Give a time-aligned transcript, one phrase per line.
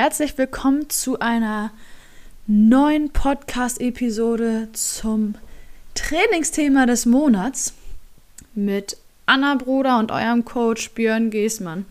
[0.00, 1.72] Herzlich willkommen zu einer
[2.46, 5.34] neuen Podcast-Episode zum
[5.94, 7.74] Trainingsthema des Monats
[8.54, 11.84] mit Anna Bruder und eurem Coach Björn Geßmann.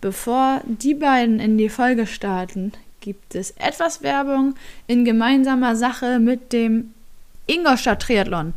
[0.00, 4.56] Bevor die beiden in die Folge starten, gibt es etwas Werbung
[4.88, 6.92] in gemeinsamer Sache mit dem
[7.46, 8.52] Ingolstadt Triathlon.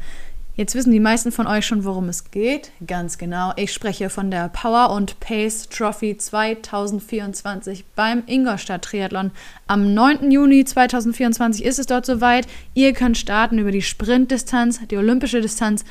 [0.58, 2.72] Jetzt wissen die meisten von euch schon, worum es geht.
[2.86, 3.54] Ganz genau.
[3.58, 9.30] Ich spreche von der Power und Pace Trophy 2024 beim Ingolstadt Triathlon.
[9.68, 10.32] Am 9.
[10.32, 12.48] Juni 2024 ist es dort soweit.
[12.74, 15.86] Ihr könnt starten über die Sprintdistanz, die olympische Distanz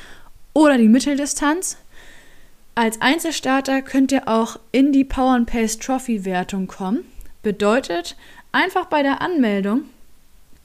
[0.53, 1.77] oder die Mitteldistanz.
[2.75, 7.05] Als Einzelstarter könnt ihr auch in die Power and Pace Trophy Wertung kommen.
[7.41, 8.17] Bedeutet,
[8.51, 9.83] einfach bei der Anmeldung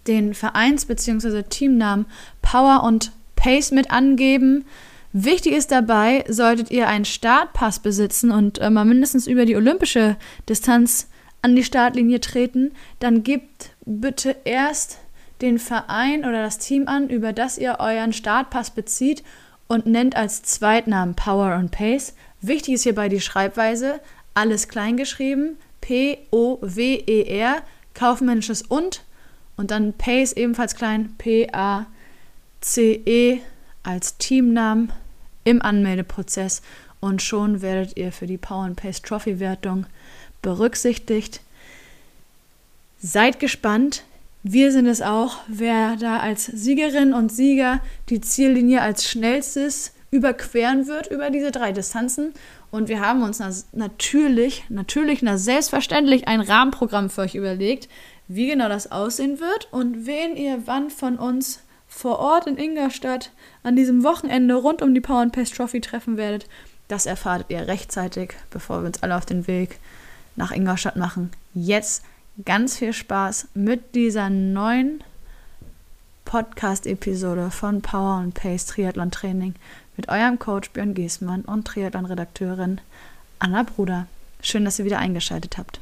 [0.08, 1.44] den Vereins- bzw.
[1.44, 2.06] Teamnamen
[2.42, 4.66] Power und Pace mit angeben.
[5.12, 10.16] Wichtig ist dabei, solltet ihr einen Startpass besitzen und äh, mal mindestens über die olympische
[10.48, 11.08] Distanz
[11.42, 14.98] an die Startlinie treten, dann gebt bitte erst
[15.40, 19.24] den Verein oder das Team an, über das ihr euren Startpass bezieht
[19.66, 22.14] und nennt als Zweitnamen Power und Pace.
[22.42, 23.98] Wichtig ist hierbei die Schreibweise,
[24.34, 27.56] alles kleingeschrieben, P-O-W-E-R,
[27.94, 29.02] kaufmännisches und
[29.56, 31.91] und dann Pace ebenfalls klein, P-A-C-E
[32.64, 33.40] CE
[33.82, 34.92] als Teamnamen
[35.44, 36.62] im Anmeldeprozess
[37.00, 39.86] und schon werdet ihr für die Power and Pace Trophy Wertung
[40.40, 41.40] berücksichtigt.
[43.00, 44.04] Seid gespannt.
[44.44, 50.86] Wir sind es auch, wer da als Siegerin und Sieger die Ziellinie als schnellstes überqueren
[50.86, 52.34] wird über diese drei Distanzen.
[52.70, 57.88] Und wir haben uns natürlich, natürlich, na selbstverständlich ein Rahmenprogramm für euch überlegt,
[58.28, 61.60] wie genau das aussehen wird und wen ihr wann von uns
[61.94, 63.30] vor Ort in Ingolstadt
[63.62, 66.48] an diesem Wochenende rund um die Power and Pace Trophy treffen werdet,
[66.88, 69.78] das erfahrt ihr rechtzeitig, bevor wir uns alle auf den Weg
[70.34, 71.30] nach Ingolstadt machen.
[71.54, 72.02] Jetzt
[72.44, 75.04] ganz viel Spaß mit dieser neuen
[76.24, 79.54] Podcast-Episode von Power and Pace Triathlon Training
[79.96, 82.80] mit eurem Coach Björn Giesmann und Triathlon-Redakteurin
[83.38, 84.06] Anna Bruder.
[84.40, 85.78] Schön, dass ihr wieder eingeschaltet habt.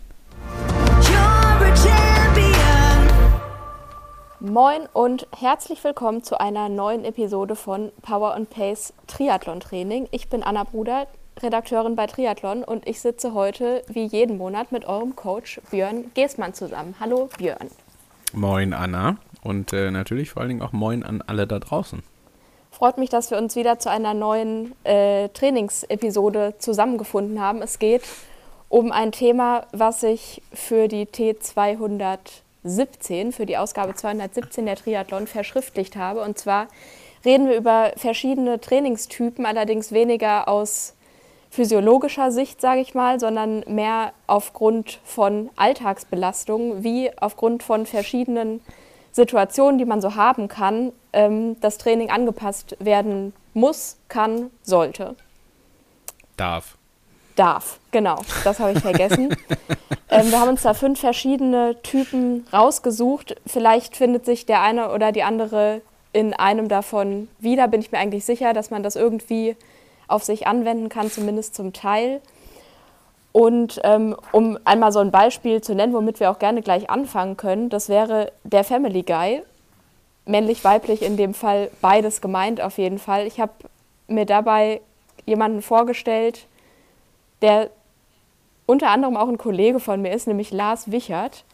[4.43, 10.09] Moin und herzlich willkommen zu einer neuen Episode von Power and Pace Triathlon Training.
[10.13, 11.09] Ich bin Anna Bruder,
[11.43, 16.55] Redakteurin bei Triathlon und ich sitze heute wie jeden Monat mit eurem Coach Björn Geßmann
[16.55, 16.95] zusammen.
[16.99, 17.69] Hallo Björn.
[18.33, 22.03] Moin Anna und äh, natürlich vor allen Dingen auch Moin an alle da draußen.
[22.71, 27.61] Freut mich, dass wir uns wieder zu einer neuen äh, Trainingsepisode zusammengefunden haben.
[27.61, 28.05] Es geht
[28.71, 32.19] um ein Thema, was sich für die T200
[32.65, 36.23] 17 für die Ausgabe 217 der Triathlon verschriftlicht habe.
[36.23, 36.69] Und zwar
[37.25, 40.95] reden wir über verschiedene Trainingstypen, allerdings weniger aus
[41.51, 48.61] physiologischer Sicht, sage ich mal, sondern mehr aufgrund von Alltagsbelastungen, wie aufgrund von verschiedenen
[49.13, 55.17] Situationen, die man so haben kann, ähm, das Training angepasst werden muss, kann, sollte.
[56.37, 56.79] Darf.
[57.41, 59.35] Darf, genau, das habe ich vergessen.
[60.13, 63.37] Ähm, wir haben uns da fünf verschiedene Typen rausgesucht.
[63.47, 67.99] Vielleicht findet sich der eine oder die andere in einem davon wieder, bin ich mir
[67.99, 69.55] eigentlich sicher, dass man das irgendwie
[70.09, 72.21] auf sich anwenden kann, zumindest zum Teil.
[73.31, 77.37] Und ähm, um einmal so ein Beispiel zu nennen, womit wir auch gerne gleich anfangen
[77.37, 79.43] können, das wäre der Family Guy.
[80.27, 83.29] Männlich, weiblich in dem Fall beides gemeint auf jeden Fall.
[83.29, 83.53] Ich habe
[84.09, 84.81] mir dabei
[85.25, 86.47] jemanden vorgestellt,
[87.43, 87.71] der
[88.67, 91.45] unter anderem auch ein Kollege von mir ist, nämlich Lars Wichert,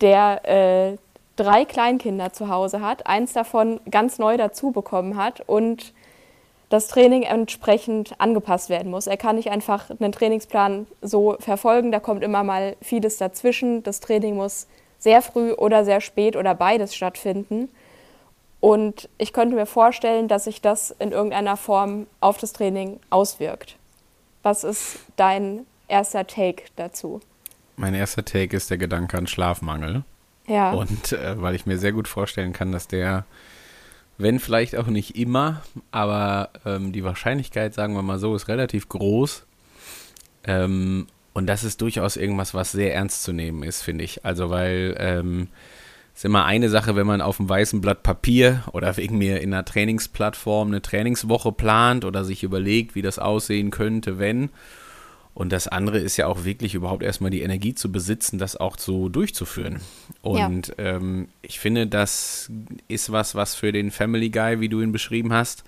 [0.00, 0.96] der äh,
[1.36, 5.92] drei Kleinkinder zu Hause hat, eins davon ganz neu dazu bekommen hat und
[6.68, 9.08] das Training entsprechend angepasst werden muss.
[9.08, 13.82] Er kann nicht einfach einen Trainingsplan so verfolgen, da kommt immer mal vieles dazwischen.
[13.82, 14.68] Das Training muss
[15.00, 17.68] sehr früh oder sehr spät oder beides stattfinden.
[18.60, 23.76] Und ich könnte mir vorstellen, dass sich das in irgendeiner Form auf das Training auswirkt.
[24.42, 27.20] Was ist dein erster Take dazu?
[27.76, 30.04] Mein erster Take ist der Gedanke an Schlafmangel.
[30.46, 30.72] Ja.
[30.72, 33.24] Und äh, weil ich mir sehr gut vorstellen kann, dass der,
[34.18, 38.88] wenn vielleicht auch nicht immer, aber ähm, die Wahrscheinlichkeit, sagen wir mal so, ist relativ
[38.88, 39.44] groß.
[40.44, 44.24] Ähm, und das ist durchaus irgendwas, was sehr ernst zu nehmen ist, finde ich.
[44.24, 45.48] Also, weil ähm,
[46.20, 49.54] ist immer eine Sache, wenn man auf einem weißen Blatt Papier oder wegen mir in
[49.54, 54.50] einer Trainingsplattform eine Trainingswoche plant oder sich überlegt, wie das aussehen könnte, wenn.
[55.32, 58.76] Und das andere ist ja auch wirklich überhaupt erstmal die Energie zu besitzen, das auch
[58.76, 59.80] so durchzuführen.
[60.20, 60.96] Und ja.
[60.96, 62.50] ähm, ich finde, das
[62.86, 65.64] ist was, was für den Family Guy, wie du ihn beschrieben hast,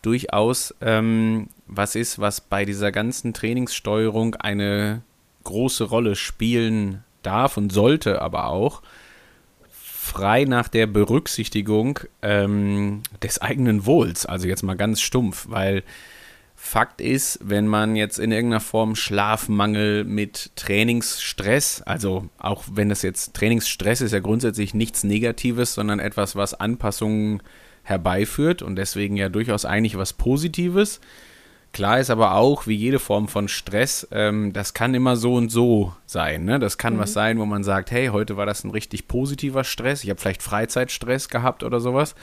[0.00, 5.02] durchaus ähm, was ist, was bei dieser ganzen Trainingssteuerung eine
[5.42, 8.80] große Rolle spielen darf und sollte aber auch
[10.04, 14.26] frei nach der Berücksichtigung ähm, des eigenen Wohls.
[14.26, 15.82] Also jetzt mal ganz stumpf, weil
[16.54, 23.02] Fakt ist, wenn man jetzt in irgendeiner Form Schlafmangel mit Trainingsstress, also auch wenn das
[23.02, 27.42] jetzt Trainingsstress ist ja grundsätzlich nichts Negatives, sondern etwas, was Anpassungen
[27.82, 31.00] herbeiführt und deswegen ja durchaus eigentlich was Positives.
[31.74, 35.50] Klar ist aber auch, wie jede Form von Stress, ähm, das kann immer so und
[35.50, 36.44] so sein.
[36.44, 36.60] Ne?
[36.60, 36.98] Das kann mhm.
[37.00, 40.04] was sein, wo man sagt, hey, heute war das ein richtig positiver Stress.
[40.04, 42.14] Ich habe vielleicht Freizeitstress gehabt oder sowas.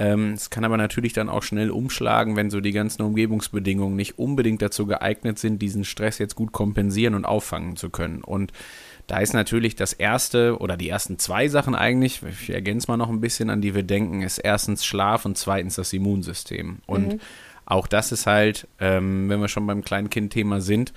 [0.00, 4.18] Ähm, es kann aber natürlich dann auch schnell umschlagen, wenn so die ganzen Umgebungsbedingungen nicht
[4.18, 8.24] unbedingt dazu geeignet sind, diesen Stress jetzt gut kompensieren und auffangen zu können.
[8.24, 8.52] Und
[9.06, 13.08] da ist natürlich das erste oder die ersten zwei Sachen eigentlich, ich ergänze mal noch
[13.08, 16.78] ein bisschen, an die wir denken, ist erstens Schlaf und zweitens das Immunsystem.
[16.86, 17.20] Und mhm.
[17.70, 20.92] Auch das ist halt, ähm, wenn wir schon beim Kleinkind-Thema sind,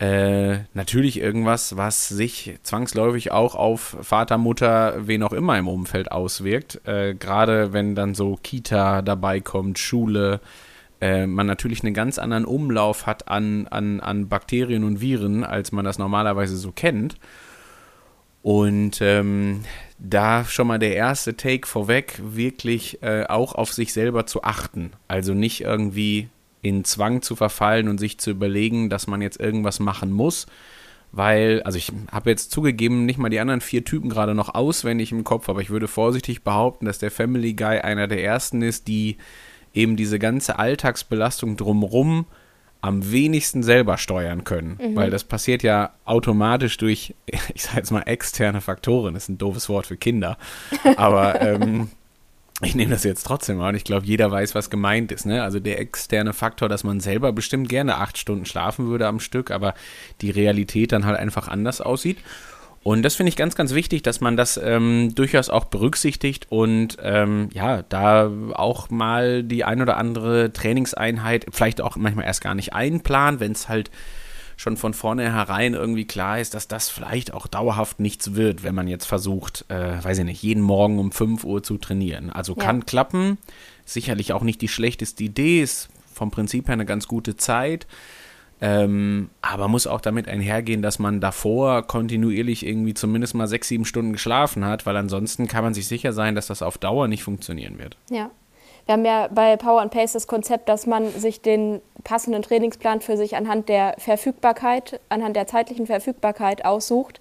[0.00, 6.10] äh, natürlich irgendwas, was sich zwangsläufig auch auf Vater, Mutter, wen auch immer im Umfeld
[6.10, 6.80] auswirkt.
[6.86, 10.40] Äh, Gerade wenn dann so Kita dabei kommt, Schule,
[11.02, 15.70] äh, man natürlich einen ganz anderen Umlauf hat an, an, an Bakterien und Viren, als
[15.70, 17.16] man das normalerweise so kennt.
[18.42, 19.64] Und ähm,
[19.98, 24.92] da schon mal der erste Take vorweg, wirklich äh, auch auf sich selber zu achten.
[25.08, 26.28] Also nicht irgendwie
[26.62, 30.46] in Zwang zu verfallen und sich zu überlegen, dass man jetzt irgendwas machen muss.
[31.12, 35.10] Weil, also ich habe jetzt zugegeben, nicht mal die anderen vier Typen gerade noch auswendig
[35.10, 38.86] im Kopf, aber ich würde vorsichtig behaupten, dass der Family Guy einer der ersten ist,
[38.86, 39.16] die
[39.74, 42.26] eben diese ganze Alltagsbelastung drumrum
[42.80, 44.78] am wenigsten selber steuern können.
[44.80, 44.96] Mhm.
[44.96, 47.14] Weil das passiert ja automatisch durch,
[47.54, 49.14] ich sage jetzt mal, externe Faktoren.
[49.14, 50.38] Das ist ein doofes Wort für Kinder.
[50.96, 51.90] Aber ähm,
[52.62, 55.24] ich nehme das jetzt trotzdem mal und ich glaube, jeder weiß, was gemeint ist.
[55.24, 55.42] Ne?
[55.42, 59.50] Also der externe Faktor, dass man selber bestimmt gerne acht Stunden schlafen würde am Stück,
[59.50, 59.74] aber
[60.20, 62.18] die Realität dann halt einfach anders aussieht.
[62.82, 66.96] Und das finde ich ganz, ganz wichtig, dass man das ähm, durchaus auch berücksichtigt und
[67.02, 72.54] ähm, ja, da auch mal die ein oder andere Trainingseinheit vielleicht auch manchmal erst gar
[72.54, 73.90] nicht einplant, wenn es halt
[74.56, 78.88] schon von vornherein irgendwie klar ist, dass das vielleicht auch dauerhaft nichts wird, wenn man
[78.88, 82.30] jetzt versucht, äh, weiß ich nicht, jeden Morgen um 5 Uhr zu trainieren.
[82.30, 82.62] Also ja.
[82.62, 83.38] kann klappen,
[83.84, 87.86] sicherlich auch nicht die schlechteste Idee, ist vom Prinzip her eine ganz gute Zeit.
[88.62, 93.86] Ähm, aber muss auch damit einhergehen, dass man davor kontinuierlich irgendwie zumindest mal sechs, sieben
[93.86, 97.22] Stunden geschlafen hat, weil ansonsten kann man sich sicher sein, dass das auf Dauer nicht
[97.22, 97.96] funktionieren wird.
[98.10, 98.30] Ja.
[98.86, 103.00] Wir haben ja bei Power and Pace das Konzept, dass man sich den passenden Trainingsplan
[103.00, 107.20] für sich anhand der Verfügbarkeit, anhand der zeitlichen Verfügbarkeit aussucht.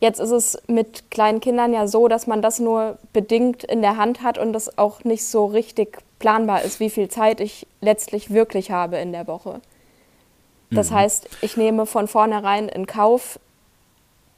[0.00, 3.96] Jetzt ist es mit kleinen Kindern ja so, dass man das nur bedingt in der
[3.96, 8.30] Hand hat und das auch nicht so richtig planbar ist, wie viel Zeit ich letztlich
[8.30, 9.60] wirklich habe in der Woche.
[10.70, 10.94] Das mhm.
[10.96, 13.38] heißt, ich nehme von vornherein in Kauf,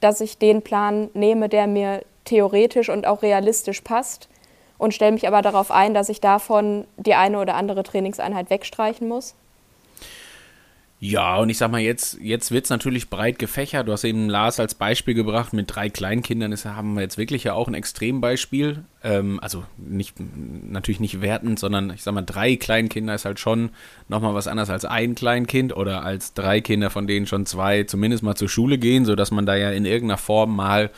[0.00, 4.28] dass ich den Plan nehme, der mir theoretisch und auch realistisch passt
[4.78, 9.08] und stelle mich aber darauf ein, dass ich davon die eine oder andere Trainingseinheit wegstreichen
[9.08, 9.34] muss?
[11.02, 13.88] Ja, und ich sag mal, jetzt, jetzt wird es natürlich breit gefächert.
[13.88, 16.50] Du hast eben Lars als Beispiel gebracht mit drei Kleinkindern.
[16.50, 18.84] Das haben wir jetzt wirklich ja auch ein Extrembeispiel.
[19.02, 23.70] Ähm, also nicht, natürlich nicht wertend, sondern ich sag mal, drei Kleinkinder ist halt schon
[24.08, 28.22] nochmal was anderes als ein Kleinkind oder als drei Kinder, von denen schon zwei zumindest
[28.22, 30.90] mal zur Schule gehen, sodass man da ja in irgendeiner Form mal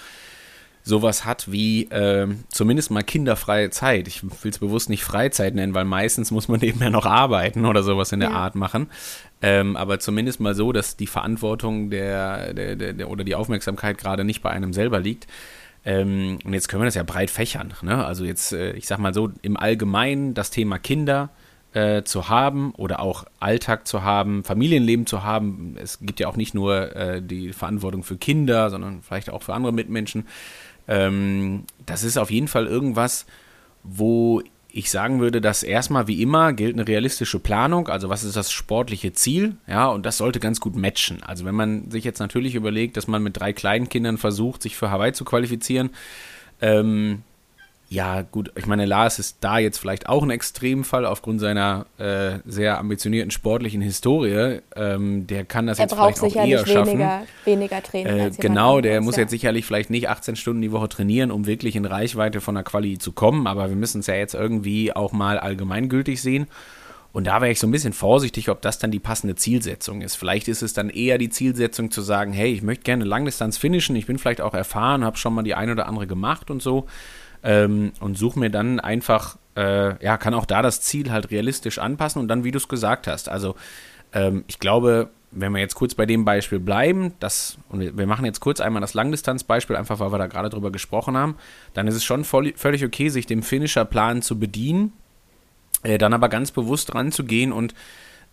[0.83, 4.09] sowas hat wie äh, zumindest mal kinderfreie Zeit.
[4.09, 7.65] Ich will es bewusst nicht Freizeit nennen, weil meistens muss man eben ja noch arbeiten
[7.67, 8.37] oder sowas in der ja.
[8.37, 8.89] Art machen.
[9.41, 13.99] Ähm, aber zumindest mal so, dass die Verantwortung der, der, der, der oder die Aufmerksamkeit
[13.99, 15.27] gerade nicht bei einem selber liegt.
[15.85, 17.75] Ähm, und jetzt können wir das ja breit fächern.
[17.83, 18.05] Ne?
[18.05, 21.31] Also jetzt, äh, ich sag mal so, im Allgemeinen das Thema Kinder
[21.75, 25.77] äh, zu haben oder auch Alltag zu haben, Familienleben zu haben.
[25.83, 29.55] Es gibt ja auch nicht nur äh, die Verantwortung für Kinder, sondern vielleicht auch für
[29.55, 30.27] andere Mitmenschen.
[30.89, 33.27] Ähm, das ist auf jeden Fall irgendwas,
[33.83, 34.43] wo
[34.75, 37.89] ich sagen würde, dass erstmal wie immer gilt eine realistische Planung.
[37.89, 39.57] Also was ist das sportliche Ziel?
[39.67, 41.23] Ja, und das sollte ganz gut matchen.
[41.23, 44.77] Also wenn man sich jetzt natürlich überlegt, dass man mit drei kleinen Kindern versucht, sich
[44.77, 45.91] für Hawaii zu qualifizieren,
[46.61, 47.23] ähm,
[47.93, 52.39] ja, gut, ich meine, Lars ist da jetzt vielleicht auch ein Extremfall aufgrund seiner äh,
[52.47, 54.61] sehr ambitionierten sportlichen Historie.
[54.75, 56.93] Ähm, der kann das er jetzt vielleicht auch eher schaffen.
[56.93, 58.19] Weniger, weniger Training.
[58.19, 59.23] Äh, genau, der muss ja.
[59.23, 62.65] jetzt sicherlich vielleicht nicht 18 Stunden die Woche trainieren, um wirklich in Reichweite von der
[62.65, 66.47] Quali zu kommen, aber wir müssen es ja jetzt irgendwie auch mal allgemeingültig sehen.
[67.13, 70.17] Und da wäre ich so ein bisschen vorsichtig, ob das dann die passende Zielsetzung ist.
[70.17, 73.97] Vielleicht ist es dann eher die Zielsetzung zu sagen, hey, ich möchte gerne Langdistanz finishen,
[73.97, 76.87] ich bin vielleicht auch erfahren, habe schon mal die eine oder andere gemacht und so
[77.43, 81.79] ähm, und suche mir dann einfach, äh, ja, kann auch da das Ziel halt realistisch
[81.79, 83.55] anpassen und dann, wie du es gesagt hast, also
[84.13, 88.25] ähm, ich glaube, wenn wir jetzt kurz bei dem Beispiel bleiben, das, und wir machen
[88.25, 91.37] jetzt kurz einmal das Langdistanzbeispiel, einfach weil wir da gerade drüber gesprochen haben,
[91.73, 94.93] dann ist es schon voll, völlig okay, sich dem Finisher-Plan zu bedienen,
[95.83, 97.75] äh, dann aber ganz bewusst ranzugehen und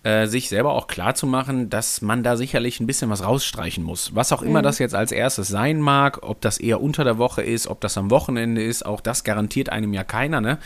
[0.03, 3.83] äh, sich selber auch klar zu machen, dass man da sicherlich ein bisschen was rausstreichen
[3.83, 4.15] muss.
[4.15, 4.63] Was auch immer mhm.
[4.63, 7.97] das jetzt als erstes sein mag, ob das eher unter der Woche ist, ob das
[7.97, 10.57] am Wochenende ist, auch das garantiert einem ja keiner, ne?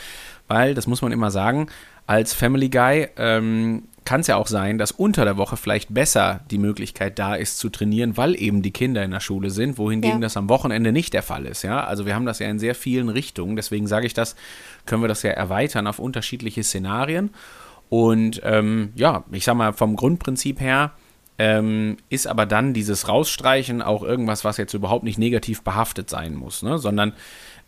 [0.46, 1.68] Weil, das muss man immer sagen,
[2.06, 6.40] als Family Guy ähm, kann es ja auch sein, dass unter der Woche vielleicht besser
[6.50, 10.18] die Möglichkeit da ist zu trainieren, weil eben die Kinder in der Schule sind, wohingegen
[10.18, 10.26] ja.
[10.26, 11.62] das am Wochenende nicht der Fall ist.
[11.62, 13.56] Ja, also wir haben das ja in sehr vielen Richtungen.
[13.56, 14.36] Deswegen sage ich das,
[14.86, 17.30] können wir das ja erweitern auf unterschiedliche Szenarien.
[17.88, 20.92] Und ähm, ja, ich sag mal, vom Grundprinzip her
[21.38, 26.34] ähm, ist aber dann dieses Rausstreichen auch irgendwas, was jetzt überhaupt nicht negativ behaftet sein
[26.34, 26.78] muss, ne?
[26.78, 27.12] sondern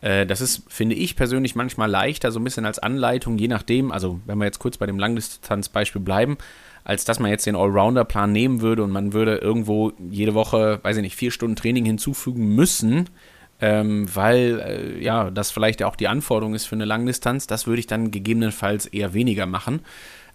[0.01, 3.91] äh, das ist, finde ich persönlich, manchmal leichter, so ein bisschen als Anleitung, je nachdem,
[3.91, 6.39] also wenn wir jetzt kurz bei dem Langdistanzbeispiel bleiben,
[6.85, 10.99] als dass man jetzt den Allrounder-Plan nehmen würde und man würde irgendwo jede Woche, weiß
[10.99, 13.11] ich nicht, vier Stunden Training hinzufügen müssen,
[13.61, 17.81] ähm, weil äh, ja, das vielleicht auch die Anforderung ist für eine Langdistanz, das würde
[17.81, 19.81] ich dann gegebenenfalls eher weniger machen.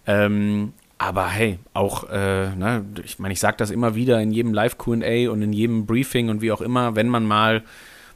[0.08, 4.54] Ähm, aber hey, auch, äh, ne, ich meine, ich sage das immer wieder in jedem
[4.54, 7.63] Live-QA und in jedem Briefing und wie auch immer, wenn man mal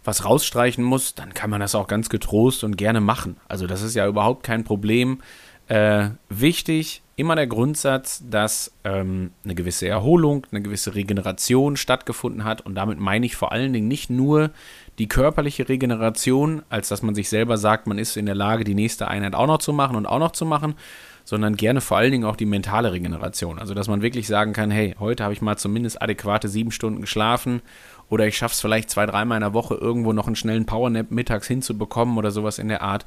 [0.04, 3.38] was rausstreichen muss, dann kann man das auch ganz getrost und gerne machen.
[3.48, 5.20] Also das ist ja überhaupt kein Problem.
[5.68, 12.62] Äh, wichtig, immer der Grundsatz, dass ähm, eine gewisse Erholung, eine gewisse Regeneration stattgefunden hat.
[12.62, 14.52] Und damit meine ich vor allen Dingen nicht nur
[14.98, 18.76] die körperliche Regeneration, als dass man sich selber sagt, man ist in der Lage, die
[18.76, 20.76] nächste Einheit auch noch zu machen und auch noch zu machen,
[21.26, 23.60] sondern gerne vor allen Dingen auch die mentale Regeneration.
[23.60, 27.02] Also dass man wirklich sagen kann, hey, heute habe ich mal zumindest adäquate sieben Stunden
[27.02, 27.62] geschlafen
[28.10, 31.12] oder ich schaffe es vielleicht zwei, dreimal in der Woche irgendwo noch einen schnellen Powernap
[31.12, 33.06] mittags hinzubekommen oder sowas in der Art.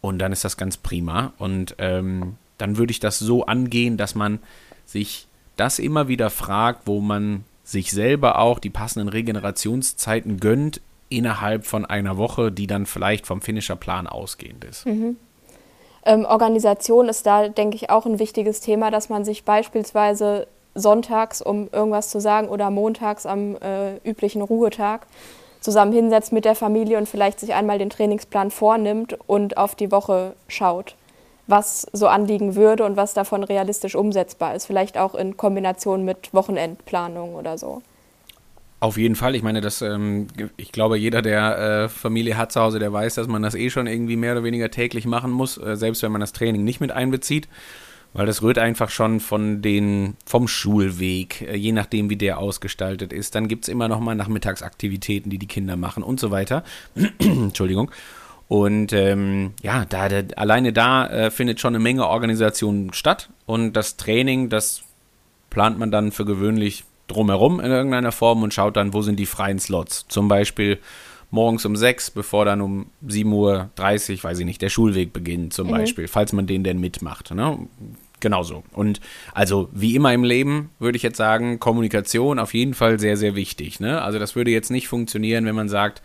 [0.00, 1.32] Und dann ist das ganz prima.
[1.38, 4.38] Und ähm, dann würde ich das so angehen, dass man
[4.86, 11.66] sich das immer wieder fragt, wo man sich selber auch die passenden Regenerationszeiten gönnt innerhalb
[11.66, 14.86] von einer Woche, die dann vielleicht vom Finisher-Plan ausgehend ist.
[14.86, 15.16] Mhm.
[16.04, 21.42] Ähm, Organisation ist da, denke ich, auch ein wichtiges Thema, dass man sich beispielsweise sonntags,
[21.42, 25.06] um irgendwas zu sagen, oder montags am äh, üblichen Ruhetag
[25.60, 29.90] zusammen hinsetzt mit der Familie und vielleicht sich einmal den Trainingsplan vornimmt und auf die
[29.90, 30.94] Woche schaut,
[31.46, 34.66] was so anliegen würde und was davon realistisch umsetzbar ist.
[34.66, 37.82] Vielleicht auch in Kombination mit Wochenendplanung oder so.
[38.80, 39.34] Auf jeden Fall.
[39.34, 43.16] Ich meine, das, ähm, ich glaube, jeder, der äh, Familie hat zu Hause, der weiß,
[43.16, 46.12] dass man das eh schon irgendwie mehr oder weniger täglich machen muss, äh, selbst wenn
[46.12, 47.48] man das Training nicht mit einbezieht.
[48.14, 53.12] Weil das rührt einfach schon von den, vom Schulweg, äh, je nachdem, wie der ausgestaltet
[53.12, 53.34] ist.
[53.34, 56.62] Dann gibt es immer noch mal Nachmittagsaktivitäten, die die Kinder machen und so weiter.
[57.18, 57.90] Entschuldigung.
[58.46, 63.28] Und ähm, ja, da, da, alleine da äh, findet schon eine Menge Organisation statt.
[63.44, 64.82] Und das Training, das
[65.50, 69.26] plant man dann für gewöhnlich drumherum in irgendeiner Form und schaut dann, wo sind die
[69.26, 70.06] freien Slots.
[70.08, 70.78] Zum Beispiel
[71.30, 75.68] morgens um sechs, bevor dann um 7.30 Uhr, weiß ich nicht, der Schulweg beginnt, zum
[75.68, 75.72] mhm.
[75.72, 77.34] Beispiel, falls man den denn mitmacht.
[77.34, 77.58] Ne?
[78.20, 78.64] Genauso.
[78.72, 79.00] Und
[79.32, 83.34] also wie immer im Leben würde ich jetzt sagen, Kommunikation auf jeden Fall sehr, sehr
[83.34, 83.80] wichtig.
[83.80, 84.02] Ne?
[84.02, 86.02] Also das würde jetzt nicht funktionieren, wenn man sagt,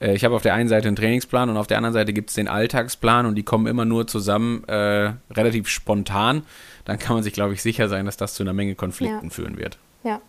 [0.00, 2.30] äh, ich habe auf der einen Seite einen Trainingsplan und auf der anderen Seite gibt
[2.30, 6.42] es den Alltagsplan und die kommen immer nur zusammen äh, relativ spontan.
[6.84, 9.30] Dann kann man sich, glaube ich, sicher sein, dass das zu einer Menge Konflikten ja.
[9.30, 9.78] führen wird.
[10.04, 10.20] Ja.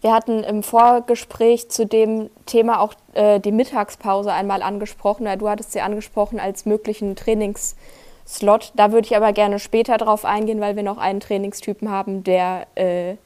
[0.00, 5.26] Wir hatten im Vorgespräch zu dem Thema auch äh, die Mittagspause einmal angesprochen.
[5.38, 8.72] Du hattest sie angesprochen als möglichen Trainingsslot.
[8.76, 12.66] Da würde ich aber gerne später drauf eingehen, weil wir noch einen Trainingstypen haben, der
[12.76, 13.16] äh,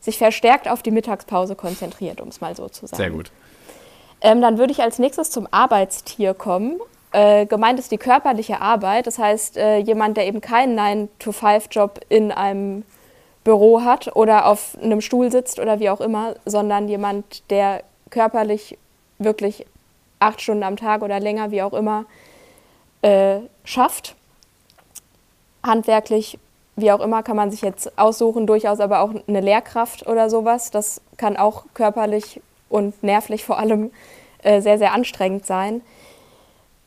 [0.00, 3.02] sich verstärkt auf die Mittagspause konzentriert, um es mal so zu sagen.
[3.02, 3.30] Sehr gut.
[4.20, 6.78] Ähm, dann würde ich als nächstes zum Arbeitstier kommen.
[7.12, 12.32] Äh, gemeint ist die körperliche Arbeit, das heißt äh, jemand, der eben keinen 9-to-5-Job in
[12.32, 12.84] einem
[13.48, 18.76] Büro hat oder auf einem Stuhl sitzt oder wie auch immer, sondern jemand, der körperlich
[19.18, 19.64] wirklich
[20.18, 22.04] acht Stunden am Tag oder länger, wie auch immer,
[23.00, 24.16] äh, schafft.
[25.62, 26.38] Handwerklich,
[26.76, 30.70] wie auch immer, kann man sich jetzt aussuchen, durchaus aber auch eine Lehrkraft oder sowas.
[30.70, 33.92] Das kann auch körperlich und nervlich vor allem
[34.42, 35.80] äh, sehr, sehr anstrengend sein.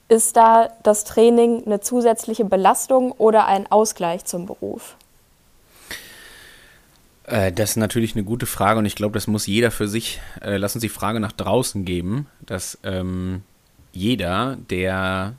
[0.10, 4.96] Ist da das Training eine zusätzliche Belastung oder ein Ausgleich zum Beruf?
[7.32, 10.20] Äh, das ist natürlich eine gute Frage und ich glaube, das muss jeder für sich,
[10.42, 13.42] äh, lass uns die Frage nach draußen geben, dass ähm,
[13.94, 15.36] jeder, der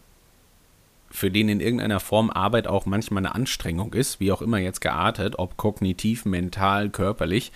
[1.11, 4.81] für den in irgendeiner Form Arbeit auch manchmal eine Anstrengung ist, wie auch immer jetzt
[4.81, 7.53] geartet, ob kognitiv, mental, körperlich,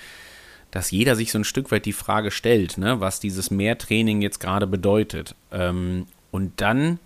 [0.70, 4.40] dass jeder sich so ein Stück weit die Frage stellt, ne, was dieses Mehrtraining jetzt
[4.40, 5.34] gerade bedeutet.
[5.50, 6.98] Ähm, und dann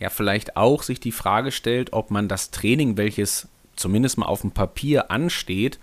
[0.00, 3.46] ja vielleicht auch sich die Frage stellt, ob man das Training, welches
[3.76, 5.78] zumindest mal auf dem Papier ansteht,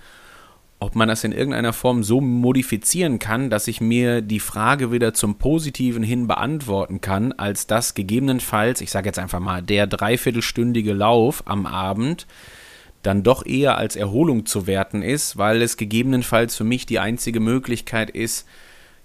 [0.79, 5.13] ob man das in irgendeiner Form so modifizieren kann, dass ich mir die Frage wieder
[5.13, 10.93] zum Positiven hin beantworten kann, als dass gegebenenfalls, ich sage jetzt einfach mal, der dreiviertelstündige
[10.93, 12.27] Lauf am Abend
[13.03, 17.39] dann doch eher als Erholung zu werten ist, weil es gegebenenfalls für mich die einzige
[17.41, 18.47] Möglichkeit ist,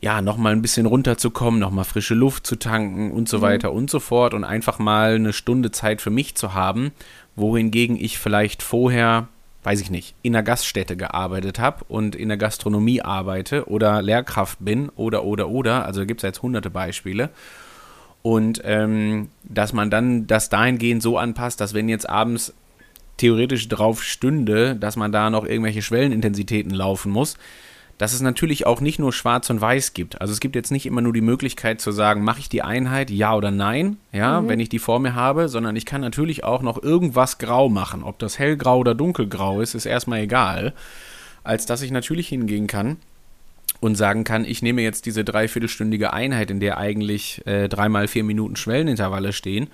[0.00, 3.42] ja, nochmal ein bisschen runterzukommen, nochmal frische Luft zu tanken und so mhm.
[3.42, 6.92] weiter und so fort und einfach mal eine Stunde Zeit für mich zu haben,
[7.36, 9.28] wohingegen ich vielleicht vorher,
[9.64, 14.58] weiß ich nicht, in der Gaststätte gearbeitet habe und in der Gastronomie arbeite oder Lehrkraft
[14.60, 17.30] bin oder, oder, oder, also gibt es jetzt hunderte Beispiele.
[18.22, 22.54] Und ähm, dass man dann das dahingehend so anpasst, dass wenn jetzt abends
[23.16, 27.36] theoretisch drauf stünde, dass man da noch irgendwelche Schwellenintensitäten laufen muss,
[27.98, 30.20] dass es natürlich auch nicht nur schwarz und weiß gibt.
[30.20, 33.10] Also es gibt jetzt nicht immer nur die Möglichkeit zu sagen, mache ich die Einheit
[33.10, 34.48] ja oder nein, ja, mhm.
[34.48, 38.02] wenn ich die vor mir habe, sondern ich kann natürlich auch noch irgendwas grau machen.
[38.02, 40.72] Ob das hellgrau oder dunkelgrau ist, ist erstmal egal.
[41.44, 42.96] Als dass ich natürlich hingehen kann
[43.80, 48.24] und sagen kann, ich nehme jetzt diese dreiviertelstündige Einheit, in der eigentlich äh, dreimal vier
[48.24, 49.68] Minuten Schwellenintervalle stehen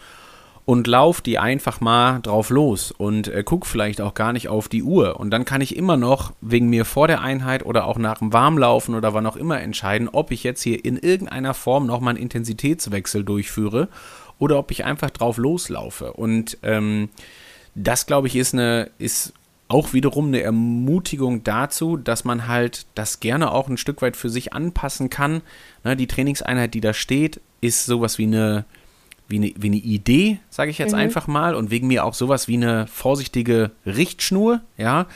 [0.70, 4.68] und lauf die einfach mal drauf los und äh, guck vielleicht auch gar nicht auf
[4.68, 5.18] die Uhr.
[5.18, 8.32] Und dann kann ich immer noch wegen mir vor der Einheit oder auch nach dem
[8.32, 12.22] Warmlaufen oder wann auch immer entscheiden, ob ich jetzt hier in irgendeiner Form nochmal einen
[12.22, 13.88] Intensitätswechsel durchführe
[14.38, 16.12] oder ob ich einfach drauf loslaufe.
[16.12, 17.08] Und ähm,
[17.74, 19.32] das, glaube ich, ist eine, ist
[19.66, 24.30] auch wiederum eine Ermutigung dazu, dass man halt das gerne auch ein Stück weit für
[24.30, 25.42] sich anpassen kann.
[25.82, 28.66] Ne, die Trainingseinheit, die da steht, ist sowas wie eine
[29.30, 30.98] wie eine, wie eine Idee, sage ich jetzt mhm.
[30.98, 35.06] einfach mal, und wegen mir auch sowas wie eine vorsichtige Richtschnur, ja.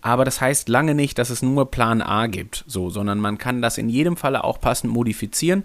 [0.00, 3.62] Aber das heißt lange nicht, dass es nur Plan A gibt, so, sondern man kann
[3.62, 5.64] das in jedem Falle auch passend modifizieren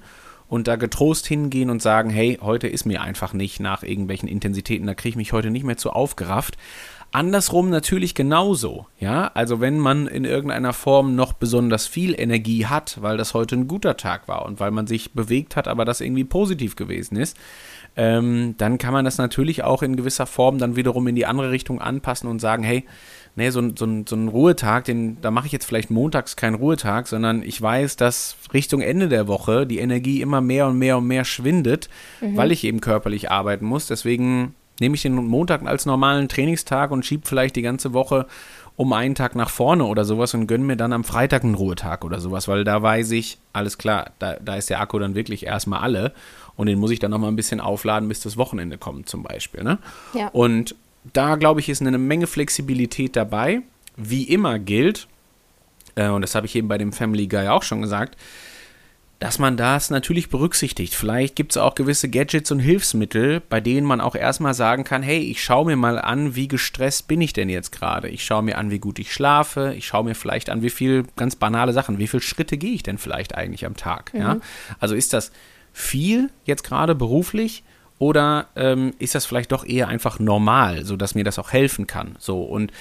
[0.49, 4.87] und da getrost hingehen und sagen, hey, heute ist mir einfach nicht nach irgendwelchen Intensitäten,
[4.87, 6.57] da kriege ich mich heute nicht mehr zu aufgerafft.
[7.13, 9.29] Andersrum natürlich genauso, ja.
[9.35, 13.67] Also wenn man in irgendeiner Form noch besonders viel Energie hat, weil das heute ein
[13.67, 17.37] guter Tag war und weil man sich bewegt hat, aber das irgendwie positiv gewesen ist,
[17.95, 21.51] ähm, dann kann man das natürlich auch in gewisser Form dann wiederum in die andere
[21.51, 22.83] Richtung anpassen und sagen, hey,
[23.35, 27.07] nee, so, so, so ein Ruhetag, den, da mache ich jetzt vielleicht montags keinen Ruhetag,
[27.07, 31.05] sondern ich weiß, dass Richtung Ende der Woche die Energie immer mehr und mehr und
[31.05, 31.89] mehr schwindet,
[32.21, 32.37] mhm.
[32.37, 33.85] weil ich eben körperlich arbeiten muss.
[33.85, 38.27] Deswegen nehme ich den Montag als normalen Trainingstag und schiebe vielleicht die ganze Woche
[38.75, 42.03] um einen Tag nach vorne oder sowas und gönne mir dann am Freitag einen Ruhetag
[42.03, 45.45] oder sowas, weil da weiß ich, alles klar, da, da ist der Akku dann wirklich
[45.45, 46.13] erstmal alle
[46.55, 49.63] und den muss ich dann nochmal ein bisschen aufladen, bis das Wochenende kommt zum Beispiel.
[49.63, 49.77] Ne?
[50.13, 50.29] Ja.
[50.29, 50.75] Und
[51.13, 53.61] da, glaube ich, ist eine Menge Flexibilität dabei.
[53.95, 55.07] Wie immer gilt,
[55.95, 58.17] äh, und das habe ich eben bei dem Family Guy auch schon gesagt,
[59.23, 60.93] dass man das natürlich berücksichtigt.
[60.93, 65.01] Vielleicht gibt es auch gewisse Gadgets und Hilfsmittel, bei denen man auch erstmal sagen kann,
[65.01, 68.09] hey, ich schaue mir mal an, wie gestresst bin ich denn jetzt gerade.
[68.09, 69.75] Ich schaue mir an, wie gut ich schlafe.
[69.77, 72.83] Ich schaue mir vielleicht an, wie viel ganz banale Sachen, wie viele Schritte gehe ich
[72.83, 74.13] denn vielleicht eigentlich am Tag.
[74.13, 74.19] Mhm.
[74.19, 74.37] Ja?
[74.81, 75.31] Also ist das
[75.71, 77.63] viel jetzt gerade beruflich
[77.99, 82.17] oder ähm, ist das vielleicht doch eher einfach normal, sodass mir das auch helfen kann?
[82.19, 82.73] So und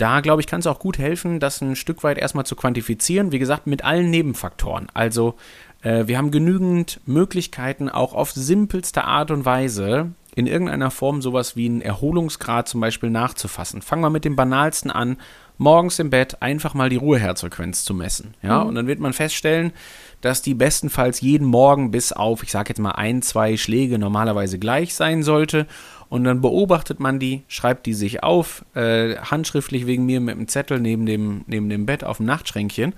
[0.00, 3.32] da, glaube ich, kann es auch gut helfen, das ein Stück weit erstmal zu quantifizieren.
[3.32, 4.88] Wie gesagt, mit allen Nebenfaktoren.
[4.94, 5.34] Also,
[5.82, 11.56] äh, wir haben genügend Möglichkeiten, auch auf simpelste Art und Weise in irgendeiner Form sowas
[11.56, 13.82] wie einen Erholungsgrad zum Beispiel nachzufassen.
[13.82, 15.16] Fangen wir mit dem banalsten an.
[15.60, 18.34] Morgens im Bett einfach mal die Ruheherzfrequenz zu messen.
[18.42, 18.68] Ja, mhm.
[18.68, 19.72] und dann wird man feststellen,
[20.20, 24.60] dass die bestenfalls jeden Morgen bis auf, ich sage jetzt mal ein, zwei Schläge normalerweise
[24.60, 25.66] gleich sein sollte.
[26.08, 30.48] Und dann beobachtet man die, schreibt die sich auf, äh, handschriftlich wegen mir mit einem
[30.48, 32.94] Zettel neben dem, neben dem Bett auf dem Nachtschränkchen.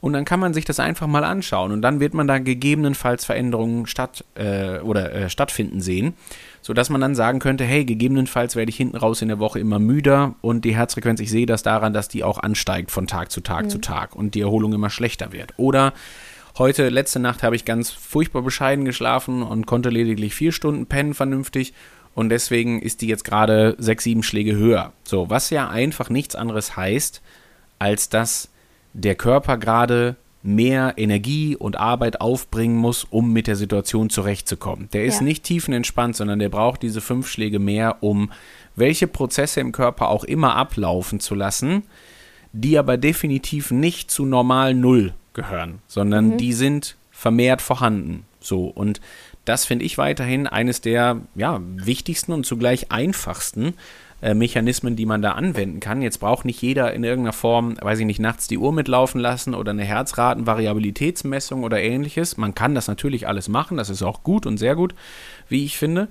[0.00, 3.26] Und dann kann man sich das einfach mal anschauen und dann wird man da gegebenenfalls
[3.26, 6.14] Veränderungen statt, äh, oder, äh, stattfinden sehen,
[6.62, 9.78] sodass man dann sagen könnte, hey, gegebenenfalls werde ich hinten raus in der Woche immer
[9.78, 13.42] müder und die Herzfrequenz, ich sehe das daran, dass die auch ansteigt von Tag zu
[13.42, 13.70] Tag mhm.
[13.70, 15.52] zu Tag und die Erholung immer schlechter wird.
[15.58, 15.92] Oder
[16.58, 21.14] Heute, letzte Nacht, habe ich ganz furchtbar bescheiden geschlafen und konnte lediglich vier Stunden pennen
[21.14, 21.72] vernünftig.
[22.14, 24.92] Und deswegen ist die jetzt gerade sechs, sieben Schläge höher.
[25.04, 27.22] So, was ja einfach nichts anderes heißt,
[27.78, 28.48] als dass
[28.92, 34.88] der Körper gerade mehr Energie und Arbeit aufbringen muss, um mit der Situation zurechtzukommen.
[34.92, 35.22] Der ist ja.
[35.22, 38.30] nicht tiefenentspannt, sondern der braucht diese fünf Schläge mehr, um
[38.74, 41.82] welche Prozesse im Körper auch immer ablaufen zu lassen,
[42.52, 46.36] die aber definitiv nicht zu normal Null gehören, sondern mhm.
[46.38, 48.24] die sind vermehrt vorhanden.
[48.40, 49.00] So und
[49.50, 53.74] das finde ich weiterhin eines der ja, wichtigsten und zugleich einfachsten
[54.22, 56.02] äh, Mechanismen, die man da anwenden kann.
[56.02, 59.54] Jetzt braucht nicht jeder in irgendeiner Form, weiß ich nicht, nachts die Uhr mitlaufen lassen
[59.54, 62.36] oder eine Herzratenvariabilitätsmessung oder ähnliches.
[62.36, 64.94] Man kann das natürlich alles machen, das ist auch gut und sehr gut,
[65.48, 66.06] wie ich finde.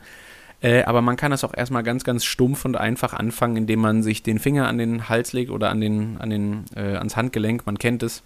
[0.61, 4.03] Äh, aber man kann das auch erstmal ganz, ganz stumpf und einfach anfangen, indem man
[4.03, 7.65] sich den Finger an den Hals legt oder an den, an den, äh, ans Handgelenk,
[7.65, 8.21] man kennt es.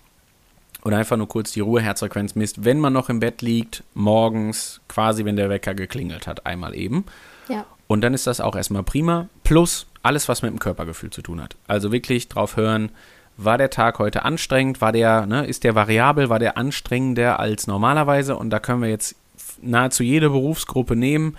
[0.83, 5.23] Oder einfach nur kurz die Ruheherzfrequenz misst, wenn man noch im Bett liegt, morgens, quasi
[5.23, 7.05] wenn der Wecker geklingelt hat, einmal eben.
[7.47, 7.65] Ja.
[7.87, 9.29] Und dann ist das auch erstmal prima.
[9.43, 11.55] Plus alles, was mit dem Körpergefühl zu tun hat.
[11.67, 12.91] Also wirklich drauf hören,
[13.37, 17.67] war der Tag heute anstrengend, war der, ne, ist der variabel, war der anstrengender als
[17.67, 19.15] normalerweise und da können wir jetzt
[19.61, 21.37] nahezu jede Berufsgruppe nehmen.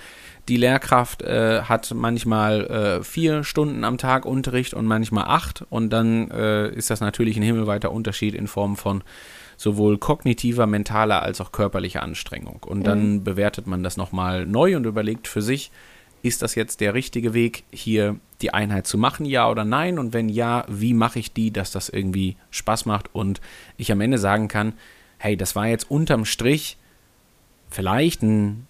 [0.48, 5.90] Die Lehrkraft äh, hat manchmal äh, vier Stunden am Tag Unterricht und manchmal acht und
[5.90, 9.02] dann äh, ist das natürlich ein himmelweiter Unterschied in Form von
[9.56, 12.62] sowohl kognitiver, mentaler als auch körperlicher Anstrengung.
[12.64, 13.24] Und dann mhm.
[13.24, 15.70] bewertet man das nochmal neu und überlegt für sich,
[16.22, 19.98] ist das jetzt der richtige Weg, hier die Einheit zu machen, ja oder nein?
[19.98, 23.42] Und wenn ja, wie mache ich die, dass das irgendwie Spaß macht und
[23.76, 24.72] ich am Ende sagen kann,
[25.18, 26.78] hey, das war jetzt unterm Strich
[27.68, 28.66] vielleicht ein,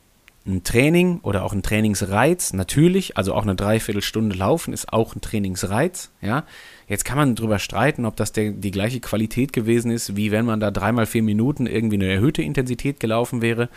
[0.46, 5.20] ein Training oder auch ein Trainingsreiz, natürlich, also auch eine Dreiviertelstunde laufen ist auch ein
[5.20, 6.44] Trainingsreiz, ja.
[6.86, 10.44] Jetzt kann man darüber streiten, ob das der, die gleiche Qualität gewesen ist, wie wenn
[10.44, 13.70] man da dreimal vier Minuten irgendwie eine erhöhte Intensität gelaufen wäre.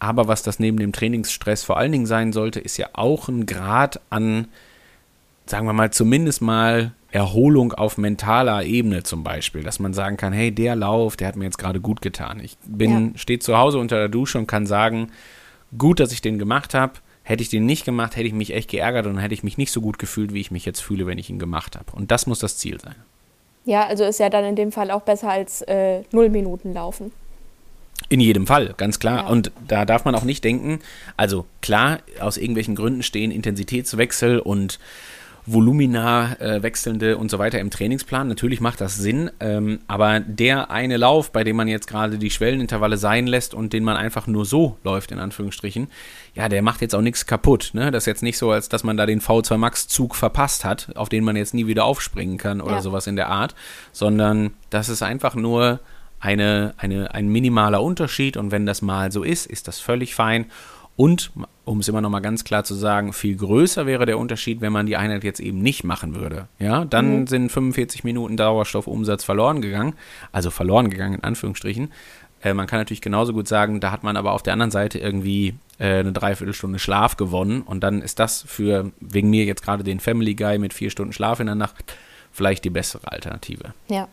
[0.00, 3.46] Aber was das neben dem Trainingsstress vor allen Dingen sein sollte, ist ja auch ein
[3.46, 4.48] Grad an,
[5.46, 10.32] sagen wir mal, zumindest mal Erholung auf mentaler Ebene zum Beispiel, dass man sagen kann,
[10.32, 12.40] hey, der Lauf, der hat mir jetzt gerade gut getan.
[12.40, 13.18] Ich bin, ja.
[13.18, 15.12] stehe zu Hause unter der Dusche und kann sagen,
[15.76, 16.94] gut, dass ich den gemacht habe.
[17.22, 19.70] Hätte ich den nicht gemacht, hätte ich mich echt geärgert und hätte ich mich nicht
[19.70, 21.92] so gut gefühlt, wie ich mich jetzt fühle, wenn ich ihn gemacht habe.
[21.92, 22.96] Und das muss das Ziel sein.
[23.64, 27.12] Ja, also ist ja dann in dem Fall auch besser als äh, null Minuten laufen.
[28.08, 29.24] In jedem Fall, ganz klar.
[29.24, 29.26] Ja.
[29.28, 30.80] Und da darf man auch nicht denken,
[31.16, 34.80] also klar, aus irgendwelchen Gründen stehen Intensitätswechsel und
[35.52, 38.28] Volumina äh, wechselnde und so weiter im Trainingsplan.
[38.28, 42.30] Natürlich macht das Sinn, ähm, aber der eine Lauf, bei dem man jetzt gerade die
[42.30, 45.88] Schwellenintervalle sein lässt und den man einfach nur so läuft, in Anführungsstrichen,
[46.34, 47.70] ja, der macht jetzt auch nichts kaputt.
[47.72, 47.90] Ne?
[47.90, 50.96] Das ist jetzt nicht so, als dass man da den V2 Max Zug verpasst hat,
[50.96, 52.82] auf den man jetzt nie wieder aufspringen kann oder ja.
[52.82, 53.54] sowas in der Art,
[53.92, 55.80] sondern das ist einfach nur
[56.20, 60.46] eine, eine, ein minimaler Unterschied und wenn das mal so ist, ist das völlig fein.
[61.00, 61.30] Und,
[61.64, 64.70] um es immer noch mal ganz klar zu sagen, viel größer wäre der Unterschied, wenn
[64.70, 66.46] man die Einheit jetzt eben nicht machen würde.
[66.58, 67.26] Ja, dann mhm.
[67.26, 69.94] sind 45 Minuten Dauerstoffumsatz verloren gegangen,
[70.30, 71.90] also verloren gegangen in Anführungsstrichen.
[72.42, 74.98] Äh, man kann natürlich genauso gut sagen, da hat man aber auf der anderen Seite
[74.98, 79.82] irgendwie äh, eine Dreiviertelstunde Schlaf gewonnen und dann ist das für, wegen mir jetzt gerade
[79.82, 81.94] den Family Guy mit vier Stunden Schlaf in der Nacht,
[82.30, 83.72] vielleicht die bessere Alternative.
[83.88, 84.06] Ja,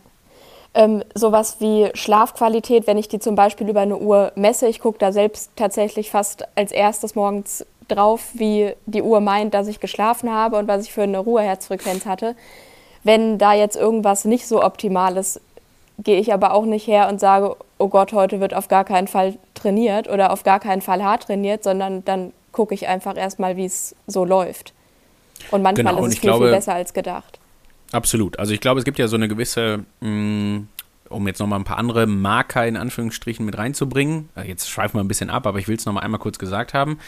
[0.74, 4.98] ähm, sowas wie Schlafqualität, wenn ich die zum Beispiel über eine Uhr messe, ich gucke
[4.98, 10.32] da selbst tatsächlich fast als erstes morgens drauf, wie die Uhr meint, dass ich geschlafen
[10.32, 12.36] habe und was ich für eine Ruheherzfrequenz hatte.
[13.02, 15.40] Wenn da jetzt irgendwas nicht so optimal ist,
[15.98, 19.08] gehe ich aber auch nicht her und sage, oh Gott, heute wird auf gar keinen
[19.08, 23.56] Fall trainiert oder auf gar keinen Fall hart trainiert, sondern dann gucke ich einfach erstmal,
[23.56, 24.72] wie es so läuft.
[25.50, 27.38] Und manchmal genau, ist es viel, glaube, viel besser als gedacht.
[27.92, 28.38] Absolut.
[28.38, 30.68] Also ich glaube, es gibt ja so eine gewisse, mh, mm,
[31.08, 34.28] um jetzt nochmal ein paar andere Marker in Anführungsstrichen mit reinzubringen.
[34.36, 36.74] Äh, jetzt schweifen wir ein bisschen ab, aber ich will es nochmal einmal kurz gesagt
[36.74, 36.98] haben.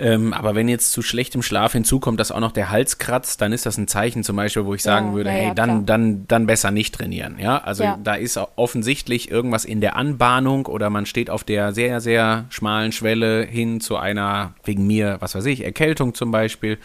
[0.00, 3.52] Ähm, aber wenn jetzt zu schlechtem Schlaf hinzukommt, dass auch noch der Hals kratzt, dann
[3.52, 5.84] ist das ein Zeichen zum Beispiel, wo ich sagen ja, würde, ja, hey, ja, dann,
[5.84, 7.36] dann, dann besser nicht trainieren.
[7.38, 12.00] Ja, also da ist offensichtlich irgendwas in der Anbahnung oder man steht auf der sehr,
[12.00, 16.78] sehr schmalen Schwelle hin zu einer, wegen mir, was weiß ich, Erkältung zum Beispiel.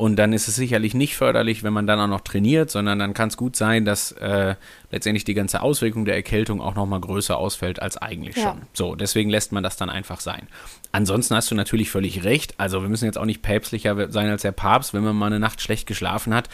[0.00, 3.12] Und dann ist es sicherlich nicht förderlich, wenn man dann auch noch trainiert, sondern dann
[3.12, 4.54] kann es gut sein, dass äh,
[4.90, 8.44] letztendlich die ganze Auswirkung der Erkältung auch nochmal größer ausfällt als eigentlich ja.
[8.44, 8.62] schon.
[8.72, 10.48] So, deswegen lässt man das dann einfach sein.
[10.90, 12.54] Ansonsten hast du natürlich völlig recht.
[12.56, 15.38] Also wir müssen jetzt auch nicht päpstlicher sein als der Papst, wenn man mal eine
[15.38, 16.48] Nacht schlecht geschlafen hat.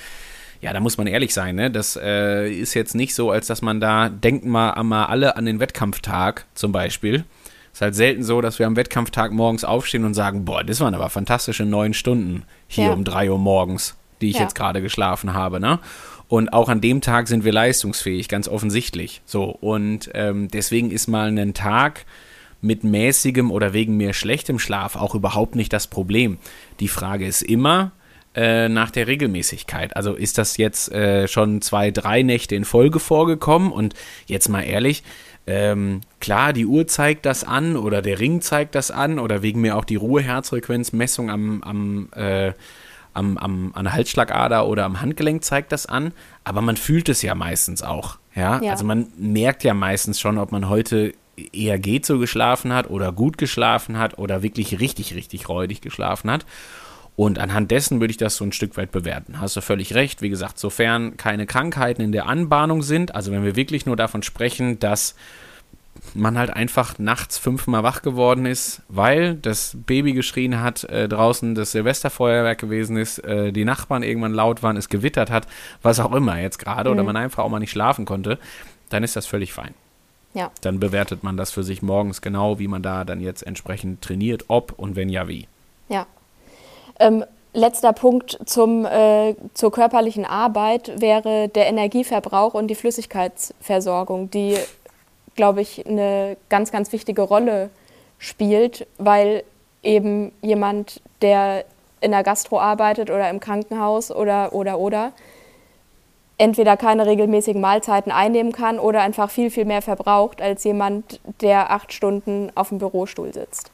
[0.60, 1.70] Ja, da muss man ehrlich sein, ne?
[1.70, 5.44] Das äh, ist jetzt nicht so, als dass man da, denken mal, mal alle an
[5.44, 7.24] den Wettkampftag zum Beispiel
[7.76, 10.94] ist halt selten so, dass wir am Wettkampftag morgens aufstehen und sagen, boah, das waren
[10.94, 12.92] aber fantastische neun Stunden hier ja.
[12.94, 14.44] um drei Uhr morgens, die ich ja.
[14.44, 15.78] jetzt gerade geschlafen habe, ne?
[16.26, 19.20] Und auch an dem Tag sind wir leistungsfähig, ganz offensichtlich.
[19.26, 22.06] So, und ähm, deswegen ist mal ein Tag
[22.62, 26.38] mit mäßigem oder wegen mir schlechtem Schlaf auch überhaupt nicht das Problem.
[26.80, 27.92] Die Frage ist immer,
[28.36, 29.96] äh, nach der Regelmäßigkeit.
[29.96, 33.72] Also ist das jetzt äh, schon zwei, drei Nächte in Folge vorgekommen?
[33.72, 33.94] Und
[34.26, 35.02] jetzt mal ehrlich,
[35.46, 39.60] ähm, klar, die Uhr zeigt das an oder der Ring zeigt das an oder wegen
[39.62, 42.52] mir auch die Ruheherzfrequenzmessung am, am, äh,
[43.14, 46.12] am, am, an der Halsschlagader oder am Handgelenk zeigt das an,
[46.44, 48.18] aber man fühlt es ja meistens auch.
[48.34, 48.60] Ja?
[48.60, 48.72] ja?
[48.72, 51.14] Also man merkt ja meistens schon, ob man heute
[51.52, 56.30] eher geht so geschlafen hat oder gut geschlafen hat oder wirklich richtig, richtig räudig geschlafen
[56.30, 56.44] hat.
[57.16, 59.40] Und anhand dessen würde ich das so ein Stück weit bewerten.
[59.40, 60.20] Hast du völlig recht.
[60.20, 64.22] Wie gesagt, sofern keine Krankheiten in der Anbahnung sind, also wenn wir wirklich nur davon
[64.22, 65.14] sprechen, dass
[66.14, 71.54] man halt einfach nachts fünfmal wach geworden ist, weil das Baby geschrien hat, äh, draußen
[71.54, 75.46] das Silvesterfeuerwerk gewesen ist, äh, die Nachbarn irgendwann laut waren, es gewittert hat,
[75.82, 76.96] was auch immer jetzt gerade, mhm.
[76.96, 78.38] oder man einfach auch mal nicht schlafen konnte,
[78.90, 79.74] dann ist das völlig fein.
[80.34, 80.50] Ja.
[80.60, 84.44] Dann bewertet man das für sich morgens genau, wie man da dann jetzt entsprechend trainiert,
[84.48, 85.48] ob und wenn ja, wie.
[85.88, 86.06] Ja.
[86.98, 94.56] Ähm, letzter Punkt zum, äh, zur körperlichen Arbeit wäre der Energieverbrauch und die Flüssigkeitsversorgung, die,
[95.34, 97.70] glaube ich, eine ganz, ganz wichtige Rolle
[98.18, 99.42] spielt, weil
[99.82, 101.64] eben jemand, der
[102.00, 105.12] in der Gastro arbeitet oder im Krankenhaus oder, oder, oder,
[106.38, 111.70] entweder keine regelmäßigen Mahlzeiten einnehmen kann oder einfach viel, viel mehr verbraucht als jemand, der
[111.70, 113.70] acht Stunden auf dem Bürostuhl sitzt.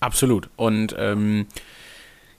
[0.00, 0.50] Absolut.
[0.56, 1.46] Und ähm,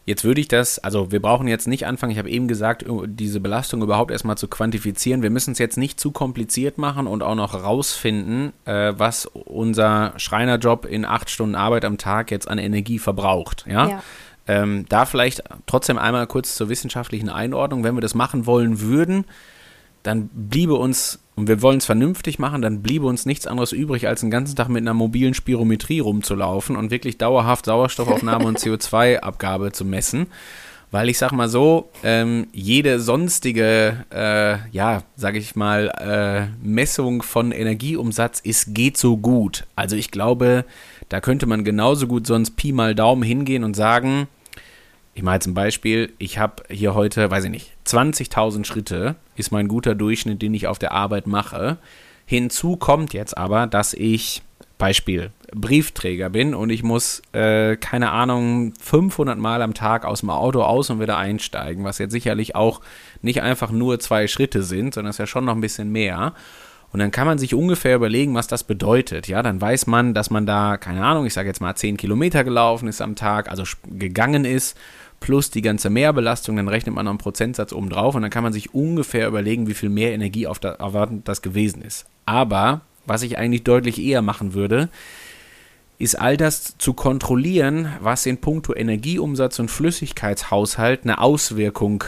[0.10, 3.40] Jetzt würde ich das, also wir brauchen jetzt nicht anfangen, ich habe eben gesagt, diese
[3.40, 5.22] Belastung überhaupt erstmal zu quantifizieren.
[5.22, 10.14] Wir müssen es jetzt nicht zu kompliziert machen und auch noch rausfinden, äh, was unser
[10.18, 13.66] Schreinerjob in acht Stunden Arbeit am Tag jetzt an Energie verbraucht.
[13.68, 13.88] Ja.
[13.88, 14.04] ja.
[14.48, 17.84] Ähm, da vielleicht trotzdem einmal kurz zur wissenschaftlichen Einordnung.
[17.84, 19.26] Wenn wir das machen wollen würden,
[20.02, 24.08] dann bliebe uns, und wir wollen es vernünftig machen, dann bliebe uns nichts anderes übrig,
[24.10, 29.72] als den ganzen Tag mit einer mobilen Spirometrie rumzulaufen und wirklich dauerhaft Sauerstoffaufnahme und CO2-Abgabe
[29.72, 30.28] zu messen.
[30.92, 37.22] Weil ich sag mal so, ähm, jede sonstige, äh, ja, sag ich mal, äh, Messung
[37.22, 39.66] von Energieumsatz ist, geht so gut.
[39.78, 40.66] Also ich glaube,
[41.08, 44.28] da könnte man genauso gut sonst Pi mal Daumen hingehen und sagen,
[45.14, 49.52] ich mache jetzt ein Beispiel, ich habe hier heute, weiß ich nicht, 20.000 Schritte ist
[49.52, 51.78] mein guter Durchschnitt, den ich auf der Arbeit mache.
[52.26, 54.44] Hinzu kommt jetzt aber, dass ich,
[54.78, 60.30] Beispiel, Briefträger bin und ich muss, äh, keine Ahnung, 500 Mal am Tag aus dem
[60.30, 62.82] Auto aus und wieder einsteigen, was jetzt sicherlich auch
[63.22, 66.34] nicht einfach nur zwei Schritte sind, sondern es ist ja schon noch ein bisschen mehr.
[66.92, 69.28] Und dann kann man sich ungefähr überlegen, was das bedeutet.
[69.28, 72.44] Ja, dann weiß man, dass man da, keine Ahnung, ich sage jetzt mal 10 Kilometer
[72.44, 74.78] gelaufen ist am Tag, also gegangen ist
[75.20, 78.44] plus die ganze Mehrbelastung, dann rechnet man noch einen Prozentsatz oben drauf und dann kann
[78.44, 82.06] man sich ungefähr überlegen, wie viel mehr Energie auf, da, auf das gewesen ist.
[82.26, 84.90] Aber was ich eigentlich deutlich eher machen würde,
[85.98, 92.06] ist all das zu kontrollieren, was in puncto Energieumsatz und Flüssigkeitshaushalt eine Auswirkung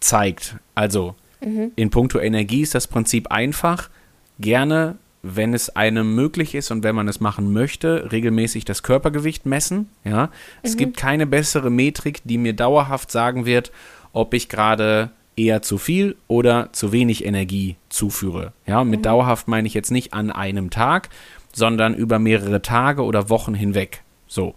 [0.00, 0.56] zeigt.
[0.74, 1.72] Also mhm.
[1.76, 3.90] in puncto Energie ist das Prinzip einfach.
[4.38, 9.46] Gerne wenn es einem möglich ist und wenn man es machen möchte, regelmäßig das Körpergewicht
[9.46, 9.88] messen.
[10.04, 10.30] Ja, mhm.
[10.62, 13.70] es gibt keine bessere Metrik, die mir dauerhaft sagen wird,
[14.12, 18.52] ob ich gerade eher zu viel oder zu wenig Energie zuführe.
[18.66, 19.04] Ja, mit mhm.
[19.04, 21.08] dauerhaft meine ich jetzt nicht an einem Tag,
[21.52, 24.02] sondern über mehrere Tage oder Wochen hinweg.
[24.26, 24.54] So.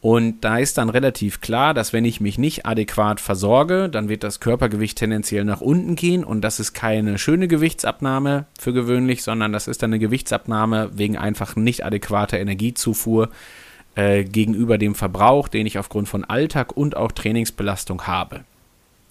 [0.00, 4.24] Und da ist dann relativ klar, dass wenn ich mich nicht adäquat versorge, dann wird
[4.24, 9.52] das Körpergewicht tendenziell nach unten gehen und das ist keine schöne Gewichtsabnahme für gewöhnlich, sondern
[9.52, 13.28] das ist dann eine Gewichtsabnahme wegen einfach nicht adäquater Energiezufuhr
[13.94, 18.40] äh, gegenüber dem Verbrauch, den ich aufgrund von Alltag und auch Trainingsbelastung habe.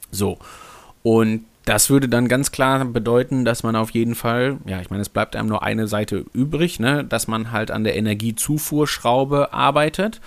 [0.09, 0.39] So.
[1.03, 5.03] Und das würde dann ganz klar bedeuten, dass man auf jeden Fall, ja, ich meine,
[5.03, 10.19] es bleibt einem nur eine Seite übrig, ne, dass man halt an der Energiezufuhrschraube arbeitet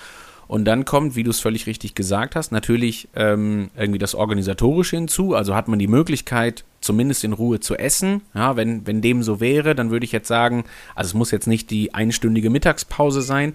[0.52, 4.96] und dann kommt, wie du es völlig richtig gesagt hast, natürlich ähm, irgendwie das Organisatorische
[4.96, 5.34] hinzu.
[5.34, 8.20] Also hat man die Möglichkeit, zumindest in Ruhe zu essen.
[8.34, 11.46] Ja, wenn, wenn dem so wäre, dann würde ich jetzt sagen, also es muss jetzt
[11.46, 13.54] nicht die einstündige Mittagspause sein,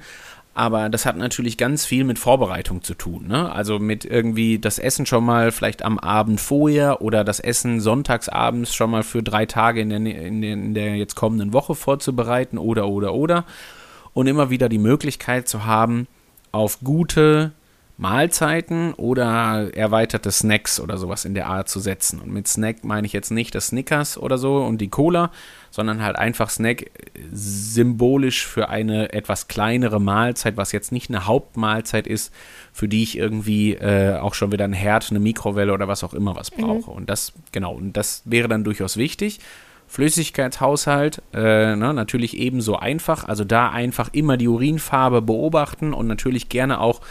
[0.56, 3.28] aber das hat natürlich ganz viel mit Vorbereitung zu tun.
[3.28, 3.52] Ne?
[3.52, 8.74] Also mit irgendwie das Essen schon mal vielleicht am Abend vorher oder das Essen sonntagsabends
[8.74, 12.58] schon mal für drei Tage in der, in der, in der jetzt kommenden Woche vorzubereiten
[12.58, 13.46] oder, oder, oder.
[14.16, 16.08] Und immer wieder die Möglichkeit zu haben,
[16.52, 17.52] auf gute
[17.98, 22.20] Mahlzeiten oder erweiterte Snacks oder sowas in der Art zu setzen.
[22.22, 25.32] Und mit Snack meine ich jetzt nicht das Snickers oder so und die Cola,
[25.72, 26.92] sondern halt einfach Snack
[27.32, 32.32] symbolisch für eine etwas kleinere Mahlzeit, was jetzt nicht eine Hauptmahlzeit ist,
[32.72, 36.14] für die ich irgendwie äh, auch schon wieder ein Herd, eine Mikrowelle oder was auch
[36.14, 36.62] immer was mhm.
[36.62, 36.92] brauche.
[36.92, 36.98] Mhm.
[36.98, 39.40] Und das, genau, und das wäre dann durchaus wichtig.
[39.88, 43.26] Flüssigkeitshaushalt, äh, ne, natürlich ebenso einfach.
[43.26, 47.02] Also da einfach immer die Urinfarbe beobachten und natürlich gerne auch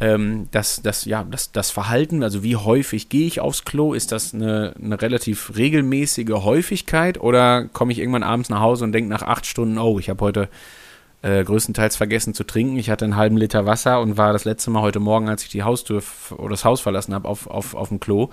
[0.00, 4.12] ähm, das, das, ja, das, das Verhalten, also wie häufig gehe ich aufs Klo, ist
[4.12, 9.10] das eine, eine relativ regelmäßige Häufigkeit oder komme ich irgendwann abends nach Hause und denke
[9.10, 10.48] nach acht Stunden, oh, ich habe heute
[11.22, 12.76] äh, größtenteils vergessen zu trinken.
[12.78, 15.48] Ich hatte einen halben Liter Wasser und war das letzte Mal heute Morgen, als ich
[15.48, 16.02] die Haustür
[16.36, 18.30] oder das Haus verlassen habe, auf, auf, auf dem Klo.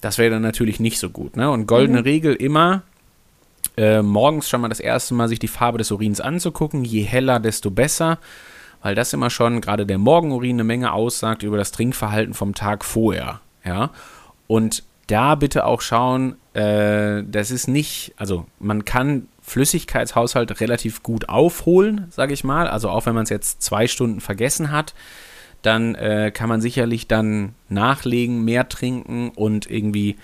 [0.00, 1.36] Das wäre dann natürlich nicht so gut.
[1.36, 1.50] Ne?
[1.50, 2.04] Und goldene mhm.
[2.04, 2.82] Regel immer,
[3.76, 6.84] äh, morgens schon mal das erste Mal sich die Farbe des Urins anzugucken.
[6.84, 8.18] Je heller, desto besser,
[8.82, 12.84] weil das immer schon gerade der Morgenurin eine Menge aussagt über das Trinkverhalten vom Tag
[12.84, 13.40] vorher.
[13.64, 13.90] Ja,
[14.46, 21.28] und da bitte auch schauen, äh, das ist nicht, also man kann Flüssigkeitshaushalt relativ gut
[21.28, 22.68] aufholen, sage ich mal.
[22.68, 24.94] Also auch wenn man es jetzt zwei Stunden vergessen hat,
[25.62, 30.16] dann äh, kann man sicherlich dann nachlegen, mehr trinken und irgendwie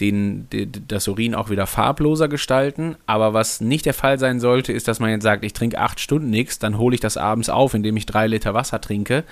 [0.00, 2.96] den, den, das Urin auch wieder farbloser gestalten.
[3.06, 6.00] Aber was nicht der Fall sein sollte, ist, dass man jetzt sagt, ich trinke acht
[6.00, 9.24] Stunden nichts, dann hole ich das abends auf, indem ich drei Liter Wasser trinke.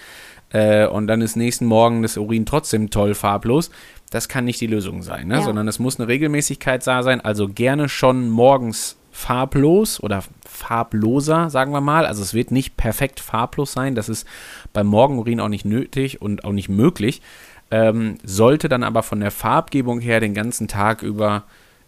[0.50, 3.70] Äh, und dann ist nächsten Morgen das Urin trotzdem toll farblos.
[4.10, 5.36] Das kann nicht die Lösung sein, ne?
[5.36, 5.42] Ja.
[5.42, 7.20] sondern es muss eine Regelmäßigkeit da sein.
[7.20, 12.06] Also gerne schon morgens farblos oder farbloser, sagen wir mal.
[12.06, 13.94] Also es wird nicht perfekt farblos sein.
[13.94, 14.26] Das ist
[14.72, 17.22] beim Morgenurin auch nicht nötig und auch nicht möglich.
[17.70, 21.44] Ähm, sollte dann aber von der Farbgebung her den ganzen Tag über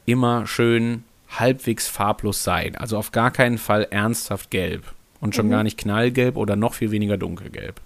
[0.06, 1.04] immer schön
[1.38, 2.76] halbwegs farblos sein.
[2.76, 4.84] Also auf gar keinen Fall ernsthaft gelb.
[5.20, 5.50] Und schon mhm.
[5.50, 7.80] gar nicht knallgelb oder noch viel weniger dunkelgelb.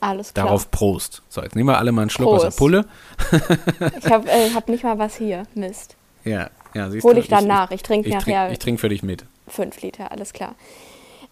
[0.00, 0.46] Alles klar.
[0.46, 1.22] Darauf Prost.
[1.28, 2.46] So, jetzt nehmen wir alle mal einen Schluck Prost.
[2.46, 2.84] aus der Pulle.
[3.98, 5.44] ich habe äh, hab nicht mal was hier.
[5.54, 5.96] Mist.
[6.24, 7.20] Ja, ja siehst Hol du.
[7.20, 7.70] ich dann ich, nach.
[7.70, 8.46] Ich trinke nachher.
[8.46, 9.24] Trink, ich trinke für dich mit.
[9.48, 10.54] Fünf Liter, alles klar.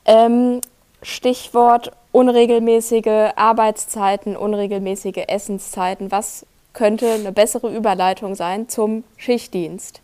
[0.05, 0.61] Ähm,
[1.07, 6.11] Stichwort unregelmäßige Arbeitszeiten, unregelmäßige Essenszeiten.
[6.11, 10.01] Was könnte eine bessere Überleitung sein zum Schichtdienst?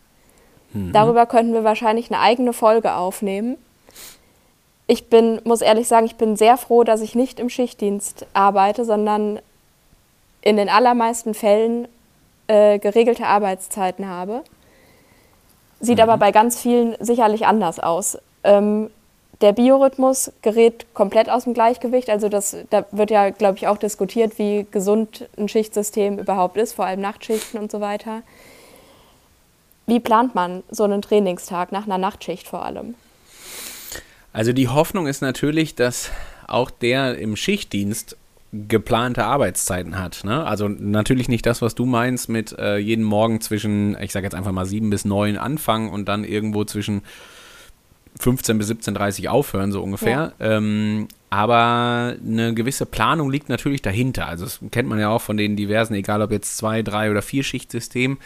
[0.71, 0.93] Mhm.
[0.93, 3.57] Darüber könnten wir wahrscheinlich eine eigene Folge aufnehmen.
[4.87, 8.85] Ich bin, muss ehrlich sagen, ich bin sehr froh, dass ich nicht im Schichtdienst arbeite,
[8.85, 9.39] sondern
[10.41, 11.89] in den allermeisten Fällen
[12.47, 14.41] äh, geregelte Arbeitszeiten habe.
[15.81, 16.03] Sieht mhm.
[16.03, 18.17] aber bei ganz vielen sicherlich anders aus.
[18.45, 18.89] Ähm,
[19.43, 22.09] der Biorhythmus gerät komplett aus dem Gleichgewicht.
[22.09, 26.73] Also das, da wird ja, glaube ich, auch diskutiert, wie gesund ein Schichtsystem überhaupt ist,
[26.73, 28.23] vor allem Nachtschichten und so weiter.
[29.85, 32.95] Wie plant man so einen Trainingstag nach einer Nachtschicht vor allem?
[34.31, 36.09] Also die Hoffnung ist natürlich, dass
[36.47, 38.15] auch der im Schichtdienst
[38.53, 40.23] geplante Arbeitszeiten hat.
[40.23, 40.45] Ne?
[40.45, 44.35] Also natürlich nicht das, was du meinst mit äh, jeden Morgen zwischen, ich sage jetzt
[44.35, 47.01] einfach mal sieben bis neun anfangen und dann irgendwo zwischen
[48.19, 50.33] 15 bis 17.30 aufhören, so ungefähr.
[50.39, 50.57] Ja.
[50.57, 54.27] Ähm, aber eine gewisse Planung liegt natürlich dahinter.
[54.27, 57.21] Also das kennt man ja auch von den diversen, egal ob jetzt zwei, drei oder
[57.21, 58.17] vier Schichtsystem.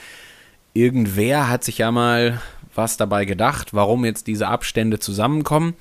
[0.73, 2.41] Irgendwer hat sich ja mal
[2.75, 5.73] was dabei gedacht, warum jetzt diese Abstände zusammenkommen.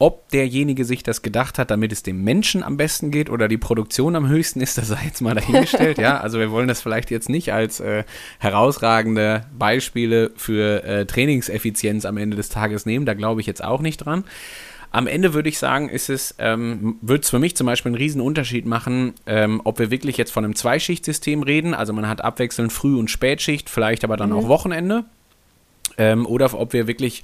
[0.00, 3.58] Ob derjenige sich das gedacht hat, damit es dem Menschen am besten geht oder die
[3.58, 5.98] Produktion am höchsten ist, das sei jetzt mal dahingestellt.
[5.98, 8.04] ja, also wir wollen das vielleicht jetzt nicht als äh,
[8.38, 13.06] herausragende Beispiele für äh, Trainingseffizienz am Ende des Tages nehmen.
[13.06, 14.24] Da glaube ich jetzt auch nicht dran.
[14.90, 17.98] Am Ende würde ich sagen, ist es, ähm, würde es für mich zum Beispiel einen
[17.98, 22.22] riesen Unterschied machen, ähm, ob wir wirklich jetzt von einem Zweischichtsystem reden, also man hat
[22.22, 24.36] abwechselnd Früh- und Spätschicht, vielleicht aber dann mhm.
[24.36, 25.04] auch Wochenende,
[25.98, 27.22] ähm, oder ob wir wirklich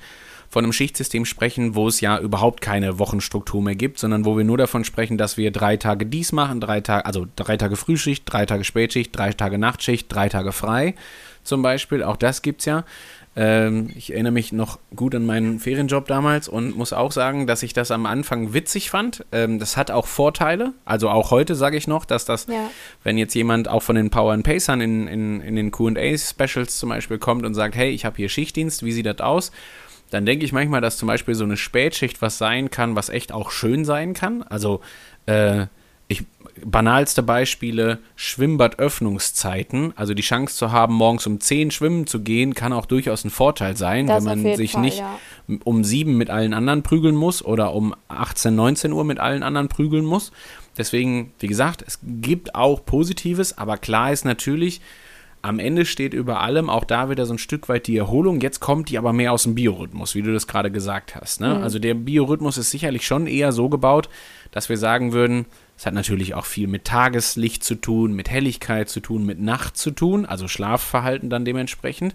[0.49, 4.45] von einem Schichtsystem sprechen, wo es ja überhaupt keine Wochenstruktur mehr gibt, sondern wo wir
[4.45, 8.25] nur davon sprechen, dass wir drei Tage dies machen, drei Tage, also drei Tage Frühschicht,
[8.27, 10.95] drei Tage Spätschicht, drei Tage Nachtschicht, drei Tage frei
[11.43, 12.03] zum Beispiel.
[12.03, 12.85] Auch das gibt es ja.
[13.37, 17.65] Ähm, ich erinnere mich noch gut an meinen Ferienjob damals und muss auch sagen, dass
[17.65, 19.25] ich das am Anfang witzig fand.
[19.33, 20.73] Ähm, das hat auch Vorteile.
[20.85, 22.71] Also auch heute sage ich noch, dass das, ja.
[23.03, 26.91] wenn jetzt jemand auch von den Power and Pacern in, in, in den QA-Specials zum
[26.91, 29.51] Beispiel kommt und sagt, hey, ich habe hier Schichtdienst, wie sieht das aus?
[30.11, 33.33] Dann denke ich manchmal, dass zum Beispiel so eine Spätschicht was sein kann, was echt
[33.33, 34.43] auch schön sein kann.
[34.43, 34.81] Also,
[35.27, 35.67] äh,
[36.07, 36.25] ich,
[36.63, 39.93] banalste Beispiele, Schwimmbadöffnungszeiten.
[39.97, 43.31] Also die Chance zu haben, morgens um 10 schwimmen zu gehen, kann auch durchaus ein
[43.31, 45.19] Vorteil sein, das wenn man sich Fall, nicht ja.
[45.65, 49.69] um 7 mit allen anderen prügeln muss oder um 18, 19 Uhr mit allen anderen
[49.69, 50.31] prügeln muss.
[50.77, 54.81] Deswegen, wie gesagt, es gibt auch Positives, aber klar ist natürlich,
[55.45, 58.41] am Ende steht über allem auch da wieder so ein Stück weit die Erholung.
[58.41, 61.43] Jetzt kommt die aber mehr aus dem Biorhythmus, wie du das gerade gesagt hast.
[61.43, 61.57] Ne?
[61.57, 61.63] Mhm.
[61.63, 64.09] Also der Biorhythmus ist sicherlich schon eher so gebaut,
[64.53, 65.45] dass wir sagen würden,
[65.77, 69.77] es hat natürlich auch viel mit Tageslicht zu tun, mit Helligkeit zu tun, mit Nacht
[69.77, 72.15] zu tun, also Schlafverhalten dann dementsprechend.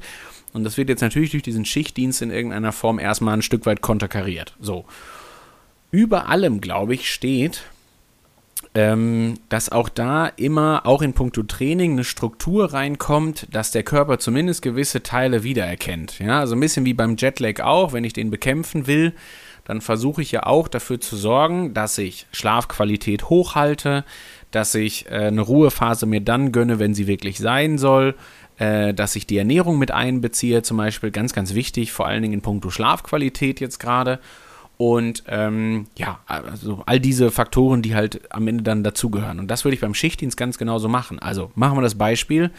[0.51, 3.81] Und das wird jetzt natürlich durch diesen Schichtdienst in irgendeiner Form erstmal ein Stück weit
[3.81, 4.55] konterkariert.
[4.59, 4.85] So.
[5.91, 7.61] Über allem, glaube ich, steht,
[8.75, 14.19] ähm, dass auch da immer, auch in puncto Training, eine Struktur reinkommt, dass der Körper
[14.19, 16.19] zumindest gewisse Teile wiedererkennt.
[16.19, 19.13] Ja, also ein bisschen wie beim Jetlag auch, wenn ich den bekämpfen will,
[19.65, 24.03] dann versuche ich ja auch dafür zu sorgen, dass ich Schlafqualität hochhalte,
[24.51, 28.15] dass ich äh, eine Ruhephase mir dann gönne, wenn sie wirklich sein soll,
[28.57, 32.33] äh, dass ich die Ernährung mit einbeziehe, zum Beispiel ganz, ganz wichtig, vor allen Dingen
[32.35, 34.19] in puncto Schlafqualität jetzt gerade.
[34.81, 39.37] Und ähm, ja, also all diese Faktoren, die halt am Ende dann dazugehören.
[39.37, 41.19] Und das würde ich beim Schichtdienst ganz genauso machen.
[41.19, 42.49] Also machen wir das Beispiel,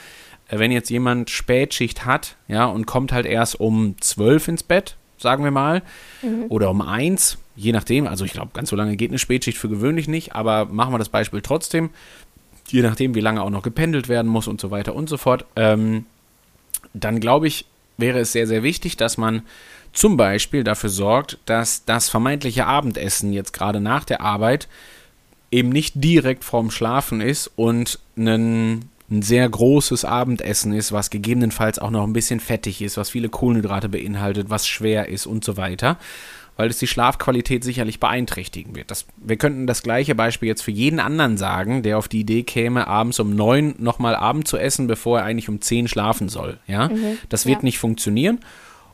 [0.49, 4.97] äh, wenn jetzt jemand Spätschicht hat, ja, und kommt halt erst um 12 ins Bett,
[5.17, 5.81] sagen wir mal,
[6.21, 6.45] mhm.
[6.51, 9.71] oder um 1, je nachdem, also ich glaube, ganz so lange geht eine Spätschicht für
[9.71, 11.89] gewöhnlich nicht, aber machen wir das Beispiel trotzdem,
[12.69, 15.47] je nachdem, wie lange auch noch gependelt werden muss und so weiter und so fort,
[15.57, 16.05] ähm,
[16.93, 17.65] dann glaube ich,
[17.97, 19.41] wäre es sehr, sehr wichtig, dass man
[19.93, 24.69] zum Beispiel dafür sorgt, dass das vermeintliche Abendessen jetzt gerade nach der Arbeit
[25.51, 31.79] eben nicht direkt vorm Schlafen ist und ein, ein sehr großes Abendessen ist, was gegebenenfalls
[31.79, 35.57] auch noch ein bisschen fettig ist, was viele Kohlenhydrate beinhaltet, was schwer ist und so
[35.57, 35.97] weiter,
[36.57, 38.93] weil es die Schlafqualität sicherlich beeinträchtigen wird.
[38.93, 42.45] Das, wir könnten das gleiche Beispiel jetzt für jeden anderen sagen, der auf die Idee
[42.45, 46.59] käme, abends um neun nochmal Abend zu essen, bevor er eigentlich um zehn schlafen soll.
[46.69, 46.89] Ja?
[46.89, 47.65] Mhm, das wird ja.
[47.65, 48.39] nicht funktionieren.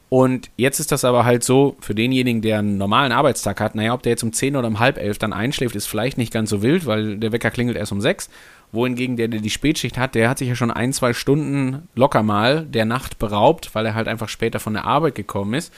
[0.09, 3.93] Und jetzt ist das aber halt so, für denjenigen, der einen normalen Arbeitstag hat, naja,
[3.93, 6.51] ob der jetzt um 10 oder um halb elf dann einschläft, ist vielleicht nicht ganz
[6.51, 8.31] so wild, weil der Wecker klingelt erst um 6.
[8.71, 12.23] Wohingegen der, der die Spätschicht hat, der hat sich ja schon ein, zwei Stunden locker
[12.23, 15.73] mal der Nacht beraubt, weil er halt einfach später von der Arbeit gekommen ist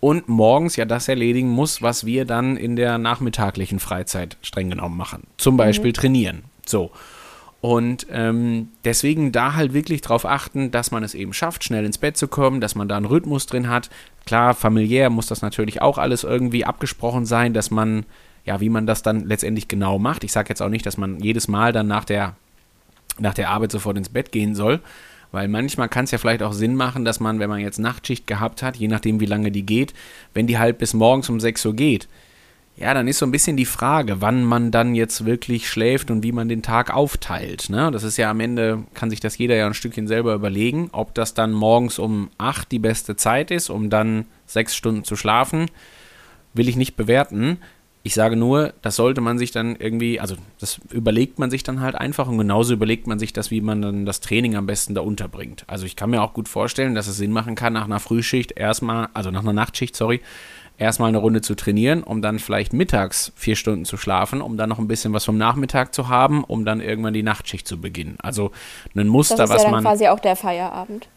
[0.00, 4.96] und morgens ja das erledigen muss, was wir dann in der nachmittaglichen Freizeit streng genommen
[4.96, 5.24] machen.
[5.36, 5.94] Zum Beispiel mhm.
[5.94, 6.42] trainieren.
[6.64, 6.90] So.
[7.60, 11.98] Und ähm, deswegen da halt wirklich darauf achten, dass man es eben schafft, schnell ins
[11.98, 13.90] Bett zu kommen, dass man da einen Rhythmus drin hat.
[14.26, 18.06] Klar, familiär muss das natürlich auch alles irgendwie abgesprochen sein, dass man,
[18.44, 20.22] ja, wie man das dann letztendlich genau macht.
[20.22, 22.36] Ich sage jetzt auch nicht, dass man jedes Mal dann nach der,
[23.18, 24.80] nach der Arbeit sofort ins Bett gehen soll,
[25.32, 28.28] weil manchmal kann es ja vielleicht auch Sinn machen, dass man, wenn man jetzt Nachtschicht
[28.28, 29.94] gehabt hat, je nachdem wie lange die geht,
[30.32, 32.08] wenn die halt bis morgens um 6 Uhr geht,
[32.80, 36.22] ja, dann ist so ein bisschen die Frage, wann man dann jetzt wirklich schläft und
[36.22, 37.70] wie man den Tag aufteilt.
[37.70, 37.90] Ne?
[37.90, 41.12] Das ist ja am Ende, kann sich das jeder ja ein Stückchen selber überlegen, ob
[41.14, 45.66] das dann morgens um 8 die beste Zeit ist, um dann sechs Stunden zu schlafen,
[46.54, 47.58] will ich nicht bewerten.
[48.04, 51.80] Ich sage nur, das sollte man sich dann irgendwie, also das überlegt man sich dann
[51.80, 54.94] halt einfach und genauso überlegt man sich das, wie man dann das Training am besten
[54.94, 55.64] da unterbringt.
[55.66, 58.52] Also ich kann mir auch gut vorstellen, dass es Sinn machen kann, nach einer Frühschicht
[58.52, 60.20] erstmal, also nach einer Nachtschicht, sorry,
[60.78, 64.68] erstmal eine Runde zu trainieren, um dann vielleicht mittags vier Stunden zu schlafen, um dann
[64.68, 68.16] noch ein bisschen was vom Nachmittag zu haben, um dann irgendwann die Nachtschicht zu beginnen.
[68.22, 68.52] Also
[68.96, 71.08] ein Muster, das ist was ja man quasi auch der Feierabend.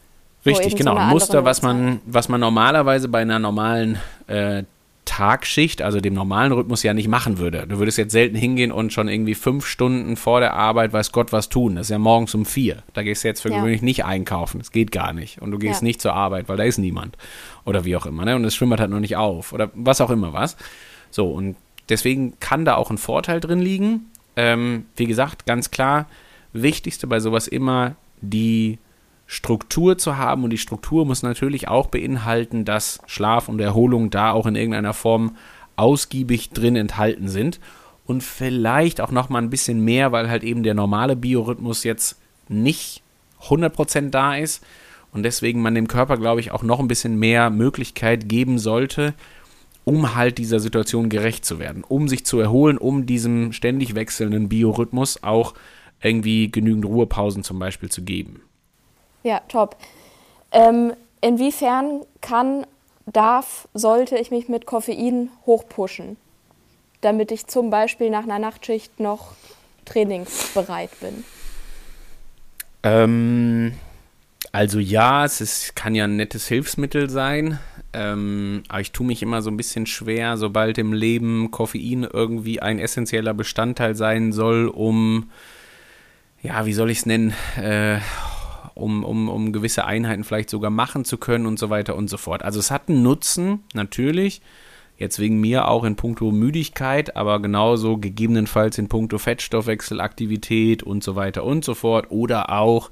[0.45, 4.63] Richtig, genau, ein Muster, was man, was man normalerweise bei einer normalen äh,
[5.05, 7.65] Tagschicht, also dem normalen Rhythmus ja nicht machen würde.
[7.67, 11.31] Du würdest jetzt selten hingehen und schon irgendwie fünf Stunden vor der Arbeit, weiß Gott,
[11.31, 11.75] was tun.
[11.75, 12.83] Das ist ja morgens um vier.
[12.93, 13.57] Da gehst du jetzt für ja.
[13.57, 14.59] gewöhnlich nicht einkaufen.
[14.59, 15.41] Das geht gar nicht.
[15.41, 15.85] Und du gehst ja.
[15.85, 17.17] nicht zur Arbeit, weil da ist niemand.
[17.65, 18.25] Oder wie auch immer.
[18.25, 18.35] Ne?
[18.35, 19.53] Und das Schwimmbad hat noch nicht auf.
[19.53, 20.57] Oder was auch immer was.
[21.09, 21.55] So, und
[21.89, 24.07] deswegen kann da auch ein Vorteil drin liegen.
[24.35, 26.07] Ähm, wie gesagt, ganz klar,
[26.53, 28.79] wichtigste bei sowas immer die
[29.27, 34.31] Struktur zu haben und die Struktur muss natürlich auch beinhalten, dass Schlaf und Erholung da
[34.31, 35.37] auch in irgendeiner Form
[35.75, 37.59] ausgiebig drin enthalten sind
[38.05, 42.19] und vielleicht auch noch mal ein bisschen mehr, weil halt eben der normale Biorhythmus jetzt
[42.49, 43.03] nicht
[43.43, 44.63] 100% da ist
[45.13, 49.13] und deswegen man dem Körper, glaube ich, auch noch ein bisschen mehr Möglichkeit geben sollte,
[49.83, 54.47] um halt dieser Situation gerecht zu werden, um sich zu erholen, um diesem ständig wechselnden
[54.47, 55.53] Biorhythmus auch
[56.01, 58.41] irgendwie genügend Ruhepausen zum Beispiel zu geben.
[59.23, 59.75] Ja, top.
[60.51, 62.65] Ähm, inwiefern kann,
[63.05, 66.17] darf, sollte ich mich mit Koffein hochpushen,
[67.01, 69.33] damit ich zum Beispiel nach einer Nachtschicht noch
[69.85, 71.23] trainingsbereit bin?
[72.83, 73.73] Ähm,
[74.51, 77.59] also ja, es ist, kann ja ein nettes Hilfsmittel sein.
[77.93, 82.61] Ähm, aber ich tue mich immer so ein bisschen schwer, sobald im Leben Koffein irgendwie
[82.61, 85.29] ein essentieller Bestandteil sein soll, um,
[86.41, 87.99] ja, wie soll ich es nennen, äh,
[88.75, 92.17] um, um, um gewisse Einheiten vielleicht sogar machen zu können und so weiter und so
[92.17, 92.43] fort.
[92.43, 94.41] Also es hat einen Nutzen, natürlich.
[94.97, 101.15] Jetzt wegen mir auch in puncto Müdigkeit, aber genauso gegebenenfalls in puncto Fettstoffwechselaktivität und so
[101.15, 102.11] weiter und so fort.
[102.11, 102.91] Oder auch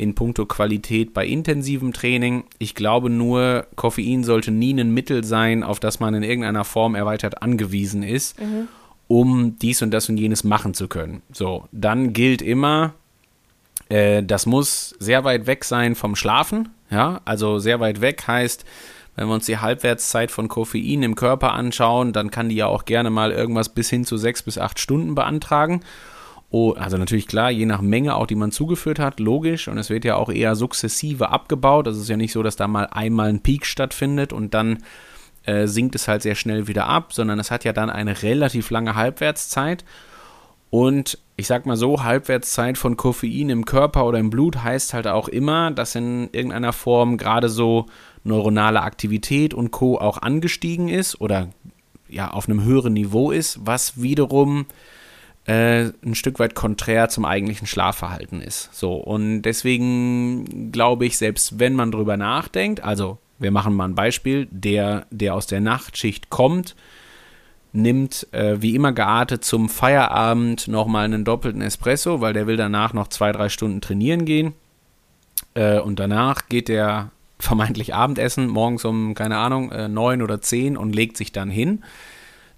[0.00, 2.44] in puncto Qualität bei intensivem Training.
[2.58, 6.94] Ich glaube nur, Koffein sollte nie ein Mittel sein, auf das man in irgendeiner Form
[6.94, 8.68] erweitert angewiesen ist, mhm.
[9.08, 11.20] um dies und das und jenes machen zu können.
[11.32, 12.94] So, dann gilt immer,
[13.90, 16.70] äh, das muss sehr weit weg sein vom Schlafen.
[16.90, 18.64] Ja, also sehr weit weg heißt,
[19.16, 22.86] wenn wir uns die Halbwertszeit von Koffein im Körper anschauen, dann kann die ja auch
[22.86, 25.82] gerne mal irgendwas bis hin zu sechs bis acht Stunden beantragen.
[26.52, 29.68] Oh, also natürlich klar, je nach Menge auch, die man zugeführt hat, logisch.
[29.68, 31.86] Und es wird ja auch eher sukzessive abgebaut.
[31.86, 34.78] Also es ist ja nicht so, dass da mal einmal ein Peak stattfindet und dann
[35.44, 38.70] äh, sinkt es halt sehr schnell wieder ab, sondern es hat ja dann eine relativ
[38.70, 39.84] lange Halbwertszeit.
[40.70, 45.06] Und ich sag mal so, Halbwertszeit von Koffein im Körper oder im Blut heißt halt
[45.06, 47.86] auch immer, dass in irgendeiner Form gerade so
[48.24, 49.98] neuronale Aktivität und Co.
[49.98, 51.48] auch angestiegen ist oder
[52.08, 54.66] ja auf einem höheren Niveau ist, was wiederum
[55.46, 58.68] äh, ein Stück weit konträr zum eigentlichen Schlafverhalten ist.
[58.72, 63.94] So, und deswegen glaube ich, selbst wenn man drüber nachdenkt, also wir machen mal ein
[63.94, 66.76] Beispiel, der, der aus der Nachtschicht kommt,
[67.72, 72.92] nimmt äh, wie immer geartet zum Feierabend nochmal einen doppelten Espresso, weil der will danach
[72.92, 74.54] noch zwei, drei Stunden trainieren gehen.
[75.54, 80.76] Äh, und danach geht er vermeintlich Abendessen, morgens um, keine Ahnung, äh, neun oder zehn
[80.76, 81.82] und legt sich dann hin,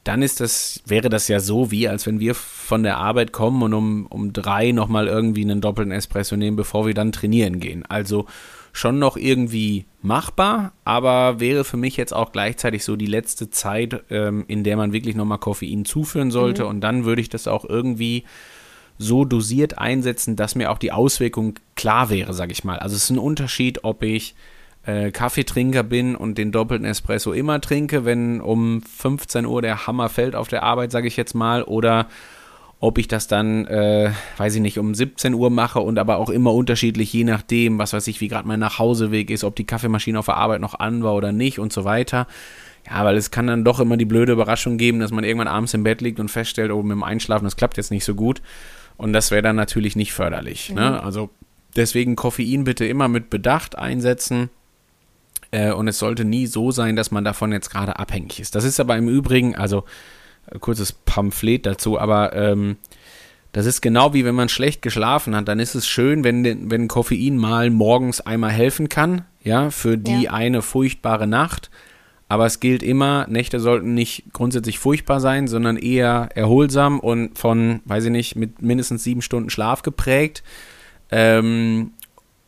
[0.04, 3.62] dann ist das, wäre das ja so wie, als wenn wir von der Arbeit kommen
[3.62, 7.84] und um, um drei nochmal irgendwie einen doppelten Espresso nehmen, bevor wir dann trainieren gehen.
[7.88, 8.26] Also
[8.72, 14.02] schon noch irgendwie machbar, aber wäre für mich jetzt auch gleichzeitig so die letzte Zeit,
[14.10, 16.64] ähm, in der man wirklich nochmal Koffein zuführen sollte.
[16.64, 16.68] Mhm.
[16.68, 18.24] Und dann würde ich das auch irgendwie
[18.98, 22.78] so dosiert einsetzen, dass mir auch die Auswirkung klar wäre, sage ich mal.
[22.78, 24.34] Also es ist ein Unterschied, ob ich
[24.84, 30.08] äh, Kaffeetrinker bin und den doppelten Espresso immer trinke, wenn um 15 Uhr der Hammer
[30.08, 32.08] fällt auf der Arbeit, sage ich jetzt mal, oder
[32.80, 36.28] ob ich das dann, äh, weiß ich nicht, um 17 Uhr mache und aber auch
[36.28, 40.18] immer unterschiedlich, je nachdem, was weiß ich, wie gerade mein Nachhauseweg ist, ob die Kaffeemaschine
[40.18, 42.26] auf der Arbeit noch an war oder nicht und so weiter.
[42.90, 45.74] Ja, weil es kann dann doch immer die blöde Überraschung geben, dass man irgendwann abends
[45.74, 48.42] im Bett liegt und feststellt, oh, mit dem Einschlafen, das klappt jetzt nicht so gut.
[48.96, 50.70] Und das wäre dann natürlich nicht förderlich.
[50.70, 50.80] Ne?
[50.80, 50.90] Mhm.
[50.94, 51.02] Ne?
[51.04, 51.30] Also
[51.76, 54.50] deswegen Koffein bitte immer mit Bedacht einsetzen.
[55.52, 58.56] Äh, und es sollte nie so sein, dass man davon jetzt gerade abhängig ist.
[58.56, 59.84] Das ist aber im Übrigen, also
[60.60, 62.76] kurzes Pamphlet dazu, aber ähm,
[63.52, 66.88] das ist genau wie wenn man schlecht geschlafen hat, dann ist es schön, wenn, wenn
[66.88, 70.32] Koffein mal morgens einmal helfen kann, ja, für die ja.
[70.32, 71.70] eine furchtbare Nacht.
[72.28, 77.80] Aber es gilt immer, Nächte sollten nicht grundsätzlich furchtbar sein, sondern eher erholsam und von,
[77.84, 80.42] weiß ich nicht, mit mindestens sieben Stunden Schlaf geprägt.
[81.10, 81.92] Ähm,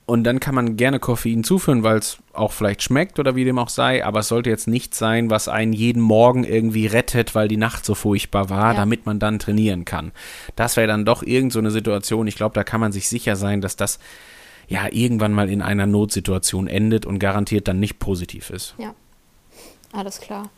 [0.06, 3.58] und dann kann man gerne Koffein zuführen, weil es auch vielleicht schmeckt oder wie dem
[3.58, 7.48] auch sei, aber es sollte jetzt nicht sein, was einen jeden Morgen irgendwie rettet, weil
[7.48, 8.80] die Nacht so furchtbar war, ja.
[8.80, 10.12] damit man dann trainieren kann.
[10.56, 13.36] Das wäre dann doch irgend so eine Situation, ich glaube, da kann man sich sicher
[13.36, 13.98] sein, dass das
[14.68, 18.74] ja irgendwann mal in einer Notsituation endet und garantiert dann nicht positiv ist.
[18.78, 18.94] Ja,
[19.92, 20.50] alles klar.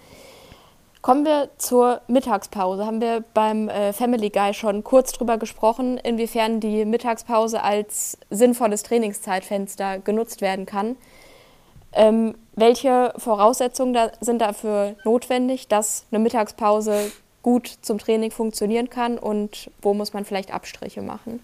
[1.07, 2.85] Kommen wir zur Mittagspause.
[2.85, 8.83] Haben wir beim äh, Family Guy schon kurz drüber gesprochen, inwiefern die Mittagspause als sinnvolles
[8.83, 10.97] Trainingszeitfenster genutzt werden kann.
[11.93, 19.17] Ähm, welche Voraussetzungen da sind dafür notwendig, dass eine Mittagspause gut zum Training funktionieren kann
[19.17, 21.39] und wo muss man vielleicht Abstriche machen?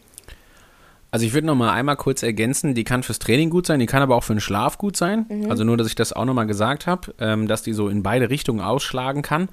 [1.13, 3.87] Also ich würde noch mal einmal kurz ergänzen, die kann fürs Training gut sein, die
[3.87, 5.27] kann aber auch für den Schlaf gut sein.
[5.29, 5.51] Mhm.
[5.51, 8.03] Also nur, dass ich das auch noch mal gesagt habe, ähm, dass die so in
[8.03, 9.51] beide Richtungen ausschlagen kann.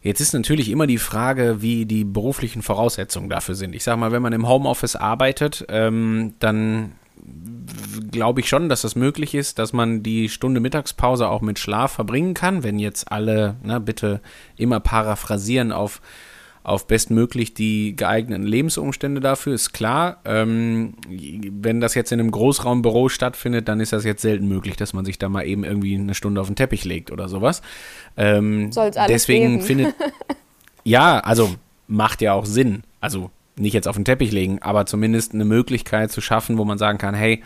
[0.00, 3.74] Jetzt ist natürlich immer die Frage, wie die beruflichen Voraussetzungen dafür sind.
[3.74, 6.92] Ich sage mal, wenn man im Homeoffice arbeitet, ähm, dann
[8.10, 11.92] glaube ich schon, dass das möglich ist, dass man die Stunde Mittagspause auch mit Schlaf
[11.92, 12.62] verbringen kann.
[12.62, 14.22] Wenn jetzt alle, na, bitte
[14.56, 16.00] immer paraphrasieren auf
[16.68, 20.18] auf bestmöglich die geeigneten Lebensumstände dafür, ist klar.
[20.24, 24.92] Ähm, wenn das jetzt in einem Großraumbüro stattfindet, dann ist das jetzt selten möglich, dass
[24.92, 27.62] man sich da mal eben irgendwie eine Stunde auf den Teppich legt oder sowas.
[28.16, 29.62] Ähm, Soll's alles deswegen geben.
[29.62, 29.94] findet.
[30.84, 31.54] ja, also
[31.86, 32.82] macht ja auch Sinn.
[33.00, 36.78] Also nicht jetzt auf den Teppich legen, aber zumindest eine Möglichkeit zu schaffen, wo man
[36.78, 37.42] sagen kann, hey,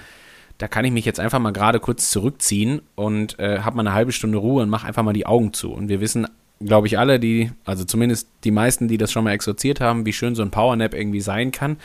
[0.59, 3.95] da kann ich mich jetzt einfach mal gerade kurz zurückziehen und äh, habe mal eine
[3.95, 5.73] halbe Stunde Ruhe und mache einfach mal die Augen zu.
[5.73, 6.27] Und wir wissen
[6.65, 10.13] glaube ich, alle, die, also zumindest die meisten, die das schon mal exorziert haben, wie
[10.13, 11.77] schön so ein Powernap irgendwie sein kann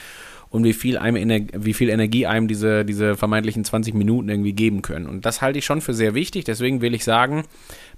[0.50, 4.82] und wie viel, einem wie viel Energie einem diese, diese vermeintlichen 20 Minuten irgendwie geben
[4.82, 5.08] können.
[5.08, 6.46] Und das halte ich schon für sehr wichtig.
[6.46, 7.44] Deswegen will ich sagen,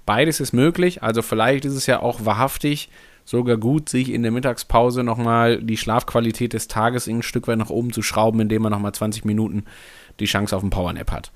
[0.06, 1.02] beides ist möglich.
[1.02, 2.88] Also vielleicht ist es ja auch wahrhaftig
[3.24, 7.70] sogar gut, sich in der Mittagspause nochmal die Schlafqualität des Tages ein Stück weit nach
[7.70, 9.64] oben zu schrauben, indem man nochmal 20 Minuten
[10.18, 11.30] die Chance auf einen Powernap hat.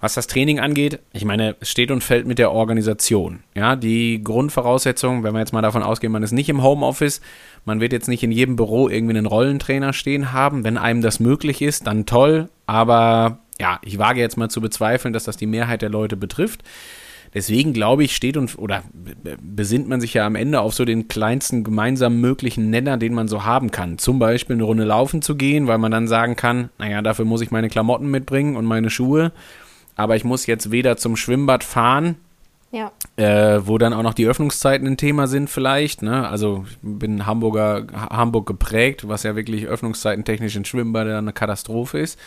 [0.00, 3.40] Was das Training angeht, ich meine, es steht und fällt mit der Organisation.
[3.54, 7.20] Ja, die Grundvoraussetzung, wenn wir jetzt mal davon ausgehen, man ist nicht im Homeoffice,
[7.66, 10.64] man wird jetzt nicht in jedem Büro irgendwie einen Rollentrainer stehen haben.
[10.64, 12.48] Wenn einem das möglich ist, dann toll.
[12.64, 16.62] Aber ja, ich wage jetzt mal zu bezweifeln, dass das die Mehrheit der Leute betrifft.
[17.34, 18.82] Deswegen glaube ich, steht und oder
[19.40, 23.28] besinnt man sich ja am Ende auf so den kleinsten gemeinsamen möglichen Nenner, den man
[23.28, 23.98] so haben kann.
[23.98, 27.42] Zum Beispiel eine Runde laufen zu gehen, weil man dann sagen kann, naja, dafür muss
[27.42, 29.30] ich meine Klamotten mitbringen und meine Schuhe
[30.00, 32.16] aber ich muss jetzt weder zum Schwimmbad fahren,
[32.72, 32.92] ja.
[33.16, 36.02] Äh, wo dann auch noch die Öffnungszeiten ein Thema sind vielleicht.
[36.02, 36.28] Ne?
[36.28, 41.98] Also ich bin Hamburger, Hamburg geprägt, was ja wirklich Öffnungszeiten technisch in Schwimmbad eine Katastrophe
[41.98, 42.18] ist.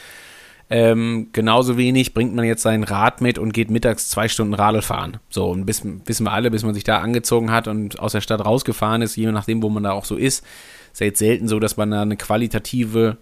[0.69, 4.81] Ähm, genauso wenig bringt man jetzt sein Rad mit und geht mittags zwei Stunden Radl
[4.81, 5.17] fahren.
[5.29, 8.21] So, und bis, wissen wir alle, bis man sich da angezogen hat und aus der
[8.21, 10.45] Stadt rausgefahren ist, je nachdem, wo man da auch so ist,
[10.91, 13.17] ist ja jetzt selten so, dass man da eine qualitative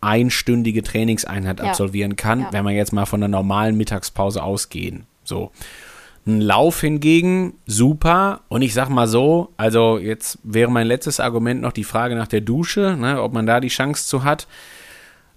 [0.00, 1.66] einstündige Trainingseinheit ja.
[1.66, 2.52] absolvieren kann, ja.
[2.52, 5.04] wenn man jetzt mal von einer normalen Mittagspause ausgehen.
[5.24, 5.50] So.
[6.26, 8.40] Ein Lauf hingegen, super.
[8.48, 12.28] Und ich sag mal so, also jetzt wäre mein letztes Argument noch die Frage nach
[12.28, 14.46] der Dusche, ne, ob man da die Chance zu hat.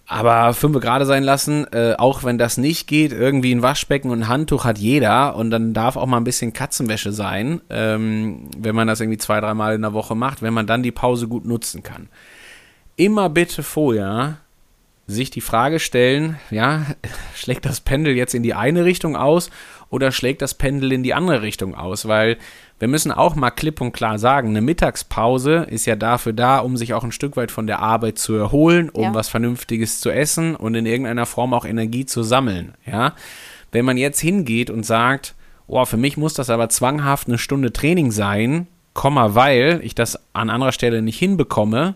[0.06, 4.20] Aber fünf gerade sein lassen, äh, auch wenn das nicht geht, irgendwie ein Waschbecken und
[4.20, 8.76] ein Handtuch hat jeder und dann darf auch mal ein bisschen Katzenwäsche sein, ähm, wenn
[8.76, 11.46] man das irgendwie zwei, dreimal in der Woche macht, wenn man dann die Pause gut
[11.46, 12.10] nutzen kann.
[12.98, 14.40] Immer bitte vorher
[15.06, 16.86] sich die Frage stellen, ja,
[17.36, 19.50] schlägt das Pendel jetzt in die eine Richtung aus
[19.90, 22.08] oder schlägt das Pendel in die andere Richtung aus?
[22.08, 22.38] Weil
[22.80, 26.78] wir müssen auch mal klipp und klar sagen, eine Mittagspause ist ja dafür da, um
[26.78, 29.14] sich auch ein Stück weit von der Arbeit zu erholen, um ja.
[29.14, 33.14] was Vernünftiges zu essen und in irgendeiner Form auch Energie zu sammeln, ja.
[33.72, 35.34] Wenn man jetzt hingeht und sagt,
[35.66, 40.20] oh, für mich muss das aber zwanghaft eine Stunde Training sein, Komma, weil ich das
[40.34, 41.96] an anderer Stelle nicht hinbekomme,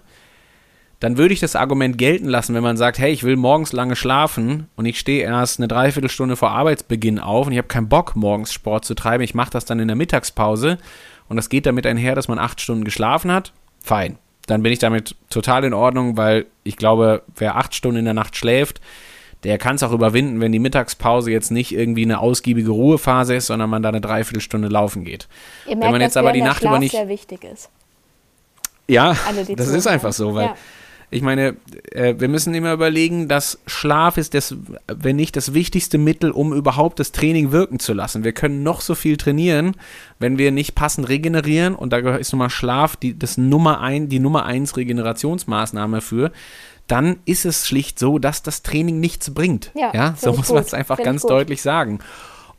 [1.00, 3.96] dann würde ich das Argument gelten lassen, wenn man sagt, hey, ich will morgens lange
[3.96, 8.16] schlafen und ich stehe erst eine Dreiviertelstunde vor Arbeitsbeginn auf und ich habe keinen Bock,
[8.16, 10.80] morgens Sport zu treiben, ich mache das dann in der Mittagspause
[11.30, 14.18] und das geht damit einher, dass man acht Stunden geschlafen hat, fein.
[14.48, 18.14] Dann bin ich damit total in Ordnung, weil ich glaube, wer acht Stunden in der
[18.14, 18.82] Nacht schläft,
[19.44, 23.48] der kann es auch überwinden, wenn die Mittagspause jetzt nicht irgendwie eine ausgiebige Ruhephase ist,
[23.48, 25.28] sondern man da eine Dreiviertelstunde laufen geht.
[25.66, 27.70] Ihr merkt, wenn man jetzt aber die Nacht Schlaf über nicht sehr wichtig ist.
[28.88, 29.16] Ja,
[29.56, 30.56] das ist einfach so, weil ja.
[31.10, 31.56] Ich meine,
[31.92, 34.56] äh, wir müssen immer überlegen, dass Schlaf ist das,
[34.88, 38.24] wenn nicht das wichtigste Mittel, um überhaupt das Training wirken zu lassen.
[38.26, 39.76] Wir können noch so viel trainieren,
[40.20, 44.10] wenn wir nicht passend regenerieren und da ist nun mal Schlaf die, das Nummer ein,
[44.10, 46.32] die Nummer eins Regenerationsmaßnahme für
[46.88, 49.72] dann ist es schlicht so, dass das Training nichts bringt.
[49.76, 52.00] Ja, ja so muss man es einfach ganz deutlich sagen.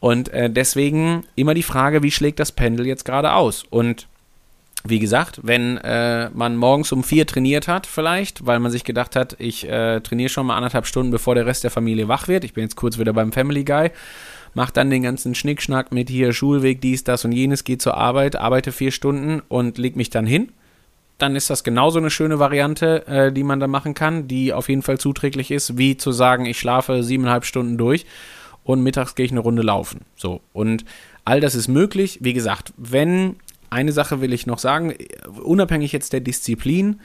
[0.01, 3.65] Und äh, deswegen immer die Frage, wie schlägt das Pendel jetzt gerade aus?
[3.71, 4.07] Und
[4.89, 9.17] wie gesagt, wenn äh, man morgens um vier trainiert hat, vielleicht, weil man sich gedacht
[9.17, 12.45] hat, ich äh, trainiere schon mal anderthalb Stunden, bevor der Rest der Familie wach wird.
[12.45, 13.91] Ich bin jetzt kurz wieder beim Family Guy.
[14.55, 18.37] Mach dann den ganzen Schnickschnack mit hier Schulweg, dies, das und jenes, gehe zur Arbeit,
[18.37, 20.53] arbeite vier Stunden und leg mich dann hin
[21.19, 24.69] dann ist das genauso eine schöne Variante, äh, die man da machen kann, die auf
[24.69, 28.07] jeden Fall zuträglich ist, wie zu sagen, ich schlafe siebeneinhalb Stunden durch
[28.63, 30.03] und mittags gehe ich eine Runde laufen.
[30.17, 30.41] So.
[30.53, 30.85] Und
[31.25, 32.19] all das ist möglich.
[32.23, 33.37] Wie gesagt, wenn,
[33.71, 34.95] eine Sache will ich noch sagen,
[35.43, 37.01] unabhängig jetzt der Disziplin,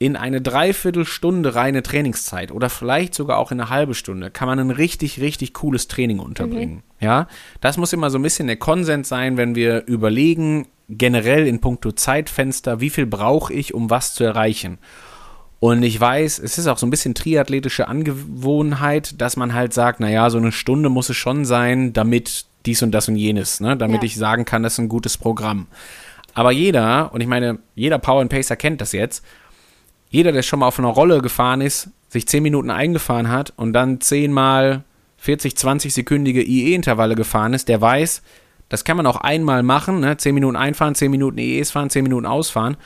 [0.00, 4.58] in eine Dreiviertelstunde reine Trainingszeit oder vielleicht sogar auch in eine halbe Stunde kann man
[4.58, 6.76] ein richtig, richtig cooles Training unterbringen.
[6.76, 7.04] Mhm.
[7.04, 7.28] Ja,
[7.60, 11.92] das muss immer so ein bisschen der Konsens sein, wenn wir überlegen, generell in puncto
[11.92, 14.78] Zeitfenster, wie viel brauche ich, um was zu erreichen.
[15.60, 20.00] Und ich weiß, es ist auch so ein bisschen triathletische Angewohnheit, dass man halt sagt,
[20.00, 23.76] naja, so eine Stunde muss es schon sein, damit dies und das und jenes, ne?
[23.76, 24.06] damit ja.
[24.06, 25.66] ich sagen kann, das ist ein gutes Programm.
[26.34, 29.24] Aber jeder, und ich meine, jeder Power and Pacer kennt das jetzt,
[30.10, 33.72] jeder, der schon mal auf einer Rolle gefahren ist, sich 10 Minuten eingefahren hat und
[33.72, 34.84] dann 10 mal
[35.18, 38.22] 40, 20 sekündige IE-Intervalle gefahren ist, der weiß,
[38.68, 40.16] das kann man auch einmal machen, ne?
[40.16, 42.76] 10 Minuten einfahren, 10 Minuten EEs fahren, 10 Minuten ausfahren.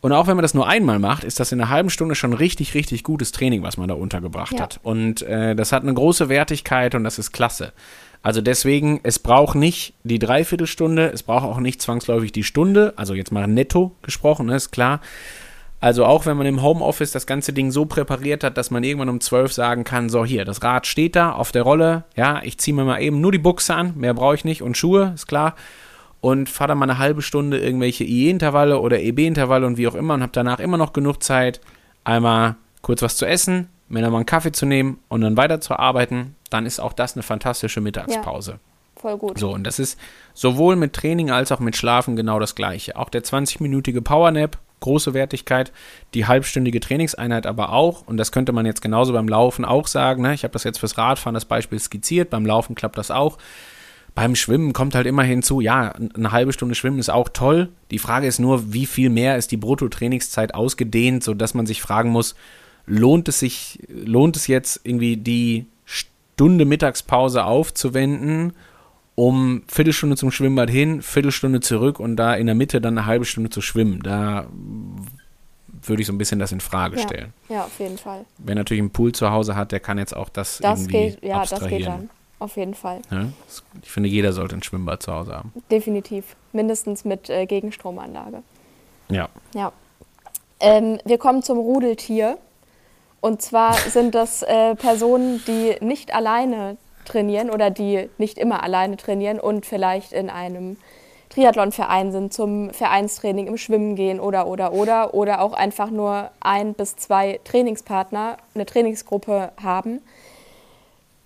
[0.00, 2.34] Und auch wenn man das nur einmal macht, ist das in einer halben Stunde schon
[2.34, 4.60] richtig, richtig gutes Training, was man da untergebracht ja.
[4.60, 4.78] hat.
[4.82, 7.72] Und äh, das hat eine große Wertigkeit und das ist klasse.
[8.24, 13.12] Also deswegen, es braucht nicht die Dreiviertelstunde, es braucht auch nicht zwangsläufig die Stunde, also
[13.12, 15.02] jetzt mal netto gesprochen, ne, ist klar.
[15.78, 19.10] Also auch wenn man im Homeoffice das ganze Ding so präpariert hat, dass man irgendwann
[19.10, 22.56] um 12 sagen kann, so hier, das Rad steht da auf der Rolle, ja, ich
[22.56, 25.26] ziehe mir mal eben nur die Buchse an, mehr brauche ich nicht und Schuhe, ist
[25.26, 25.54] klar.
[26.22, 30.14] Und fahre dann mal eine halbe Stunde irgendwelche IE-Intervalle oder EB-Intervalle und wie auch immer
[30.14, 31.60] und habe danach immer noch genug Zeit,
[32.04, 35.60] einmal kurz was zu essen, mir dann mal einen Kaffee zu nehmen und dann weiter
[35.60, 38.52] zu arbeiten, dann ist auch das eine fantastische Mittagspause.
[38.52, 38.58] Ja
[39.04, 39.38] voll gut.
[39.38, 39.98] So, und das ist
[40.32, 42.96] sowohl mit Training als auch mit Schlafen genau das gleiche.
[42.96, 45.72] Auch der 20-minütige Powernap große Wertigkeit.
[46.12, 48.06] Die halbstündige Trainingseinheit aber auch.
[48.06, 50.22] Und das könnte man jetzt genauso beim Laufen auch sagen.
[50.22, 50.34] Ne?
[50.34, 52.30] Ich habe das jetzt fürs Radfahren das Beispiel skizziert.
[52.30, 53.38] Beim Laufen klappt das auch.
[54.14, 57.70] Beim Schwimmen kommt halt immer hinzu, ja, eine halbe Stunde Schwimmen ist auch toll.
[57.90, 62.10] Die Frage ist nur, wie viel mehr ist die Bruttotrainingszeit ausgedehnt, sodass man sich fragen
[62.10, 62.36] muss,
[62.86, 65.66] lohnt es sich, lohnt es jetzt irgendwie die
[66.34, 68.54] Stunde Mittagspause aufzuwenden
[69.14, 73.24] um Viertelstunde zum Schwimmbad hin, Viertelstunde zurück und da in der Mitte dann eine halbe
[73.24, 74.00] Stunde zu schwimmen.
[74.02, 74.46] Da
[75.82, 77.32] würde ich so ein bisschen das in Frage stellen.
[77.48, 78.24] Ja, ja auf jeden Fall.
[78.38, 81.22] Wer natürlich einen Pool zu Hause hat, der kann jetzt auch das, das irgendwie geht,
[81.22, 81.70] ja, abstrahieren.
[81.70, 82.10] das geht dann.
[82.40, 83.00] Auf jeden Fall.
[83.10, 83.28] Ja,
[83.82, 85.52] ich finde, jeder sollte ein Schwimmbad zu Hause haben.
[85.70, 86.36] Definitiv.
[86.52, 88.42] Mindestens mit äh, Gegenstromanlage.
[89.08, 89.28] Ja.
[89.54, 89.72] Ja.
[90.58, 92.38] Ähm, wir kommen zum Rudeltier.
[93.24, 98.98] Und zwar sind das äh, Personen, die nicht alleine trainieren oder die nicht immer alleine
[98.98, 100.76] trainieren und vielleicht in einem
[101.30, 106.74] Triathlonverein sind, zum Vereinstraining im Schwimmen gehen oder oder oder oder auch einfach nur ein
[106.74, 110.02] bis zwei Trainingspartner, eine Trainingsgruppe haben.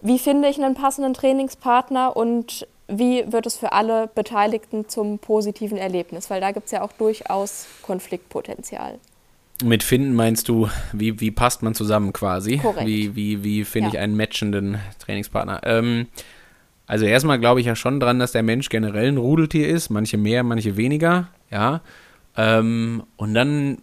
[0.01, 5.77] Wie finde ich einen passenden Trainingspartner und wie wird es für alle Beteiligten zum positiven
[5.77, 6.31] Erlebnis?
[6.31, 9.01] Weil da gibt es ja auch durchaus Konfliktpotenzial.
[9.63, 12.59] Mit finden meinst du, wie, wie passt man zusammen quasi?
[12.59, 12.87] Korrekt.
[12.87, 13.95] Wie, wie, wie finde ja.
[13.95, 15.61] ich einen matchenden Trainingspartner?
[15.65, 16.07] Ähm,
[16.87, 20.17] also erstmal glaube ich ja schon dran, dass der Mensch generell ein Rudeltier ist, manche
[20.17, 21.81] mehr, manche weniger, ja.
[22.37, 23.79] Ähm, und dann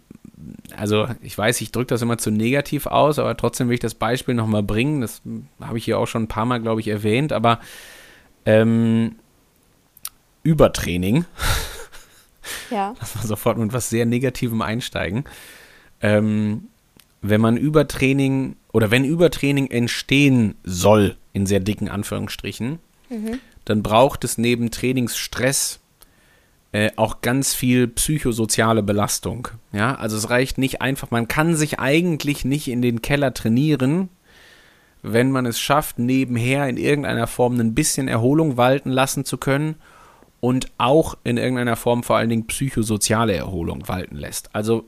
[0.76, 3.94] also ich weiß, ich drücke das immer zu negativ aus, aber trotzdem will ich das
[3.94, 5.00] Beispiel nochmal bringen.
[5.00, 5.22] Das
[5.60, 7.60] habe ich hier auch schon ein paar Mal, glaube ich, erwähnt, aber
[8.44, 9.16] ähm,
[10.42, 11.24] Übertraining.
[12.70, 12.94] Ja.
[13.00, 15.24] Lass mal sofort mit was sehr Negativem einsteigen.
[16.06, 16.68] Ähm,
[17.20, 22.78] wenn man Übertraining oder wenn Übertraining entstehen soll, in sehr dicken Anführungsstrichen,
[23.08, 23.40] mhm.
[23.64, 25.80] dann braucht es neben Trainingsstress
[26.70, 29.48] äh, auch ganz viel psychosoziale Belastung.
[29.72, 34.08] Ja, also es reicht nicht einfach, man kann sich eigentlich nicht in den Keller trainieren,
[35.02, 39.76] wenn man es schafft, nebenher in irgendeiner Form ein bisschen Erholung walten lassen zu können
[40.40, 44.54] und auch in irgendeiner Form vor allen Dingen psychosoziale Erholung walten lässt.
[44.54, 44.84] Also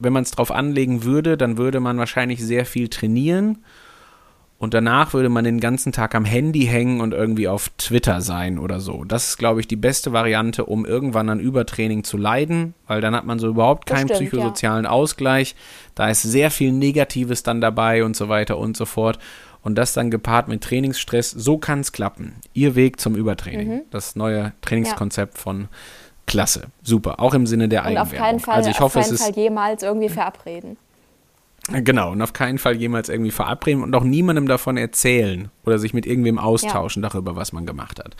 [0.00, 3.58] wenn man es drauf anlegen würde, dann würde man wahrscheinlich sehr viel trainieren
[4.60, 8.58] und danach würde man den ganzen Tag am Handy hängen und irgendwie auf Twitter sein
[8.58, 9.04] oder so.
[9.04, 13.14] Das ist, glaube ich, die beste Variante, um irgendwann an Übertraining zu leiden, weil dann
[13.16, 14.90] hat man so überhaupt keinen stimmt, psychosozialen ja.
[14.90, 15.56] Ausgleich.
[15.94, 19.18] Da ist sehr viel Negatives dann dabei und so weiter und so fort.
[19.62, 22.34] Und das dann gepaart mit Trainingsstress, so kann es klappen.
[22.52, 23.68] Ihr Weg zum Übertraining.
[23.68, 23.80] Mhm.
[23.90, 25.42] Das neue Trainingskonzept ja.
[25.42, 25.68] von
[26.30, 26.62] Klasse.
[26.82, 27.20] Super.
[27.20, 28.12] Auch im Sinne der und Eigenwerbung.
[28.12, 30.76] Auf keinen Fall, also ich hoffe, auf keinen Fall jemals irgendwie verabreden.
[31.68, 35.92] Genau, und auf keinen Fall jemals irgendwie verabreden und auch niemandem davon erzählen oder sich
[35.92, 37.08] mit irgendwem austauschen ja.
[37.08, 38.16] darüber, was man gemacht hat.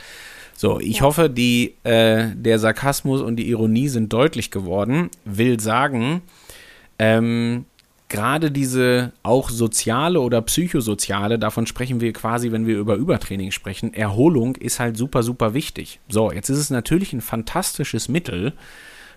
[0.55, 1.03] So, ich ja.
[1.03, 5.11] hoffe, die, äh, der Sarkasmus und die Ironie sind deutlich geworden.
[5.25, 6.23] Will sagen,
[6.99, 7.65] ähm,
[8.11, 13.95] gerade diese auch soziale oder psychosoziale, davon sprechen wir quasi, wenn wir über Übertraining sprechen,
[13.95, 16.01] Erholung ist halt super, super wichtig.
[16.09, 18.53] So, jetzt ist es natürlich ein fantastisches Mittel,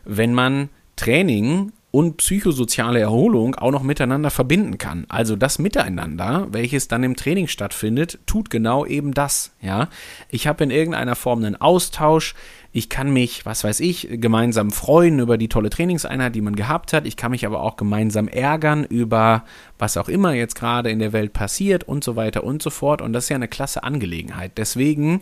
[0.05, 5.05] wenn man Training und psychosoziale Erholung auch noch miteinander verbinden kann.
[5.09, 9.51] Also das Miteinander, welches dann im Training stattfindet, tut genau eben das.
[9.61, 9.89] Ja,
[10.29, 12.33] ich habe in irgendeiner Form einen Austausch.
[12.75, 16.91] Ich kann mich, was weiß ich, gemeinsam freuen über die tolle Trainingseinheit, die man gehabt
[16.91, 17.05] hat.
[17.05, 19.43] Ich kann mich aber auch gemeinsam ärgern über
[19.77, 23.03] was auch immer jetzt gerade in der Welt passiert und so weiter und so fort.
[23.03, 24.53] Und das ist ja eine klasse Angelegenheit.
[24.57, 25.21] Deswegen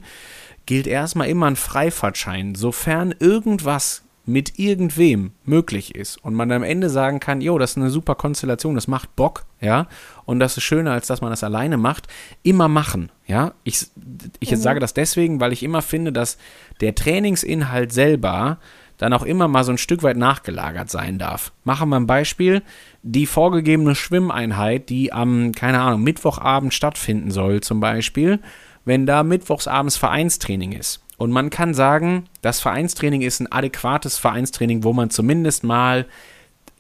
[0.66, 6.90] gilt erstmal immer ein Freifahrtschein, sofern irgendwas mit irgendwem möglich ist und man am Ende
[6.90, 9.88] sagen kann, jo, das ist eine super Konstellation, das macht Bock, ja,
[10.32, 12.08] und das ist schöner, als dass man das alleine macht,
[12.42, 13.54] immer machen, ja.
[13.64, 13.86] Ich,
[14.40, 14.56] ich mhm.
[14.56, 16.38] sage das deswegen, weil ich immer finde, dass
[16.80, 18.58] der Trainingsinhalt selber
[18.98, 21.52] dann auch immer mal so ein Stück weit nachgelagert sein darf.
[21.64, 22.62] Machen wir ein Beispiel,
[23.04, 28.40] die vorgegebene Schwimmeinheit, die am, keine Ahnung, Mittwochabend stattfinden soll zum Beispiel,
[28.86, 34.84] wenn da mittwochsabends Vereinstraining ist und man kann sagen, das Vereinstraining ist ein adäquates Vereinstraining,
[34.86, 36.06] wo man zumindest mal,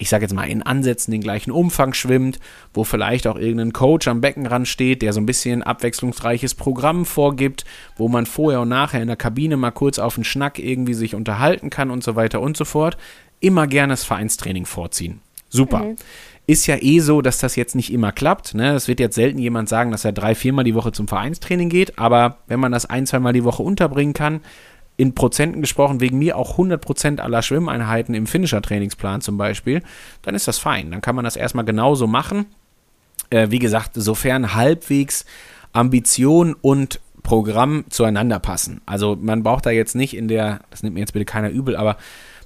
[0.01, 2.39] ich sage jetzt mal, in Ansätzen den gleichen Umfang schwimmt,
[2.73, 7.65] wo vielleicht auch irgendein Coach am Beckenrand steht, der so ein bisschen abwechslungsreiches Programm vorgibt,
[7.97, 11.13] wo man vorher und nachher in der Kabine mal kurz auf den Schnack irgendwie sich
[11.13, 12.97] unterhalten kann und so weiter und so fort.
[13.41, 15.21] Immer gerne das Vereinstraining vorziehen.
[15.49, 15.83] Super.
[15.83, 15.95] Mhm.
[16.47, 18.55] Ist ja eh so, dass das jetzt nicht immer klappt.
[18.55, 18.73] Ne?
[18.73, 21.99] Es wird jetzt selten jemand sagen, dass er drei, viermal die Woche zum Vereinstraining geht,
[21.99, 24.41] aber wenn man das ein, zweimal die Woche unterbringen kann,
[24.97, 29.81] in Prozenten gesprochen, wegen mir auch 100% aller Schwimmeinheiten im Finisher-Trainingsplan zum Beispiel,
[30.21, 30.91] dann ist das fein.
[30.91, 32.45] Dann kann man das erstmal genauso machen.
[33.29, 35.25] Äh, wie gesagt, sofern halbwegs
[35.73, 38.81] Ambition und Programm zueinander passen.
[38.85, 41.75] Also man braucht da jetzt nicht in der, das nimmt mir jetzt bitte keiner übel,
[41.75, 41.97] aber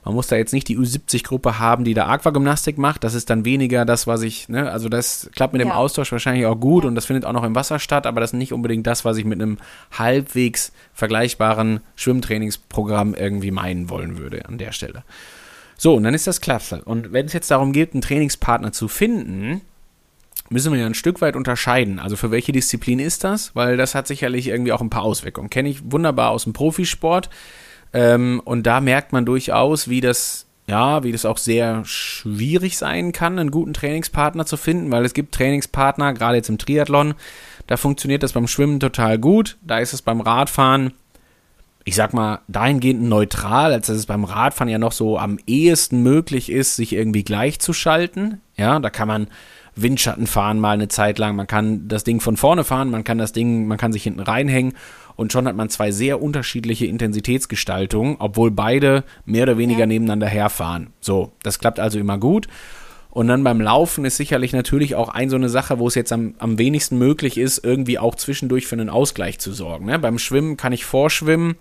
[0.06, 3.03] man muss da jetzt nicht die U70-Gruppe haben, die da Aquagymnastik macht.
[3.03, 5.76] Das ist dann weniger das, was ich, ne, also das klappt mit dem ja.
[5.76, 6.88] Austausch wahrscheinlich auch gut ja.
[6.88, 9.18] und das findet auch noch im Wasser statt, aber das ist nicht unbedingt das, was
[9.18, 9.58] ich mit einem
[9.91, 15.03] halbwegs vergleichbaren Schwimmtrainingsprogramm irgendwie meinen wollen würde an der Stelle.
[15.76, 16.84] So, und dann ist das klasse.
[16.86, 19.62] Und wenn es jetzt darum geht, einen Trainingspartner zu finden,
[20.49, 21.97] müssen wir ja ein Stück weit unterscheiden.
[21.99, 23.56] Also für welche Disziplin ist das?
[23.56, 25.49] Weil das hat sicherlich irgendwie auch ein paar Auswirkungen.
[25.49, 27.30] Kenne ich wunderbar aus dem Profisport.
[27.96, 33.14] Ähm, und da merkt man durchaus, wie das, ja, wie das auch sehr schwierig sein
[33.14, 37.14] kann, einen guten Trainingspartner zu finden, weil es gibt Trainingspartner, gerade jetzt im Triathlon,
[37.68, 39.58] da funktioniert das beim Schwimmen total gut.
[39.62, 40.91] Da ist es beim Radfahren,
[41.86, 46.04] ich sag mal, dahingehend neutral, als dass es beim Radfahren ja noch so am ehesten
[46.04, 48.41] möglich ist, sich irgendwie gleichzuschalten.
[48.58, 49.28] Ja, da kann man
[49.78, 53.18] Windschatten fahren mal eine Zeit lang, man kann das Ding von vorne fahren, man kann
[53.18, 54.74] das Ding, man kann sich hinten reinhängen
[55.16, 59.86] und schon hat man zwei sehr unterschiedliche Intensitätsgestaltungen, obwohl beide mehr oder weniger ja.
[59.86, 60.88] nebeneinander herfahren.
[60.99, 62.47] So, das klappt also immer gut.
[63.09, 66.11] Und dann beim Laufen ist sicherlich natürlich auch ein so eine Sache, wo es jetzt
[66.11, 69.86] am, am wenigsten möglich ist, irgendwie auch zwischendurch für einen Ausgleich zu sorgen.
[69.86, 69.97] Ne?
[69.99, 71.55] Beim Schwimmen kann ich vorschwimmen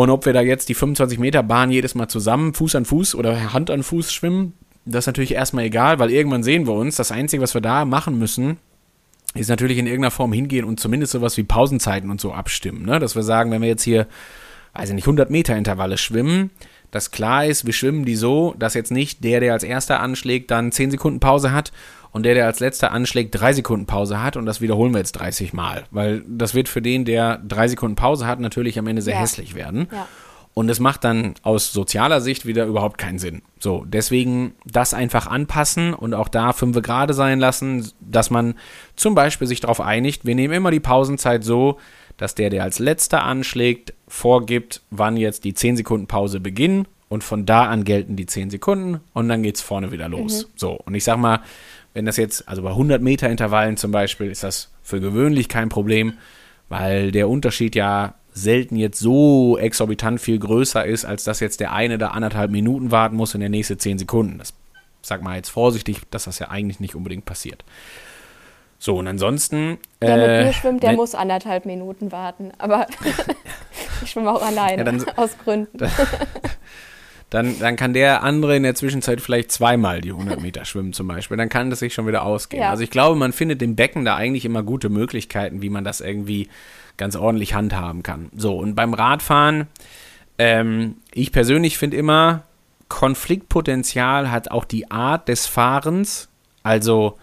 [0.00, 3.14] und ob wir da jetzt die 25 Meter Bahn jedes Mal zusammen Fuß an Fuß
[3.16, 4.54] oder Hand an Fuß schwimmen,
[4.86, 6.96] das ist natürlich erstmal egal, weil irgendwann sehen wir uns.
[6.96, 8.56] Das Einzige, was wir da machen müssen,
[9.34, 12.84] ist natürlich in irgendeiner Form hingehen und zumindest sowas wie Pausenzeiten und so abstimmen.
[12.84, 12.98] Ne?
[12.98, 14.06] Dass wir sagen, wenn wir jetzt hier,
[14.74, 16.50] weiß ich nicht, 100 Meter Intervalle schwimmen,
[16.90, 20.50] dass klar ist, wir schwimmen die so, dass jetzt nicht der, der als erster anschlägt,
[20.50, 21.70] dann 10 Sekunden Pause hat
[22.10, 25.12] und der, der als letzter anschlägt, 3 Sekunden Pause hat und das wiederholen wir jetzt
[25.12, 25.84] 30 Mal.
[25.92, 29.20] Weil das wird für den, der 3 Sekunden Pause hat, natürlich am Ende sehr Ja.
[29.20, 29.86] hässlich werden.
[29.92, 30.08] Ja.
[30.52, 33.42] Und es macht dann aus sozialer Sicht wieder überhaupt keinen Sinn.
[33.60, 38.54] So, deswegen das einfach anpassen und auch da fünfe gerade sein lassen, dass man
[38.96, 41.78] zum Beispiel sich darauf einigt, wir nehmen immer die Pausenzeit so,
[42.16, 47.24] dass der, der als letzter anschlägt, vorgibt, wann jetzt die 10 Sekunden Pause beginnen und
[47.24, 50.48] von da an gelten die 10 Sekunden und dann geht's vorne wieder los.
[50.56, 51.40] So, und ich sag mal,
[51.94, 55.68] wenn das jetzt, also bei 100 Meter Intervallen zum Beispiel, ist das für gewöhnlich kein
[55.68, 56.14] Problem,
[56.68, 61.72] weil der Unterschied ja selten jetzt so exorbitant viel größer ist, als dass jetzt der
[61.72, 64.38] eine da anderthalb Minuten warten muss und der nächste 10 Sekunden.
[64.38, 64.54] Das
[65.02, 67.64] sag mal jetzt vorsichtig, dass das ja eigentlich nicht unbedingt passiert.
[68.78, 69.78] So, und ansonsten.
[70.00, 72.50] Mit äh, mir schwimmt, der wenn- muss anderthalb Minuten warten.
[72.58, 72.86] Aber
[74.02, 75.78] ich schwimme auch alleine, Ja, dann- aus Gründen.
[77.30, 81.06] dann, dann kann der andere in der Zwischenzeit vielleicht zweimal die 100 Meter schwimmen zum
[81.08, 81.36] Beispiel.
[81.36, 82.62] Dann kann das sich schon wieder ausgehen.
[82.62, 82.70] Ja.
[82.70, 86.00] Also ich glaube, man findet im Becken da eigentlich immer gute Möglichkeiten, wie man das
[86.00, 86.48] irgendwie
[87.00, 88.30] ganz ordentlich handhaben kann.
[88.36, 89.66] So, und beim Radfahren,
[90.38, 92.44] ähm, ich persönlich finde immer,
[92.88, 96.28] Konfliktpotenzial hat auch die Art des Fahrens,
[96.62, 97.16] also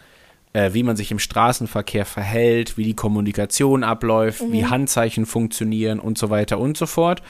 [0.53, 6.17] äh, wie man sich im Straßenverkehr verhält, wie die Kommunikation abläuft, wie Handzeichen funktionieren und
[6.17, 7.21] so weiter und so fort.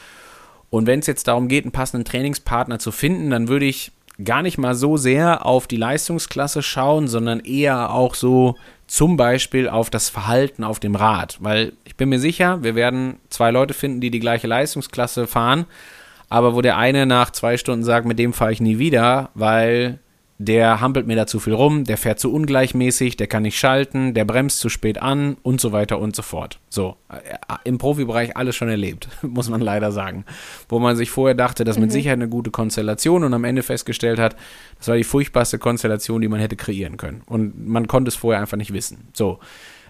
[0.70, 3.92] Und wenn es jetzt darum geht, einen passenden Trainingspartner zu finden, dann würde ich
[4.24, 8.56] gar nicht mal so sehr auf die Leistungsklasse schauen, sondern eher auch so
[8.88, 11.38] zum Beispiel auf das Verhalten auf dem Rad.
[11.42, 15.66] Weil ich bin mir sicher, wir werden zwei Leute finden, die die gleiche Leistungsklasse fahren,
[16.30, 20.00] aber wo der eine nach zwei Stunden sagt, mit dem fahre ich nie wieder, weil
[20.40, 24.14] der hampelt mir da zu viel rum, der fährt zu ungleichmäßig, der kann nicht schalten,
[24.14, 26.60] der bremst zu spät an und so weiter und so fort.
[26.70, 27.18] So, äh,
[27.64, 30.26] im Profibereich alles schon erlebt, muss man leider sagen.
[30.70, 33.64] Wo man sich vorher dachte, das ist mit Sicherheit eine gute Konstellation und am Ende
[33.64, 34.36] festgestellt hat,
[34.78, 37.22] das war die furchtbarste Konstellation, die man hätte kreieren können.
[37.26, 39.08] Und man konnte es vorher einfach nicht wissen.
[39.14, 39.40] So,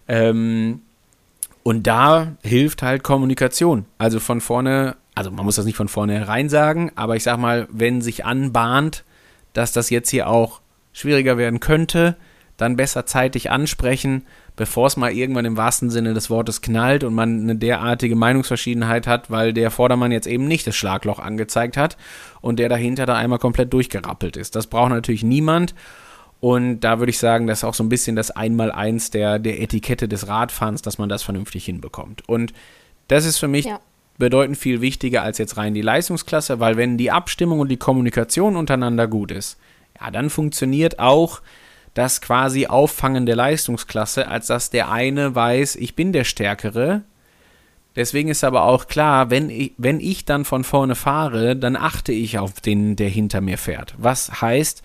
[0.07, 0.81] ähm,
[1.63, 3.85] und da hilft halt Kommunikation.
[3.97, 7.67] Also von vorne, also man muss das nicht von vornherein sagen, aber ich sag mal,
[7.69, 9.03] wenn sich anbahnt,
[9.57, 10.61] dass das jetzt hier auch
[10.93, 12.15] schwieriger werden könnte,
[12.57, 17.15] dann besser zeitig ansprechen, bevor es mal irgendwann im wahrsten Sinne des Wortes knallt und
[17.15, 21.97] man eine derartige Meinungsverschiedenheit hat, weil der Vordermann jetzt eben nicht das Schlagloch angezeigt hat
[22.39, 24.55] und der dahinter da einmal komplett durchgerappelt ist.
[24.55, 25.73] Das braucht natürlich niemand.
[26.39, 29.59] Und da würde ich sagen, das ist auch so ein bisschen das Einmaleins der, der
[29.59, 32.29] Etikette des Radfahrens, dass man das vernünftig hinbekommt.
[32.29, 32.53] Und
[33.07, 33.79] das ist für mich Ja.
[34.17, 38.55] Bedeutend viel wichtiger als jetzt rein die Leistungsklasse, weil wenn die Abstimmung und die Kommunikation
[38.55, 39.57] untereinander gut ist,
[39.99, 41.41] ja, dann funktioniert auch
[41.93, 47.01] das quasi Auffangen der Leistungsklasse, als dass der eine weiß, ich bin der Stärkere.
[47.95, 52.11] Deswegen ist aber auch klar, wenn ich, wenn ich dann von vorne fahre, dann achte
[52.11, 53.95] ich auf den, der hinter mir fährt.
[53.97, 54.83] Was heißt,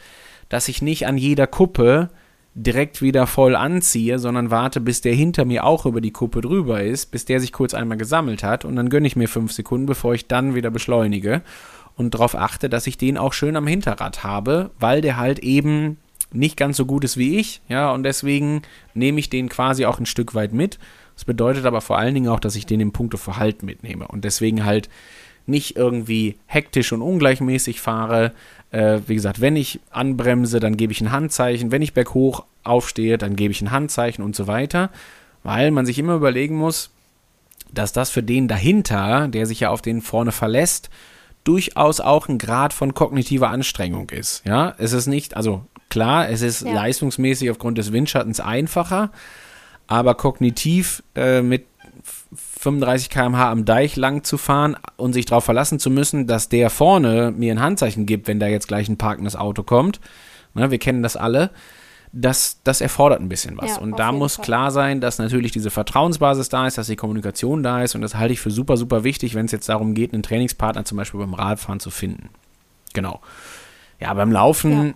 [0.49, 2.09] dass ich nicht an jeder Kuppe
[2.55, 6.82] direkt wieder voll anziehe, sondern warte, bis der hinter mir auch über die Kuppe drüber
[6.82, 9.86] ist, bis der sich kurz einmal gesammelt hat und dann gönne ich mir fünf Sekunden,
[9.86, 11.42] bevor ich dann wieder beschleunige
[11.96, 15.96] und darauf achte, dass ich den auch schön am Hinterrad habe, weil der halt eben
[16.32, 18.62] nicht ganz so gut ist wie ich, ja, und deswegen
[18.94, 20.78] nehme ich den quasi auch ein Stück weit mit.
[21.14, 24.24] Das bedeutet aber vor allen Dingen auch, dass ich den im Punkto Verhalten mitnehme und
[24.24, 24.88] deswegen halt
[25.46, 28.32] nicht irgendwie hektisch und ungleichmäßig fahre.
[28.72, 31.70] Äh, wie gesagt, wenn ich anbremse, dann gebe ich ein Handzeichen.
[31.70, 34.90] Wenn ich berghoch aufstehe, dann gebe ich ein Handzeichen und so weiter.
[35.44, 36.90] Weil man sich immer überlegen muss,
[37.72, 40.90] dass das für den dahinter, der sich ja auf den vorne verlässt,
[41.44, 44.42] durchaus auch ein Grad von kognitiver Anstrengung ist.
[44.46, 46.72] Ja, es ist nicht, also klar, es ist Ja.
[46.72, 49.10] leistungsmäßig aufgrund des Windschattens einfacher,
[49.86, 51.66] aber kognitiv äh, mit
[52.62, 56.70] 35 km/h am Deich lang zu fahren und sich darauf verlassen zu müssen, dass der
[56.70, 60.00] vorne mir ein Handzeichen gibt, wenn da jetzt gleich ein parkendes Auto kommt.
[60.54, 61.50] Ne, wir kennen das alle.
[62.12, 63.70] Das, das erfordert ein bisschen was.
[63.70, 64.44] Ja, und da muss Fall.
[64.44, 67.96] klar sein, dass natürlich diese Vertrauensbasis da ist, dass die Kommunikation da ist.
[67.96, 70.84] Und das halte ich für super, super wichtig, wenn es jetzt darum geht, einen Trainingspartner
[70.84, 72.28] zum Beispiel beim Radfahren zu finden.
[72.92, 73.20] Genau.
[73.98, 74.94] Ja, beim Laufen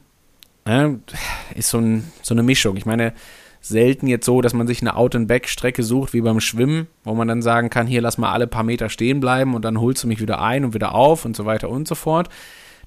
[0.67, 1.01] ne,
[1.55, 2.77] ist so, ein, so eine Mischung.
[2.77, 3.13] Ich meine,
[3.69, 7.43] selten jetzt so, dass man sich eine Out-and-Back-Strecke sucht, wie beim Schwimmen, wo man dann
[7.43, 10.21] sagen kann, hier lass mal alle paar Meter stehen bleiben und dann holst du mich
[10.21, 12.29] wieder ein und wieder auf und so weiter und so fort.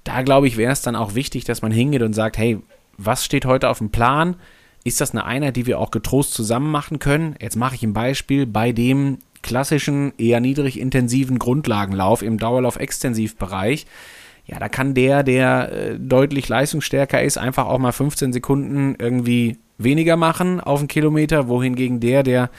[0.03, 2.59] Da glaube ich, wäre es dann auch wichtig, dass man hingeht und sagt, hey,
[2.97, 4.35] was steht heute auf dem Plan?
[4.83, 7.35] Ist das eine Einheit, die wir auch getrost zusammen machen können?
[7.41, 13.85] Jetzt mache ich ein Beispiel bei dem klassischen, eher niedrig intensiven Grundlagenlauf im Dauerlauf-Extensivbereich.
[14.45, 19.57] Ja, da kann der, der äh, deutlich leistungsstärker ist, einfach auch mal 15 Sekunden irgendwie
[19.79, 22.49] weniger machen auf einen Kilometer, wohingegen der, der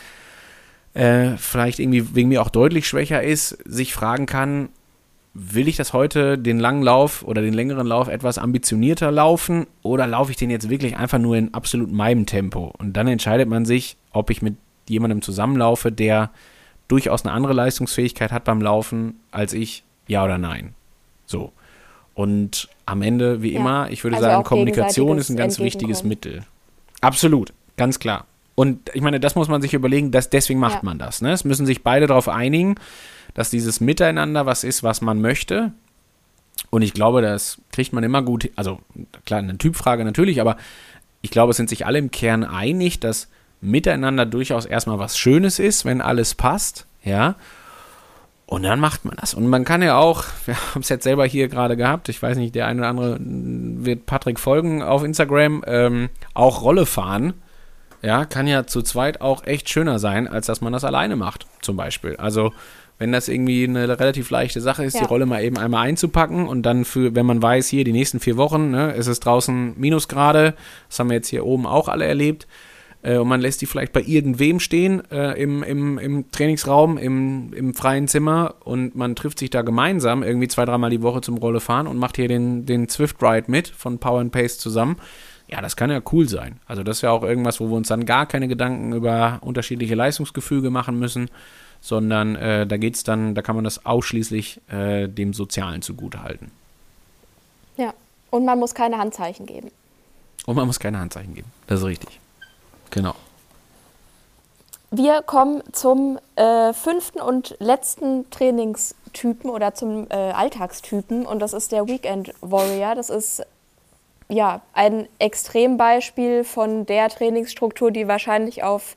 [0.94, 4.70] äh, vielleicht irgendwie wegen mir auch deutlich schwächer ist, sich fragen kann,
[5.32, 10.06] will ich das heute den langen Lauf oder den längeren Lauf etwas ambitionierter laufen oder
[10.06, 12.74] laufe ich den jetzt wirklich einfach nur in absolut meinem Tempo?
[12.78, 14.56] Und dann entscheidet man sich, ob ich mit
[14.88, 16.30] jemandem zusammenlaufe, der
[16.88, 20.74] durchaus eine andere Leistungsfähigkeit hat beim Laufen als ich, ja oder nein.
[21.26, 21.52] So.
[22.14, 23.60] Und am Ende, wie ja.
[23.60, 26.44] immer, ich würde also sagen, Kommunikation ist ein ganz wichtiges Mittel.
[27.00, 28.26] Absolut, ganz klar.
[28.54, 30.80] Und ich meine, das muss man sich überlegen, dass deswegen macht ja.
[30.82, 31.22] man das.
[31.22, 31.32] Ne?
[31.32, 32.74] Es müssen sich beide darauf einigen,
[33.34, 35.72] dass dieses Miteinander was ist, was man möchte.
[36.68, 38.80] Und ich glaube, das kriegt man immer gut, also
[39.24, 40.56] klar, eine Typfrage natürlich, aber
[41.22, 43.28] ich glaube, es sind sich alle im Kern einig, dass
[43.60, 47.36] Miteinander durchaus erstmal was Schönes ist, wenn alles passt, ja.
[48.50, 49.32] Und dann macht man das.
[49.32, 52.36] Und man kann ja auch, wir haben es jetzt selber hier gerade gehabt, ich weiß
[52.36, 57.34] nicht, der eine oder andere wird Patrick folgen auf Instagram, ähm, auch Rolle fahren.
[58.02, 61.46] Ja, kann ja zu zweit auch echt schöner sein, als dass man das alleine macht,
[61.60, 62.16] zum Beispiel.
[62.16, 62.52] Also,
[62.98, 65.02] wenn das irgendwie eine relativ leichte Sache ist, ja.
[65.02, 68.18] die Rolle mal eben einmal einzupacken und dann für, wenn man weiß, hier die nächsten
[68.18, 70.54] vier Wochen, ne, ist es draußen Minusgrade,
[70.88, 72.48] das haben wir jetzt hier oben auch alle erlebt,
[73.02, 77.52] äh, und man lässt die vielleicht bei irgendwem stehen äh, im, im, im Trainingsraum, im,
[77.52, 81.38] im freien Zimmer und man trifft sich da gemeinsam irgendwie zwei, dreimal die Woche zum
[81.38, 84.96] Rolle fahren und macht hier den, den Swift Ride mit von Power and Pace zusammen.
[85.48, 86.60] Ja, das kann ja cool sein.
[86.66, 89.96] Also das ist ja auch irgendwas, wo wir uns dann gar keine Gedanken über unterschiedliche
[89.96, 91.28] Leistungsgefüge machen müssen,
[91.80, 96.52] sondern äh, da geht's dann, da kann man das ausschließlich äh, dem Sozialen zugutehalten.
[97.76, 97.94] Ja,
[98.30, 99.70] und man muss keine Handzeichen geben.
[100.46, 101.50] Und man muss keine Handzeichen geben.
[101.66, 102.19] Das ist richtig.
[102.90, 103.14] Genau.
[104.92, 111.70] Wir kommen zum äh, fünften und letzten Trainingstypen oder zum äh, Alltagstypen und das ist
[111.70, 112.96] der Weekend Warrior.
[112.96, 113.46] Das ist
[114.28, 118.96] ja ein Extrembeispiel von der Trainingsstruktur, die wahrscheinlich auf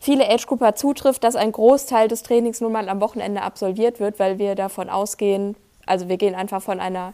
[0.00, 4.38] viele Age-Grupper zutrifft, dass ein Großteil des Trainings nun mal am Wochenende absolviert wird, weil
[4.40, 5.54] wir davon ausgehen,
[5.86, 7.12] also wir gehen einfach von einer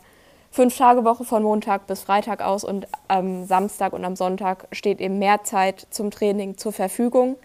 [0.50, 5.44] Fünf-Tage-Woche von Montag bis Freitag aus und am Samstag und am Sonntag steht eben mehr
[5.44, 7.36] Zeit zum Training zur Verfügung.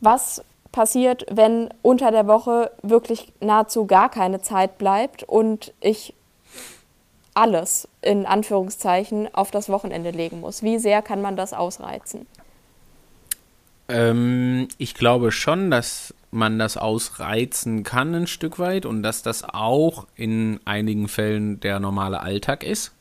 [0.00, 6.14] Was passiert, wenn unter der Woche wirklich nahezu gar keine Zeit bleibt und ich
[7.34, 10.62] alles in Anführungszeichen auf das Wochenende legen muss?
[10.62, 12.26] Wie sehr kann man das ausreizen?
[13.88, 19.44] Ähm, ich glaube schon, dass man das ausreizen kann ein Stück weit und dass das
[19.44, 22.92] auch in einigen Fällen der normale Alltag ist.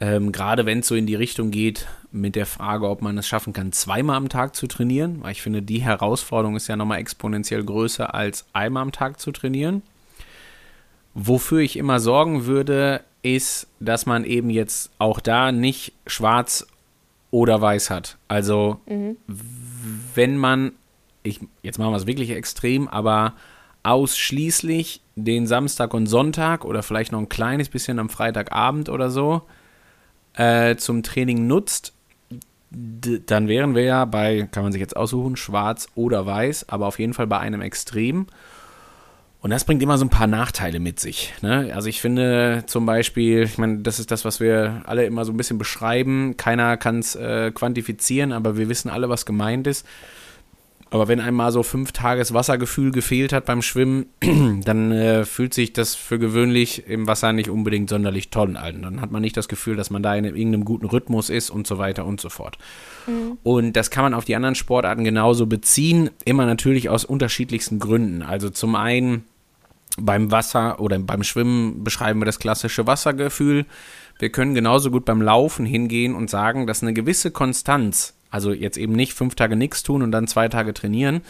[0.00, 3.26] Ähm, Gerade wenn es so in die Richtung geht mit der Frage, ob man es
[3.26, 6.98] schaffen kann, zweimal am Tag zu trainieren, weil ich finde, die Herausforderung ist ja nochmal
[6.98, 9.82] exponentiell größer als einmal am Tag zu trainieren.
[11.14, 16.66] Wofür ich immer sorgen würde, ist, dass man eben jetzt auch da nicht schwarz
[17.30, 18.16] oder weiß hat.
[18.28, 19.16] Also, mhm.
[20.14, 20.72] wenn man
[21.26, 23.34] ich, jetzt machen wir es wirklich extrem, aber
[23.82, 29.42] ausschließlich den Samstag und Sonntag oder vielleicht noch ein kleines bisschen am Freitagabend oder so
[30.34, 31.92] äh, zum Training nutzt,
[32.70, 36.98] dann wären wir ja bei, kann man sich jetzt aussuchen, schwarz oder weiß, aber auf
[36.98, 38.26] jeden Fall bei einem Extrem.
[39.40, 41.32] Und das bringt immer so ein paar Nachteile mit sich.
[41.40, 41.70] Ne?
[41.72, 45.32] Also ich finde zum Beispiel, ich meine, das ist das, was wir alle immer so
[45.32, 46.36] ein bisschen beschreiben.
[46.36, 49.86] Keiner kann es äh, quantifizieren, aber wir wissen alle, was gemeint ist.
[50.90, 54.06] Aber wenn einmal so fünf Tages Wassergefühl gefehlt hat beim Schwimmen,
[54.64, 58.82] dann äh, fühlt sich das für gewöhnlich im Wasser nicht unbedingt sonderlich toll an.
[58.82, 61.66] Dann hat man nicht das Gefühl, dass man da in irgendeinem guten Rhythmus ist und
[61.66, 62.56] so weiter und so fort.
[63.06, 63.38] Mhm.
[63.42, 68.22] Und das kann man auf die anderen Sportarten genauso beziehen, immer natürlich aus unterschiedlichsten Gründen.
[68.22, 69.24] Also zum einen
[69.98, 73.66] beim Wasser oder beim Schwimmen beschreiben wir das klassische Wassergefühl.
[74.18, 78.76] Wir können genauso gut beim Laufen hingehen und sagen, dass eine gewisse Konstanz also jetzt
[78.76, 81.22] eben nicht fünf Tage nichts tun und dann zwei Tage trainieren,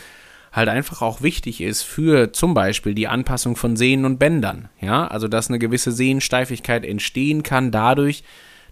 [0.52, 4.68] halt einfach auch wichtig ist für zum Beispiel die Anpassung von Sehnen und Bändern.
[4.80, 8.24] Ja, also dass eine gewisse Sehnensteifigkeit entstehen kann dadurch,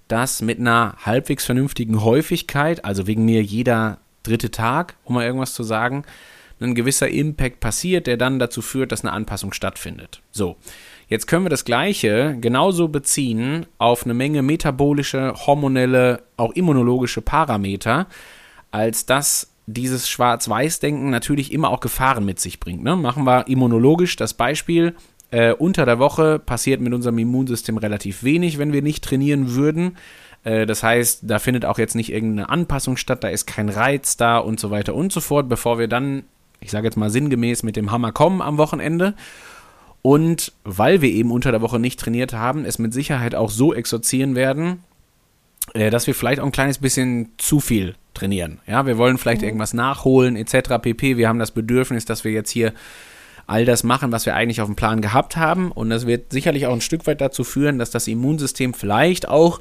[0.08, 5.54] dass mit einer halbwegs vernünftigen Häufigkeit, also wegen mir jeder dritte Tag, um mal irgendwas
[5.54, 6.04] zu sagen,
[6.60, 10.22] ein gewisser Impact passiert, der dann dazu führt, dass eine Anpassung stattfindet.
[10.30, 10.56] So.
[11.14, 18.08] Jetzt können wir das Gleiche genauso beziehen auf eine Menge metabolische, hormonelle, auch immunologische Parameter,
[18.72, 22.82] als dass dieses Schwarz-Weiß-Denken natürlich immer auch Gefahren mit sich bringt.
[22.82, 22.96] Ne?
[22.96, 24.96] Machen wir immunologisch das Beispiel.
[25.30, 29.96] Äh, unter der Woche passiert mit unserem Immunsystem relativ wenig, wenn wir nicht trainieren würden.
[30.42, 34.16] Äh, das heißt, da findet auch jetzt nicht irgendeine Anpassung statt, da ist kein Reiz
[34.16, 36.24] da und so weiter und so fort, bevor wir dann,
[36.58, 39.14] ich sage jetzt mal sinngemäß, mit dem Hammer kommen am Wochenende.
[40.06, 43.72] Und weil wir eben unter der Woche nicht trainiert haben, es mit Sicherheit auch so
[43.72, 44.84] exorzieren werden,
[45.72, 48.60] äh, dass wir vielleicht auch ein kleines bisschen zu viel trainieren.
[48.66, 49.46] Ja, wir wollen vielleicht mhm.
[49.46, 50.74] irgendwas nachholen etc.
[50.82, 51.16] pp.
[51.16, 52.74] Wir haben das Bedürfnis, dass wir jetzt hier
[53.46, 55.72] all das machen, was wir eigentlich auf dem Plan gehabt haben.
[55.72, 59.58] Und das wird sicherlich auch ein Stück weit dazu führen, dass das Immunsystem vielleicht auch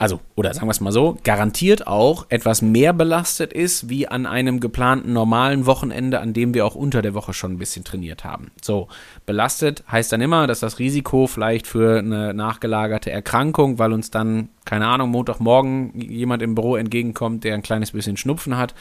[0.00, 4.26] also, oder sagen wir es mal so, garantiert auch etwas mehr belastet ist, wie an
[4.26, 8.22] einem geplanten normalen Wochenende, an dem wir auch unter der Woche schon ein bisschen trainiert
[8.22, 8.52] haben.
[8.62, 8.86] So,
[9.26, 14.50] belastet heißt dann immer, dass das Risiko vielleicht für eine nachgelagerte Erkrankung, weil uns dann,
[14.64, 18.76] keine Ahnung, Montagmorgen jemand im Büro entgegenkommt, der ein kleines bisschen Schnupfen hat,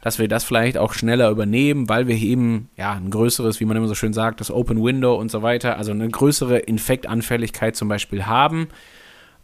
[0.00, 3.76] dass wir das vielleicht auch schneller übernehmen, weil wir eben ja ein größeres, wie man
[3.76, 7.88] immer so schön sagt, das Open Window und so weiter, also eine größere Infektanfälligkeit zum
[7.88, 8.68] Beispiel haben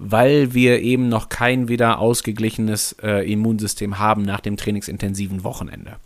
[0.03, 5.97] weil wir eben noch kein wieder ausgeglichenes äh, Immunsystem haben nach dem trainingsintensiven Wochenende.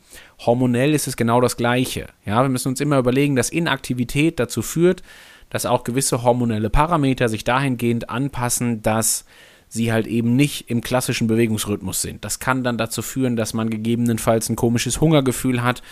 [0.40, 2.08] Hormonell ist es genau das Gleiche.
[2.26, 5.04] Ja, wir müssen uns immer überlegen, dass Inaktivität dazu führt,
[5.48, 9.26] dass auch gewisse hormonelle Parameter sich dahingehend anpassen, dass
[9.68, 12.24] sie halt eben nicht im klassischen Bewegungsrhythmus sind.
[12.24, 15.82] Das kann dann dazu führen, dass man gegebenenfalls ein komisches Hungergefühl hat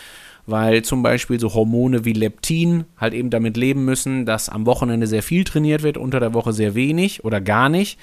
[0.47, 5.07] weil zum Beispiel so Hormone wie Leptin halt eben damit leben müssen, dass am Wochenende
[5.07, 7.99] sehr viel trainiert wird, unter der Woche sehr wenig oder gar nicht.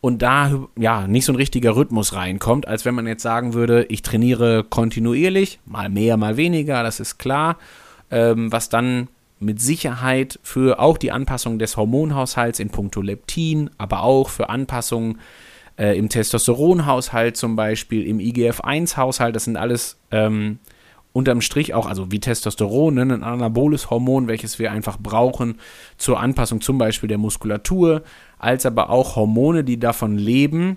[0.00, 3.86] Und da ja nicht so ein richtiger Rhythmus reinkommt, als wenn man jetzt sagen würde,
[3.88, 7.56] ich trainiere kontinuierlich, mal mehr, mal weniger, das ist klar,
[8.10, 9.08] ähm, was dann
[9.40, 15.20] mit Sicherheit für auch die Anpassung des Hormonhaushalts in puncto Leptin, aber auch für Anpassungen
[15.78, 20.58] äh, im Testosteronhaushalt zum Beispiel, im IGF-1-Haushalt, das sind alles ähm,
[21.14, 25.60] unterm Strich auch, also wie Testosteron, ne, ein anaboles Hormon, welches wir einfach brauchen
[25.96, 28.02] zur Anpassung zum Beispiel der Muskulatur,
[28.36, 30.76] als aber auch Hormone, die davon leben,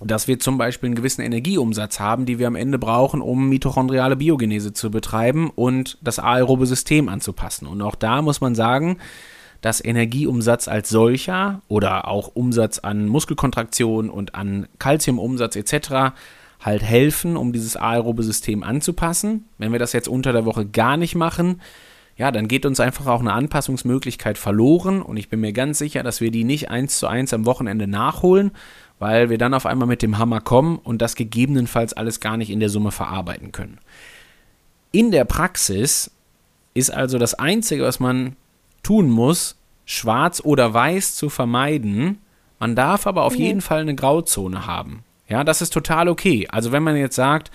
[0.00, 4.16] dass wir zum Beispiel einen gewissen Energieumsatz haben, die wir am Ende brauchen, um mitochondriale
[4.16, 7.68] Biogenese zu betreiben und das aerobe System anzupassen.
[7.68, 8.98] Und auch da muss man sagen,
[9.60, 16.14] dass Energieumsatz als solcher oder auch Umsatz an Muskelkontraktion und an Kalziumumsatz etc
[16.64, 19.44] halt helfen, um dieses aerobe System anzupassen.
[19.58, 21.60] Wenn wir das jetzt unter der Woche gar nicht machen,
[22.16, 26.02] ja, dann geht uns einfach auch eine Anpassungsmöglichkeit verloren und ich bin mir ganz sicher,
[26.02, 28.52] dass wir die nicht eins zu eins am Wochenende nachholen,
[28.98, 32.50] weil wir dann auf einmal mit dem Hammer kommen und das gegebenenfalls alles gar nicht
[32.50, 33.78] in der Summe verarbeiten können.
[34.92, 36.10] In der Praxis
[36.74, 38.36] ist also das Einzige, was man
[38.82, 39.56] tun muss,
[39.86, 42.18] schwarz oder weiß zu vermeiden.
[42.58, 45.02] Man darf aber auf jeden Fall eine Grauzone haben.
[45.32, 46.46] Ja, das ist total okay.
[46.50, 47.50] Also wenn man jetzt sagt,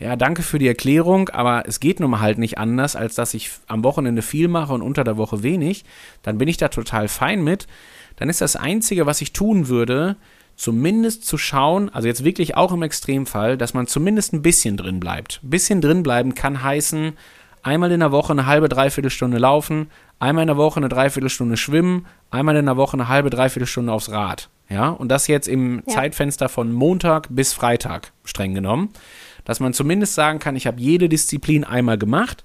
[0.00, 3.34] ja, danke für die Erklärung, aber es geht nun mal halt nicht anders, als dass
[3.34, 5.84] ich am Wochenende viel mache und unter der Woche wenig,
[6.24, 7.68] dann bin ich da total fein mit.
[8.16, 10.16] Dann ist das Einzige, was ich tun würde,
[10.56, 14.98] zumindest zu schauen, also jetzt wirklich auch im Extremfall, dass man zumindest ein bisschen drin
[14.98, 15.38] bleibt.
[15.44, 17.12] Ein bisschen drin bleiben kann heißen,
[17.62, 21.56] einmal in der Woche eine halbe, dreiviertel Stunde laufen, einmal in der Woche eine Dreiviertelstunde
[21.56, 24.48] schwimmen, einmal in der Woche eine halbe, Dreiviertelstunde aufs Rad.
[24.70, 25.94] Ja, und das jetzt im ja.
[25.94, 28.90] Zeitfenster von Montag bis Freitag streng genommen,
[29.44, 32.44] dass man zumindest sagen kann, ich habe jede Disziplin einmal gemacht,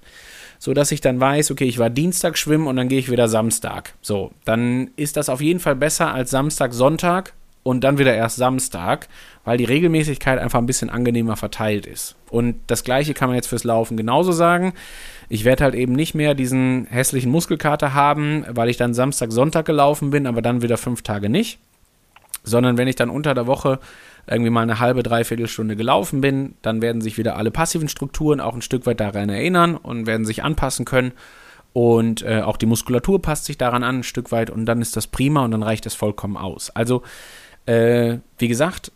[0.58, 3.28] so dass ich dann weiß, okay, ich war Dienstag schwimmen und dann gehe ich wieder
[3.28, 3.94] Samstag.
[4.02, 8.36] So, dann ist das auf jeden Fall besser als Samstag, Sonntag und dann wieder erst
[8.36, 9.06] Samstag,
[9.44, 12.16] weil die Regelmäßigkeit einfach ein bisschen angenehmer verteilt ist.
[12.30, 14.72] Und das gleiche kann man jetzt fürs Laufen genauso sagen.
[15.28, 19.66] Ich werde halt eben nicht mehr diesen hässlichen Muskelkater haben, weil ich dann Samstag, Sonntag
[19.66, 21.60] gelaufen bin, aber dann wieder fünf Tage nicht
[22.46, 23.78] sondern wenn ich dann unter der Woche
[24.26, 28.40] irgendwie mal eine halbe, dreiviertel Stunde gelaufen bin, dann werden sich wieder alle passiven Strukturen
[28.40, 31.12] auch ein Stück weit daran erinnern und werden sich anpassen können.
[31.72, 34.96] Und äh, auch die Muskulatur passt sich daran an, ein Stück weit, und dann ist
[34.96, 36.70] das prima und dann reicht es vollkommen aus.
[36.70, 37.02] Also,
[37.66, 38.92] äh, wie gesagt,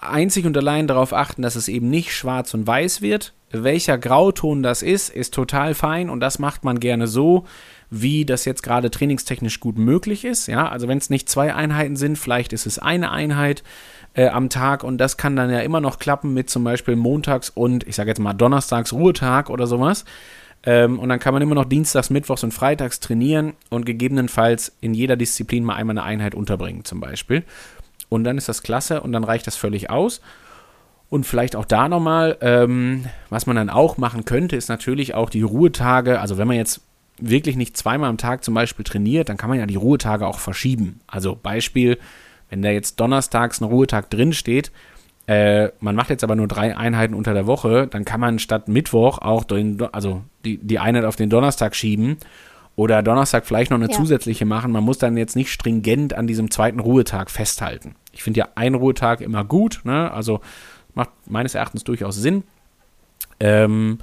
[0.00, 3.34] einzig und allein darauf achten, dass es eben nicht schwarz und weiß wird.
[3.50, 7.44] Welcher Grauton das ist, ist total fein und das macht man gerne so,
[7.90, 10.46] wie das jetzt gerade trainingstechnisch gut möglich ist.
[10.46, 13.62] Ja, also wenn es nicht zwei Einheiten sind, vielleicht ist es eine Einheit
[14.14, 17.50] äh, am Tag und das kann dann ja immer noch klappen mit zum Beispiel montags
[17.50, 20.04] und ich sage jetzt mal donnerstags Ruhetag oder sowas.
[20.64, 24.92] Ähm, und dann kann man immer noch dienstags, mittwochs und freitags trainieren und gegebenenfalls in
[24.92, 27.44] jeder Disziplin mal einmal eine Einheit unterbringen, zum Beispiel.
[28.08, 30.20] Und dann ist das klasse und dann reicht das völlig aus.
[31.10, 35.30] Und vielleicht auch da nochmal, ähm, was man dann auch machen könnte, ist natürlich auch
[35.30, 36.20] die Ruhetage.
[36.20, 36.82] Also wenn man jetzt
[37.18, 40.38] wirklich nicht zweimal am Tag zum Beispiel trainiert, dann kann man ja die Ruhetage auch
[40.38, 41.00] verschieben.
[41.06, 41.98] Also Beispiel,
[42.50, 44.72] wenn da jetzt donnerstags ein Ruhetag drin steht,
[45.26, 48.68] äh, man macht jetzt aber nur drei Einheiten unter der Woche, dann kann man statt
[48.68, 52.16] Mittwoch auch den, also die, die Einheit auf den Donnerstag schieben
[52.76, 53.96] oder Donnerstag vielleicht noch eine ja.
[53.96, 54.72] zusätzliche machen.
[54.72, 57.94] Man muss dann jetzt nicht stringent an diesem zweiten Ruhetag festhalten.
[58.12, 60.10] Ich finde ja ein Ruhetag immer gut, ne?
[60.12, 60.40] also
[60.94, 62.44] macht meines Erachtens durchaus Sinn.
[63.38, 63.98] Ähm,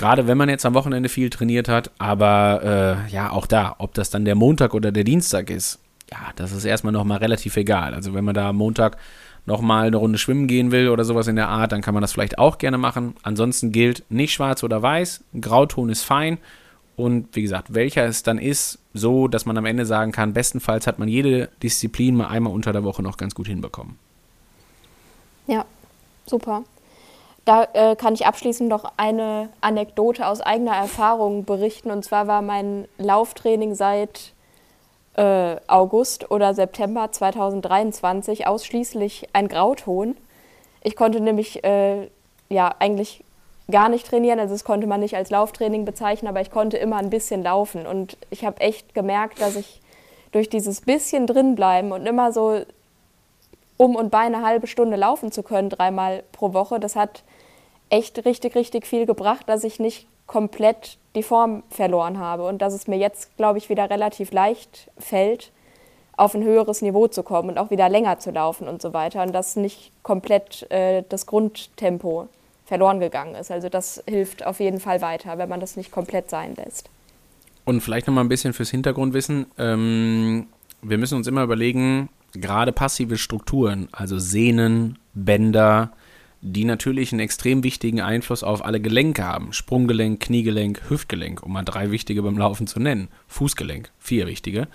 [0.00, 3.92] Gerade wenn man jetzt am Wochenende viel trainiert hat, aber äh, ja, auch da, ob
[3.92, 5.78] das dann der Montag oder der Dienstag ist,
[6.10, 7.92] ja, das ist erstmal nochmal relativ egal.
[7.92, 8.96] Also wenn man da am Montag
[9.44, 12.12] nochmal eine Runde schwimmen gehen will oder sowas in der Art, dann kann man das
[12.12, 13.14] vielleicht auch gerne machen.
[13.24, 16.38] Ansonsten gilt nicht schwarz oder weiß, Grauton ist fein
[16.96, 20.86] und wie gesagt, welcher es dann ist, so dass man am Ende sagen kann, bestenfalls
[20.86, 23.98] hat man jede Disziplin mal einmal unter der Woche noch ganz gut hinbekommen.
[25.46, 25.66] Ja,
[26.24, 26.64] super.
[27.50, 31.90] Da äh, kann ich abschließend noch eine Anekdote aus eigener Erfahrung berichten.
[31.90, 34.34] Und zwar war mein Lauftraining seit
[35.16, 40.16] äh, August oder September 2023 ausschließlich ein Grauton.
[40.84, 42.08] Ich konnte nämlich äh,
[42.50, 43.24] ja eigentlich
[43.68, 46.98] gar nicht trainieren, also das konnte man nicht als Lauftraining bezeichnen, aber ich konnte immer
[46.98, 49.80] ein bisschen laufen und ich habe echt gemerkt, dass ich
[50.30, 52.60] durch dieses bisschen drinbleiben und immer so
[53.76, 57.24] um und bei eine halbe Stunde laufen zu können, dreimal pro Woche, das hat
[57.90, 62.72] echt richtig, richtig viel gebracht, dass ich nicht komplett die Form verloren habe und dass
[62.72, 65.50] es mir jetzt, glaube ich, wieder relativ leicht fällt,
[66.16, 69.22] auf ein höheres Niveau zu kommen und auch wieder länger zu laufen und so weiter
[69.22, 72.28] und dass nicht komplett äh, das Grundtempo
[72.64, 73.50] verloren gegangen ist.
[73.50, 76.88] Also das hilft auf jeden Fall weiter, wenn man das nicht komplett sein lässt.
[77.64, 79.46] Und vielleicht noch mal ein bisschen fürs Hintergrundwissen.
[79.58, 80.46] Ähm,
[80.82, 85.90] wir müssen uns immer überlegen, gerade passive Strukturen, also Sehnen, Bänder,
[86.42, 89.52] die natürlich einen extrem wichtigen Einfluss auf alle Gelenke haben.
[89.52, 93.08] Sprunggelenk, Kniegelenk, Hüftgelenk, um mal drei wichtige beim Laufen zu nennen.
[93.28, 94.68] Fußgelenk, vier wichtige.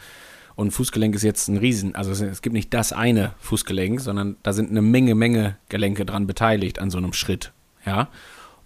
[0.55, 4.53] Und Fußgelenk ist jetzt ein Riesen, also es gibt nicht das eine Fußgelenk, sondern da
[4.53, 7.51] sind eine Menge, Menge Gelenke dran beteiligt an so einem Schritt.
[7.85, 8.09] Ja.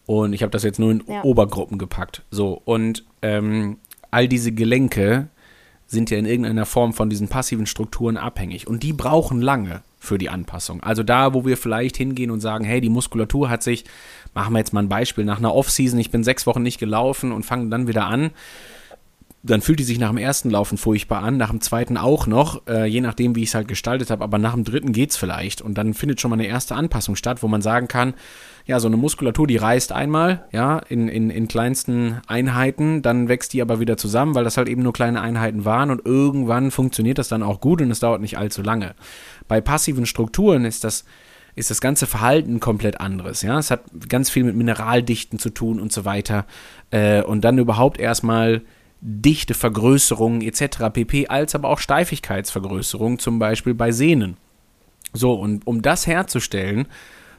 [0.05, 1.23] Und ich habe das jetzt nur in ja.
[1.23, 2.23] Obergruppen gepackt.
[2.31, 3.77] So, und ähm,
[4.11, 5.29] all diese Gelenke
[5.87, 8.67] sind ja in irgendeiner Form von diesen passiven Strukturen abhängig.
[8.67, 10.81] Und die brauchen lange für die Anpassung.
[10.81, 13.83] Also da, wo wir vielleicht hingehen und sagen, hey, die Muskulatur hat sich,
[14.33, 17.31] machen wir jetzt mal ein Beispiel, nach einer Off-Season, ich bin sechs Wochen nicht gelaufen
[17.31, 18.31] und fange dann wieder an,
[19.41, 22.67] dann fühlt die sich nach dem ersten Laufen furchtbar an, nach dem zweiten auch noch,
[22.67, 25.17] äh, je nachdem, wie ich es halt gestaltet habe, aber nach dem dritten geht es
[25.17, 25.61] vielleicht.
[25.61, 28.15] Und dann findet schon mal eine erste Anpassung statt, wo man sagen kann,
[28.65, 33.53] ja, so eine Muskulatur, die reißt einmal, ja, in, in, in kleinsten Einheiten, dann wächst
[33.53, 37.17] die aber wieder zusammen, weil das halt eben nur kleine Einheiten waren und irgendwann funktioniert
[37.17, 38.93] das dann auch gut und es dauert nicht allzu lange.
[39.49, 41.03] Bei passiven Strukturen ist das,
[41.55, 43.41] ist das ganze Verhalten komplett anderes.
[43.41, 46.45] Ja, es hat ganz viel mit Mineraldichten zu tun und so weiter.
[46.91, 48.61] Äh, und dann überhaupt erstmal
[49.01, 50.91] Dichte, Vergrößerungen etc.
[50.93, 51.27] pp.
[51.27, 54.37] als aber auch Steifigkeitsvergrößerung, zum Beispiel bei Sehnen.
[55.13, 56.87] So, und um das herzustellen,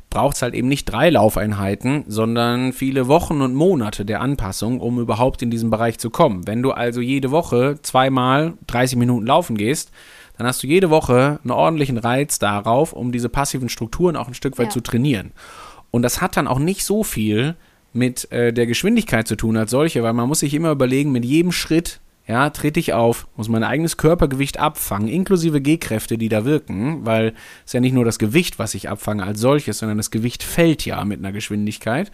[0.09, 4.99] braucht es halt eben nicht drei Laufeinheiten, sondern viele Wochen und Monate der Anpassung, um
[4.99, 6.47] überhaupt in diesen Bereich zu kommen.
[6.49, 9.93] Wenn du also jede Woche zweimal 30 Minuten laufen gehst,
[10.41, 14.33] dann hast du jede Woche einen ordentlichen Reiz darauf, um diese passiven Strukturen auch ein
[14.33, 14.73] Stück weit ja.
[14.73, 15.33] zu trainieren.
[15.91, 17.57] Und das hat dann auch nicht so viel
[17.93, 21.27] mit äh, der Geschwindigkeit zu tun als solche, weil man muss sich immer überlegen, mit
[21.27, 26.47] jedem Schritt, ja, trete ich auf, muss mein eigenes Körpergewicht abfangen, inklusive G-Kräfte, die da
[26.47, 27.35] wirken, weil
[27.67, 30.87] es ja nicht nur das Gewicht, was ich abfange als solches, sondern das Gewicht fällt
[30.87, 32.11] ja mit einer Geschwindigkeit.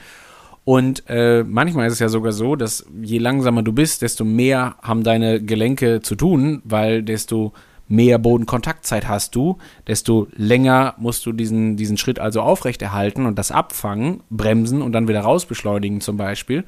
[0.65, 4.75] Und äh, manchmal ist es ja sogar so, dass je langsamer du bist, desto mehr
[4.83, 7.53] haben deine Gelenke zu tun, weil desto
[7.89, 13.53] mehr Bodenkontaktzeit hast du, desto länger musst du diesen, diesen Schritt also aufrechterhalten und das
[13.53, 16.65] abfangen, bremsen und dann wieder rausbeschleunigen zum Beispiel.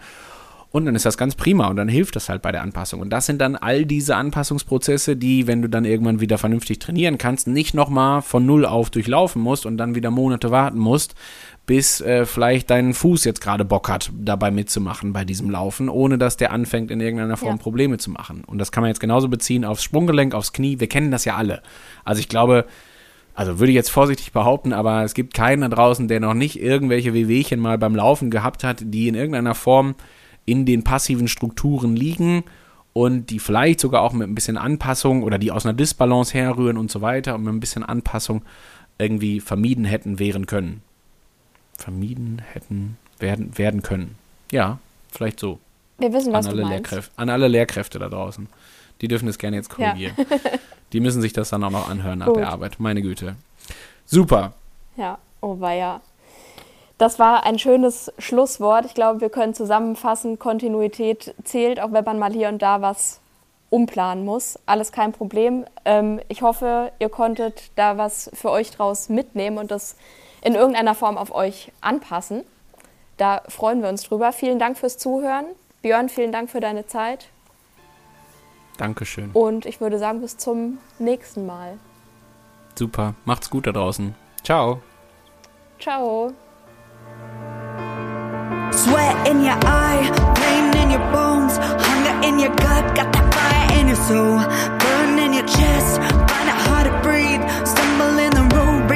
[0.70, 3.00] Und dann ist das ganz prima und dann hilft das halt bei der Anpassung.
[3.00, 7.16] Und das sind dann all diese Anpassungsprozesse, die, wenn du dann irgendwann wieder vernünftig trainieren
[7.16, 11.14] kannst, nicht nochmal von Null auf durchlaufen musst und dann wieder Monate warten musst,
[11.64, 16.18] bis äh, vielleicht dein Fuß jetzt gerade Bock hat, dabei mitzumachen bei diesem Laufen, ohne
[16.18, 17.62] dass der anfängt, in irgendeiner Form ja.
[17.62, 18.44] Probleme zu machen.
[18.44, 20.80] Und das kann man jetzt genauso beziehen aufs Sprunggelenk, aufs Knie.
[20.80, 21.62] Wir kennen das ja alle.
[22.04, 22.66] Also ich glaube,
[23.34, 26.60] also würde ich jetzt vorsichtig behaupten, aber es gibt keinen da draußen, der noch nicht
[26.60, 29.94] irgendwelche Wehwehchen mal beim Laufen gehabt hat, die in irgendeiner Form
[30.48, 32.44] in den passiven Strukturen liegen
[32.92, 36.78] und die vielleicht sogar auch mit ein bisschen Anpassung oder die aus einer Disbalance herrühren
[36.78, 38.42] und so weiter und mit ein bisschen Anpassung
[38.98, 40.82] irgendwie vermieden hätten wären können.
[41.76, 44.16] Vermieden hätten werden, werden können.
[44.50, 44.78] Ja,
[45.12, 45.58] vielleicht so.
[45.98, 48.48] Wir wissen, was an alle du Lehrkräfte, An alle Lehrkräfte da draußen.
[49.00, 50.14] Die dürfen es gerne jetzt korrigieren.
[50.16, 50.24] Ja.
[50.92, 52.38] die müssen sich das dann auch noch anhören nach Gut.
[52.38, 52.80] der Arbeit.
[52.80, 53.36] Meine Güte.
[54.06, 54.54] Super.
[54.96, 56.00] Ja, oh weia.
[56.98, 58.84] Das war ein schönes Schlusswort.
[58.84, 63.20] Ich glaube, wir können zusammenfassen, Kontinuität zählt, auch wenn man mal hier und da was
[63.70, 64.58] umplanen muss.
[64.66, 65.64] Alles kein Problem.
[65.84, 69.96] Ähm, ich hoffe, ihr konntet da was für euch draus mitnehmen und das
[70.42, 72.44] in irgendeiner Form auf euch anpassen.
[73.16, 74.32] Da freuen wir uns drüber.
[74.32, 75.46] Vielen Dank fürs Zuhören.
[75.82, 77.28] Björn, vielen Dank für deine Zeit.
[78.76, 79.30] Dankeschön.
[79.32, 81.78] Und ich würde sagen, bis zum nächsten Mal.
[82.76, 83.14] Super.
[83.24, 84.14] Macht's gut da draußen.
[84.44, 84.80] Ciao.
[85.80, 86.32] Ciao.
[88.72, 90.04] Sweat in your eye,
[90.36, 94.38] pain in your bones, hunger in your gut, got that fire in your soul,
[94.82, 96.00] burn in your chest,
[96.30, 98.88] find it hard to breathe, stumble in the road,